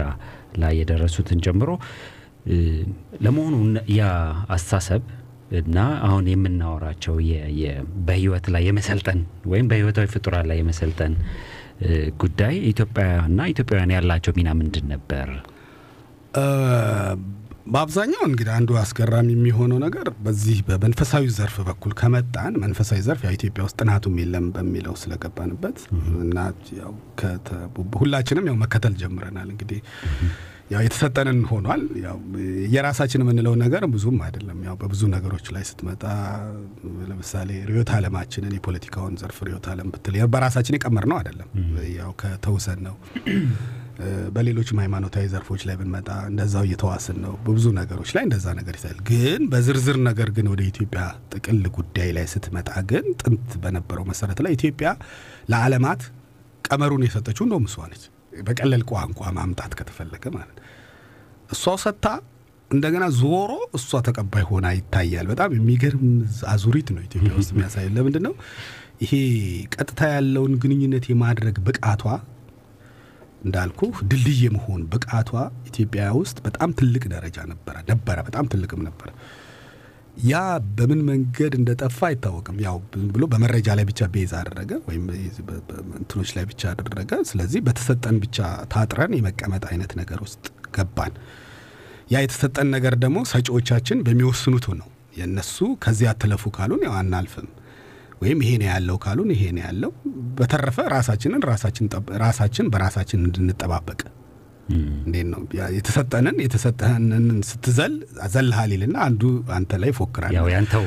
ላይ 0.61 0.73
የደረሱትን 0.79 1.41
ጨምሮ 1.45 1.69
ለመሆኑ 3.25 3.55
ያ 3.97 4.03
አስተሳሰብ 4.55 5.03
እና 5.59 5.77
አሁን 6.07 6.25
የምናወራቸው 6.31 7.15
በህይወት 8.07 8.45
ላይ 8.55 8.63
የመሰልጠን 8.67 9.19
ወይም 9.51 9.67
በህይወታዊ 9.71 10.07
ፍጡራን 10.13 10.47
ላይ 10.51 10.57
የመሰልጠን 10.61 11.13
ጉዳይ 12.21 12.55
ኢትዮጵያና 12.71 13.39
ኢትዮጵያውያን 13.53 13.93
ያላቸው 13.95 14.33
ሚና 14.37 14.49
ምንድን 14.59 14.85
ነበር? 14.93 15.27
በአብዛኛው 17.65 18.23
እንግዲህ 18.27 18.51
አንዱ 18.55 18.71
አስገራሚ 18.79 19.29
የሚሆነው 19.35 19.77
ነገር 19.83 20.07
በዚህ 20.25 20.57
በመንፈሳዊ 20.67 21.23
ዘርፍ 21.37 21.55
በኩል 21.67 21.93
ከመጣን 21.99 22.53
መንፈሳዊ 22.63 22.99
ዘርፍ 23.05 23.21
ያው 23.25 23.33
ኢትዮጵያ 23.37 23.61
ውስጥ 23.67 23.77
ጥናቱም 23.81 24.17
የለም 24.21 24.47
በሚለው 24.55 24.95
ስለገባንበት 25.01 25.77
እና 26.25 26.37
ያው 26.79 26.91
ሁላችንም 27.99 28.49
ያው 28.49 28.57
መከተል 28.63 28.93
ጀምረናል። 29.01 29.47
እንግዲህ 29.53 29.79
ያው 30.71 30.81
የተሰጠንን 30.85 31.39
ሆኗል። 31.49 31.81
የራሳችን 32.75 33.23
የምንለው 33.23 33.55
ነገር 33.63 33.83
ብዙም 33.91 34.19
አይደለም። 34.27 34.59
ያው 34.67 34.75
በብዙ 34.81 35.01
ነገሮች 35.15 35.47
ላይ 35.55 35.63
ስትመጣ 35.69 36.03
ለምሳሌ 37.09 37.49
ርዕዮተ 37.69 37.91
ዓለማችንን 37.97 38.55
የፖለቲካውን 38.57 39.17
ዘርፍ 39.21 39.39
ርዕዮተ 39.47 39.67
ዓለም 39.73 39.89
ብትል 39.93 40.17
በራሳችን 40.35 40.77
የቀመር 40.77 41.07
ነው 41.11 41.17
አይደለም። 41.21 41.49
ያው 41.97 42.13
ከተውሰን 42.21 42.81
ነው 42.87 42.95
በሌሎችም 44.35 44.79
ሃይማኖታዊ 44.81 45.25
ዘርፎች 45.33 45.61
ላይ 45.67 45.75
ብንመጣ 45.79 46.09
እንደዛው 46.29 46.63
እየተዋስን 46.67 47.17
ነው። 47.25 47.33
በብዙ 47.45 47.65
ነገሮች 47.77 48.09
ላይ 48.15 48.23
እንደዛ 48.27 48.45
ነገር 48.59 48.75
ይታያል። 48.77 48.99
ግን 49.09 49.41
በዝርዝር 49.51 49.97
ነገር 50.07 50.29
ግን 50.37 50.47
ወደ 50.53 50.61
ኢትዮጵያ 50.71 51.03
ጥቅል 51.33 51.63
ጉዳይ 51.77 52.11
ላይ 52.17 52.27
ስትመጣ 52.33 52.69
ግን 52.91 53.07
ጥንት 53.21 53.51
በነበረው 53.63 54.05
መሰረት 54.11 54.41
ላይ 54.45 54.53
ኢትዮጵያ 54.57 54.91
ለዓለማት 55.51 56.03
ቀመሩን 56.65 57.05
የሰጠችው 57.07 57.45
እንደውም 57.47 57.67
እሷ 57.69 57.77
በቀለል 58.45 58.83
ቋንቋ 58.89 59.19
ማምጣት 59.35 59.73
ከተፈለገ 59.79 60.25
ማለት 60.35 60.57
እሷው 61.49 61.75
ሰጥታ 61.83 62.07
እንደገና 62.71 63.05
ዞሮ 63.17 63.51
እሷ 63.77 63.99
ተቀባይ 64.07 64.43
ሆና 64.49 64.67
ይታያል። 64.77 65.25
በጣም 65.31 65.51
የሚገርም 65.57 66.05
አዙሪት 66.53 66.87
ነው 66.95 67.01
ኢትዮጵያ 67.05 67.31
ውስጥ 67.39 67.51
የሚያሳይ። 67.53 67.85
ለምንድን 67.95 68.23
ነው 68.27 68.33
ይሄ 69.03 69.11
ቀጥታ 69.75 70.01
ያለውን 70.13 70.53
ግንኙነት 70.63 71.05
የማድረግ 71.11 71.55
ብቃቷ 71.67 72.03
እንዳልኩ 73.45 73.79
ድልድይ 74.09 74.39
የመሆን 74.43 74.81
ብቃቷ 74.91 75.31
ኢትዮጵያ 75.69 76.03
ውስጥ 76.19 76.37
በጣም 76.45 76.69
ትልቅ 76.79 77.03
ደረጃ 77.13 77.37
ነበረ 77.51 77.75
ነበረ 77.91 78.17
በጣም 78.27 78.45
ትልቅም 78.53 78.81
ነበረ። 78.87 79.09
ያ 80.25 80.35
በምን 80.75 80.99
መንገድ 81.07 81.53
እንደጠፋ 81.57 81.99
አይታወቅም። 82.09 82.57
ያው 82.65 82.75
ብሎ 83.13 83.23
በመረጃ 83.31 83.67
ላይ 83.77 83.85
ብቻ 83.89 84.07
base 84.13 84.31
አደረገ 84.39 84.71
ወይም 84.87 85.03
እንትኖች 85.99 86.29
ላይ 86.37 86.45
ብቻ 86.51 86.61
አደረገ። 86.73 87.11
ስለዚህ 87.31 87.61
በተሰጠን 87.65 88.17
ብቻ 88.23 88.37
ታጥረን 88.73 89.15
የመቀመጥ 89.17 89.63
አይነት 89.71 89.93
ነገር 90.01 90.21
ውስጥ 90.25 90.45
ገባን። 90.77 91.15
ያ 92.11 92.21
የተሰጠን 92.23 92.67
ነገር 92.75 92.95
ደግሞ 93.03 93.19
ሰጪዎቻችን 93.31 94.03
በሚወስኑት 94.07 94.65
ነው። 94.79 94.89
የእነሱ 95.17 95.57
ከዚህ 95.83 96.07
አትለፉ 96.11 96.43
ካሉን 96.55 96.81
ያው 96.87 96.95
አናልፍም 96.99 97.47
ወይም 98.21 98.39
ይሄ 98.43 98.51
ነው 98.61 98.67
ያለው 98.71 98.97
ካሉን 99.03 99.31
ይሄ 99.35 99.43
ነው 99.55 99.63
ያለው። 99.67 99.91
በተረፈ 100.37 100.77
ራሳችንን 100.93 101.41
ራሳችን 101.47 102.67
በራሳችን 102.73 103.19
እንድንጠባበቅ 103.21 103.99
እንዴት 104.69 105.27
ነው? 105.31 105.41
የተሰጠንን 105.75 106.37
የተሰጠህንን 106.43 107.25
ስትዘል 107.49 107.93
ዘልሃል 108.33 108.71
ይልና 108.75 108.95
አንዱ 109.07 109.21
አንተ 109.57 109.79
ላይ 109.81 109.89
ይፎክራል። 109.93 110.33
ያው 110.37 110.47
ያንተው 110.53 110.85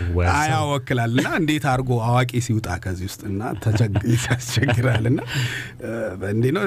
ያወክላልና 0.51 1.29
እንዴት 1.41 1.67
አድርጎ 1.73 1.91
አዋቂ 2.09 2.33
ሲውጣ 2.47 2.69
ከዚህ 2.85 3.07
ውስጥ 3.11 3.23
እና 3.31 3.43
ያስቸግራል 4.27 5.07
እና 5.13 5.21
እንዴት 6.33 6.53
ነው? 6.57 6.65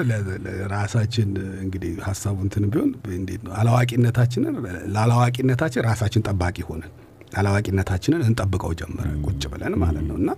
ራሳችን 0.74 1.30
እንግዲህ 1.64 1.92
ሀሳቡ 2.08 2.36
እንትን 2.46 2.66
ቢሆን 2.72 2.90
እንዴት 3.18 3.42
ነው? 3.46 3.52
አላዋቂነታችንን 3.60 4.56
ላላዋቂነታችን 4.96 5.86
ራሳችን 5.90 6.24
ጠባቂ 6.28 6.58
ሆነን 6.70 6.92
አላዋቂነታችንን 7.32 8.22
እንጠብቀው 8.26 8.72
ጀመረ 8.80 9.08
ቁጭ 9.26 9.42
ብለን 9.52 9.74
ማለት 9.82 10.04
ነው 10.10 10.16
እና 10.22 10.30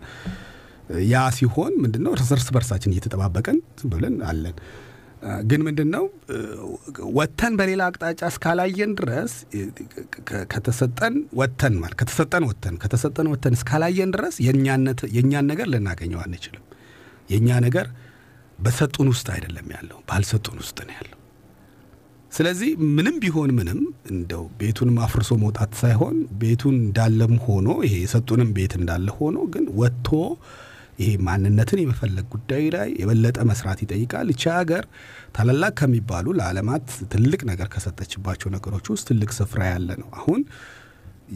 ያ 1.10 1.20
ሲሆን 1.36 1.74
ምንድን 1.82 2.02
ነው 2.06 2.12
እርስ 2.32 2.48
በርሳችን 2.56 2.92
እየተጠባበቀን 2.94 3.58
ዝም 3.80 3.90
ብለን 3.94 4.16
አለን 4.30 4.56
ግን 5.50 5.60
ምንድን 5.66 5.88
ነው 5.94 6.04
ወተን 7.18 7.52
በሌላ 7.58 7.82
አቅጣጫ 7.90 8.20
እስካላየን 8.32 8.90
ድረስ 8.98 9.32
ከተሰጠን 10.50 11.14
ወተን 11.40 11.74
ማለት 11.82 11.96
ከተሰጠን 12.02 12.44
ወተን 12.50 12.74
ከተሰጠን 12.82 13.30
ወተን 13.32 13.56
እስካላየን 13.58 14.12
ድረስ 14.16 14.36
የእኛን 15.14 15.46
ነገር 15.52 15.68
ልናገኘው 15.74 16.22
አንችልም። 16.24 16.64
የእኛ 17.30 17.58
ነገር 17.66 17.86
በሰጡን 18.58 19.08
ውስጥ 19.12 19.28
አይደለም 19.34 19.68
ያለው፣ 19.76 19.98
ባልሰጡን 20.08 20.58
ውስጥ 20.62 20.78
ነው 20.88 20.94
ያለው። 20.98 21.18
ስለዚህ 22.34 22.70
ምንም 22.94 23.16
ቢሆን 23.22 23.50
ምንም 23.56 23.80
እንደው 24.12 24.44
ቤቱንም 24.60 24.96
አፍርሶ 25.04 25.30
መውጣት 25.42 25.72
ሳይሆን 25.80 26.16
ቤቱን 26.40 26.76
እንዳለም 26.80 27.34
ሆኖ 27.44 27.68
ይሄ 27.84 27.94
የሰጡንም 28.02 28.50
ቤት 28.56 28.72
እንዳለ 28.78 29.08
ሆኖ 29.18 29.36
ግን 29.52 29.66
ወጥቶ 29.80 30.08
ይሄ 30.98 31.10
ማንነትን 31.26 31.80
የመፈለግ 31.82 32.26
ጉዳይ 32.34 32.64
ላይ 32.74 32.88
የበለጠ 33.00 33.38
መስራት 33.48 33.78
ይጠይቃል። 33.84 34.26
ይቺ 34.32 34.44
ሀገር 34.56 34.84
ታላላቅ 35.36 35.72
ከሚባሉ 35.80 36.26
ለዓለማት 36.38 36.84
ትልቅ 37.12 37.40
ነገር 37.50 37.68
ከሰጠችባቸው 37.74 38.50
ነገሮች 38.56 38.88
ውስጥ 38.94 39.06
ትልቅ 39.10 39.30
ስፍራ 39.38 39.62
ያለ 39.70 39.88
ነው። 40.02 40.08
አሁን 40.18 40.42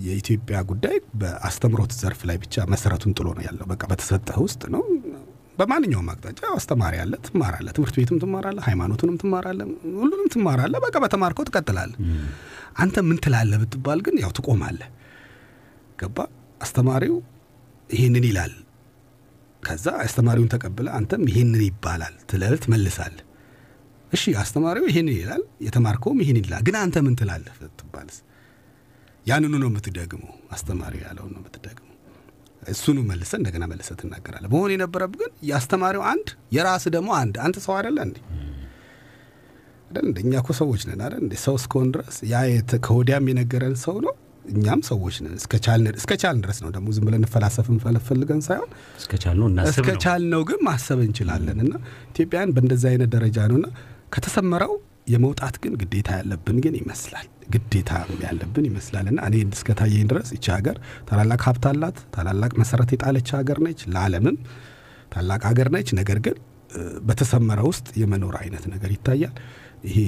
የኢትዮጵያ 0.07 0.59
ጉዳይ 0.71 0.97
በአስተምሮት 1.21 1.93
ዘርፍ 2.01 2.21
ላይ 2.29 2.37
ብቻ 2.43 2.67
መሰረቱን 2.73 3.15
ጥሎ 3.19 3.29
ነው 3.37 3.45
ያለው። 3.47 3.67
በቃ 3.71 3.83
በተሰጠህ 3.93 4.39
ውስጥ 4.47 4.63
ነው። 4.75 4.83
በማንኛውም 5.59 6.09
አቅጣጫ 6.13 6.41
አስተማሪ 6.57 6.95
አለ፣ 7.03 7.13
ትማራለህ። 7.27 7.73
ትምህርት 7.77 7.97
ቤትም 7.99 8.19
ትማራለህ፣ 8.23 8.63
ሃይማኖቱንም 8.67 9.17
ትማራለህ፣ 9.23 9.67
ሁሉንም 9.97 10.29
ትማራለህ። 10.35 10.81
በቃ 10.85 10.97
በተማርከው 11.05 11.47
ትቀጥላለህ። 11.49 11.99
አንተ 12.77 12.97
ምን 13.07 13.19
ትላለህ 13.25 13.59
ብትባል 13.63 14.01
ግን 14.07 14.17
ያው 14.23 14.33
ትቆማለህ። 14.39 14.91
ገባ? 15.99 16.19
አስተማሪው 16.61 17.17
ይህንን 17.91 18.25
ይላል 18.29 18.53
ከዛ 19.63 19.87
አስተማሪውን 20.05 20.51
ተቀብለ 20.53 20.89
አንተም 20.97 21.23
ይሄንን 21.31 21.63
ይባላል 21.65 22.15
ትለል 22.31 22.55
ትመልሳለህ። 22.65 23.25
እሺ 24.13 24.25
አስተማሪው 24.43 24.85
ይሄንን 24.91 25.17
ይላል፣ 25.17 25.43
የተማርከውም 25.67 26.21
ይሄን 26.23 26.39
ይላል፣ 26.41 26.63
ግን 26.69 26.77
አንተ 26.83 26.97
ምን 27.07 27.15
ትላለህ 27.21 27.55
ትባልስ? 27.81 28.19
ያንኑ 29.27 29.55
ነው 29.63 29.69
የምትደግመው። 29.71 30.35
አስተማሪው 30.55 31.03
ያለውን 31.07 31.33
ነው 31.35 31.41
የምትደግመው። 31.43 31.95
እሱኑ 32.63 32.99
መልሰ 33.09 33.33
እንደገና 33.39 33.65
መልሰ 33.71 33.91
ትናገራለህ። 34.01 34.51
መሆን 34.55 34.71
የነበረብ 34.75 35.13
ግን 35.21 35.31
የአስተማሪው 35.49 36.03
አንድ 36.11 36.29
የራስ 36.57 36.85
ደግሞ 36.95 37.11
አንድ። 37.19 37.37
አንተ 37.45 37.59
ሰው 37.67 37.75
አይደለ 37.79 37.99
እንዴ? 38.07 38.19
አይደል 39.89 40.07
እንደ 40.09 40.19
እኛ 40.25 40.33
እኮ 40.43 40.51
ሰዎች 40.59 40.83
ነን 40.89 41.03
አይደል 41.05 41.21
እንዴ? 41.25 41.35
ሰው 41.45 41.55
እስከሆን 41.61 41.91
ድረስ 41.95 42.17
ያ 42.33 42.39
ከወዲያም 42.87 43.29
የነገረን 43.31 43.77
ሰው 43.85 43.97
ነው 44.07 44.15
እኛም 44.53 44.81
ሰዎች 44.89 45.17
ነን። 45.25 45.35
እስከ 45.41 45.55
ቻልን 46.19 46.41
ድረስ 46.45 46.59
ነው 46.65 46.71
ደግሞ 46.77 46.89
ዝም 46.97 47.05
ብለን 47.07 47.21
እንፈላሰፍ 47.23 47.67
እንፈልገን 47.73 48.41
ሳይሆን 48.47 48.71
እስከ 49.01 49.13
ቻልነው 49.25 49.47
እናስብ 49.51 49.73
እስከ 49.75 49.89
ነው። 49.91 50.01
ቻልነው 50.05 50.43
ግን 50.51 50.61
ማሰብ 50.69 51.01
እንችላለን። 51.07 51.59
እና 51.65 51.75
ኢትዮጵያን 52.13 52.53
በእንደዚህ 52.57 52.89
አይነት 52.93 53.11
ደረጃ 53.17 53.39
ነው 53.51 53.59
እና 53.61 53.69
ከተሰመረው 54.11 54.73
የመውጣት 55.09 55.57
ግን 55.63 55.75
ግዴታ 55.81 56.09
ያለብን 56.19 56.57
ግን 56.65 56.75
ይመስላል 56.81 57.27
ግዴታ 57.53 57.91
ያለብን 58.23 58.65
ይመስላል። 58.69 59.07
እና 59.13 59.21
እኔ 59.29 59.37
እስከታየኝ 59.51 60.07
ድረስ 60.11 60.29
ይቺ 60.37 60.47
ሀገር 60.57 60.77
ታላላቅ 61.09 61.41
ሀብት 61.47 61.67
አላት። 61.71 61.99
ታላላቅ 62.15 62.53
መሰረት 62.63 62.91
የጣለች 62.95 63.31
ሀገር 63.39 63.59
ነች። 63.67 63.81
ለዓለምም 63.95 64.37
ታላቅ 65.13 65.41
ሀገር 65.51 65.69
ነች። 65.75 65.91
ነገር 66.01 66.19
ግን 66.27 66.37
በተሰመረ 67.09 67.61
ውስጥ 67.69 67.87
የመኖር 68.01 68.35
አይነት 68.41 68.65
ነገር 68.73 68.91
ይታያል። 68.95 69.35
ይሄ 69.85 69.99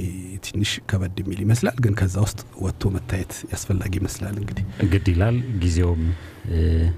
ትንሽ 0.45 0.71
ከበድ 0.91 1.17
የሚል 1.23 1.41
ይመስላል፣ 1.43 1.77
ግን 1.85 1.95
ከዛ 1.99 2.17
ውስጥ 2.25 2.41
ወጥቶ 2.63 2.91
መታየት 2.95 3.33
ያስፈላጊ 3.53 3.93
ይመስላል። 4.01 4.37
እንግዲህ 4.41 4.65
ግድ 4.93 5.09
ይላል። 5.13 5.37
ጊዜውም 5.63 6.03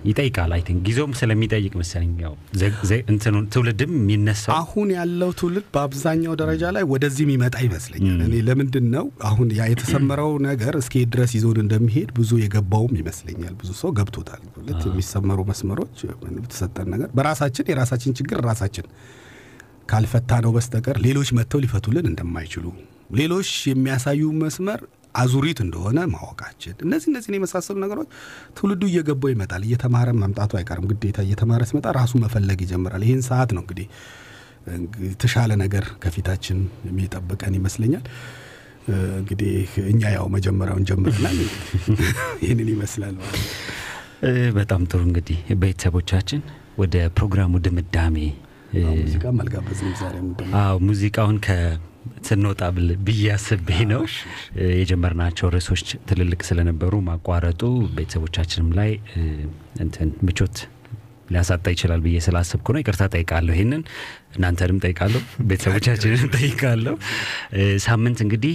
ይጠይቃል። 0.09 0.51
I 0.55 0.61
think 0.66 0.80
ጊዜውም 0.87 1.12
ስለሚጠይቅ 1.18 1.73
መሰለኝ 1.81 2.12
ያው 2.25 2.35
እንትኑን 3.12 3.47
ትውልድም 3.53 3.93
የሚነሳው 3.99 4.53
አሁን 4.59 4.89
ያለው 4.97 5.31
ትውልድ 5.41 5.66
በአብዛኛው 5.75 6.35
ደረጃ 6.43 6.73
ላይ 6.77 6.85
ወደዚህ 6.93 7.25
የሚመጣ 7.27 7.57
ይመስለኛል። 7.66 8.20
እኔ 8.27 8.35
ለምንድን 8.49 8.87
ነው 8.95 9.07
አሁን 9.31 9.49
ያ 9.59 9.66
የተሰመረው 9.73 10.33
ነገር 10.47 10.77
እስከ 10.83 11.05
ድረስ 11.12 11.33
ይዞን 11.39 11.59
እንደሚሄድ 11.64 12.12
ብዙ 12.18 12.31
የገባውም 12.43 12.95
ይመስለኛል። 13.01 13.57
ብዙ 13.61 13.73
ሰው 13.83 13.93
ገብቶታል። 13.99 14.43
የሚሰመሩ 14.87 15.41
መስመሮች 15.49 15.97
የተሰጠን 16.39 16.89
ነገር 16.95 17.11
በራሳችን 17.16 17.68
የራሳችን 17.73 18.16
ችግር 18.18 18.41
ራሳችን 18.49 18.87
ካልፈታ 19.93 20.32
ነው 20.45 20.53
በስተቀር 20.57 20.97
ሌሎች 21.07 21.30
መጥተው 21.38 21.62
ሊፈቱልን 21.64 22.09
እንደማይችሉ 22.11 22.66
ሌሎች 23.18 23.51
የሚያሳዩ 23.70 24.22
መስመር 24.43 24.80
አዙሪት 25.14 25.59
እንደሆነ 25.64 25.99
ማወቃችን 26.12 26.76
እነዚህ 26.84 27.09
እነዚህን 27.11 27.36
የመሳሰሉ 27.36 27.76
ነገሮች 27.82 28.09
ትውልዱ 28.57 28.82
እየገባው 28.90 29.30
ይመጣል። 29.32 29.62
እየተማረ 29.66 30.09
መምጣቱ 30.20 30.53
አይቀርም። 30.61 30.86
ግዴታ 30.93 31.18
እየተማረ 31.26 31.62
ሲመጣ 31.70 31.86
ራሱ 31.99 32.12
መፈለግ 32.22 32.61
ይጀምራል። 32.64 33.03
ይህን 33.07 33.22
ሰዓት 33.28 33.51
ነው 33.57 33.62
እንግዲህ 33.64 33.88
የተሻለ 35.07 35.53
ነገር 35.62 35.84
ከፊታችን 36.03 36.59
የሚጠብቀን 36.88 37.57
ይመስለኛል። 37.59 38.05
እንግዲህ 39.18 39.53
እኛ 39.93 40.03
ያው 40.14 40.26
መጀመሪያውን 40.36 40.86
ጀምረናል። 40.90 41.38
ይህንን 42.43 42.70
ይመስላል 42.74 43.16
በጣም 44.57 44.82
ጥሩ 44.90 45.01
እንግዲህ 45.09 45.38
ቤተሰቦቻችን 45.62 46.40
ወደ 46.78 46.97
ፕሮግራሙ 47.16 47.53
ድምዳሜ 47.64 48.16
ሙዚቃ 48.99 49.25
አልጋበዝንም 49.37 49.95
ዛሬ 50.01 50.14
አዎ 50.61 50.77
ሙዚቃውን 50.87 51.39
ከ 51.41 51.57
ስንወጣ 52.29 52.61
ብዬ 53.07 53.25
አስቤ 53.35 53.68
ነው 53.91 54.03
የጀመርናቸው 54.75 55.51
ርዕሶች 55.55 55.89
ትልልቅ 56.09 56.41
ስለነበሩ 56.49 56.93
ማቋረጡ 57.09 57.62
ቤተሰቦቻችንም 57.97 58.70
ላይ 58.79 58.91
እንትን 59.85 60.09
ምቾት 60.27 60.57
ሊያሳጣ 61.33 61.66
ይችላል 61.75 62.01
ብዬ 62.05 62.16
ስላሰብኩ 62.25 62.66
ነው። 62.75 62.81
ይቅርታ 62.83 63.03
ጠይቃለሁ። 63.14 63.53
ይህንን 63.57 63.83
እናንተንም 64.37 64.79
ጠይቃለሁ፣ 64.85 65.20
ቤተሰቦቻችንን 65.51 66.25
ጠይቃለሁ። 66.37 66.95
ሳምንት 67.87 68.18
እንግዲህ 68.27 68.55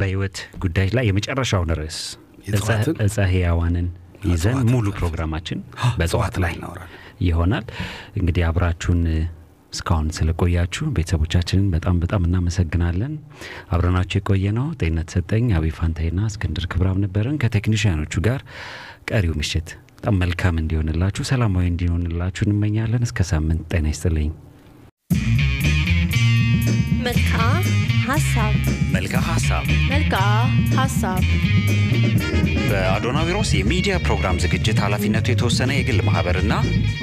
በህይወት 0.00 0.36
ጉዳይ 0.58 0.88
ላይ 0.96 1.06
የመጨረሻውን 1.10 1.72
ርዕስ 1.80 1.98
እፀ 3.06 3.16
ሕያዋንን 3.32 3.88
ይዘን 4.26 4.58
ሙሉ 4.70 4.86
ፕሮግራማችን 4.98 5.58
በእጽዋት 5.98 6.36
ላይ 6.44 6.54
ይሆናል። 7.22 7.64
እንግዲህ 8.16 8.42
አብራችሁን 8.48 9.02
እስካሁን 9.76 10.08
ስለቆያችሁ 10.16 10.84
ቤተሰቦቻችንን 10.96 11.66
በጣም 11.74 11.96
በጣም 12.02 12.26
እናመሰግናለን። 12.28 13.14
አብረናችሁ 13.70 14.18
የቆየ 14.20 14.52
ነው 14.58 14.68
ጤንነት 14.80 15.10
ሰጠኝ፣ 15.16 15.48
አቤ 15.58 15.72
ፋንታይና 15.78 16.20
እስክንድር 16.30 16.66
ክብራም 16.72 17.02
ነበርን 17.04 17.40
ከቴክኒሽያኖቹ 17.44 18.22
ጋር። 18.26 18.42
ቀሪው 19.10 19.36
ምሽት 19.40 19.68
በጣም 19.96 20.18
መልካም 20.22 20.58
እንዲሆንላችሁ፣ 20.62 21.24
ሰላማዊ 21.30 21.66
እንዲሆንላችሁ 21.72 22.44
እንመኛለን። 22.46 23.06
እስከ 23.08 23.28
ሳምንት 23.30 23.62
ጤና 23.72 23.86
ይስጥልኝ። 23.92 24.32
መልክዓ 27.06 27.40
ሀሳብ 28.06 28.54
መልክዓ 28.94 29.20
ሀሳብ 29.26 29.64
መልክዓ 29.90 30.20
ሀሳብ 30.78 31.22
በአዶናዊሮስ 32.70 33.50
የሚዲያ 33.56 33.94
ፕሮግራም 34.06 34.40
ዝግጅት 34.44 34.78
ኃላፊነቱ 34.84 35.26
የተወሰነ 35.30 35.70
የግል 35.76 36.00
ማህበርና 36.08 36.54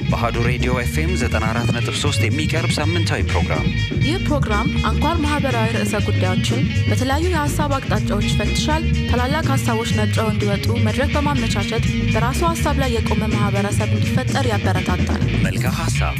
በአሀዱ 0.09 0.37
ሬዲዮ 0.49 0.71
ኤፍኤም 0.81 1.11
94.3 1.15 2.25
የሚቀርብ 2.27 2.71
ሳምንታዊ 2.77 3.21
ፕሮግራም። 3.31 3.67
ይህ 4.07 4.17
ፕሮግራም 4.27 4.67
አንኳር 4.89 5.17
ማህበራዊ 5.25 5.69
ርዕሰ 5.77 6.01
ጉዳዮችን 6.07 6.61
በተለያዩ 6.89 7.27
የሀሳብ 7.31 7.73
አቅጣጫዎች 7.77 8.27
ይፈትሻል። 8.31 8.85
ታላላቅ 9.09 9.45
ሀሳቦች 9.53 9.91
ነጥረው 9.99 10.31
እንዲወጡ 10.33 10.67
መድረክ 10.87 11.11
በማመቻቸት 11.17 11.85
በራሱ 12.15 12.41
ሀሳብ 12.51 12.77
ላይ 12.83 12.91
የቆመ 12.97 13.23
ማህበረሰብ 13.35 13.91
እንዲፈጠር 13.97 14.47
ያበረታታል። 14.53 15.23
መልክዓ 15.47 15.73
ሀሳብ 15.81 16.17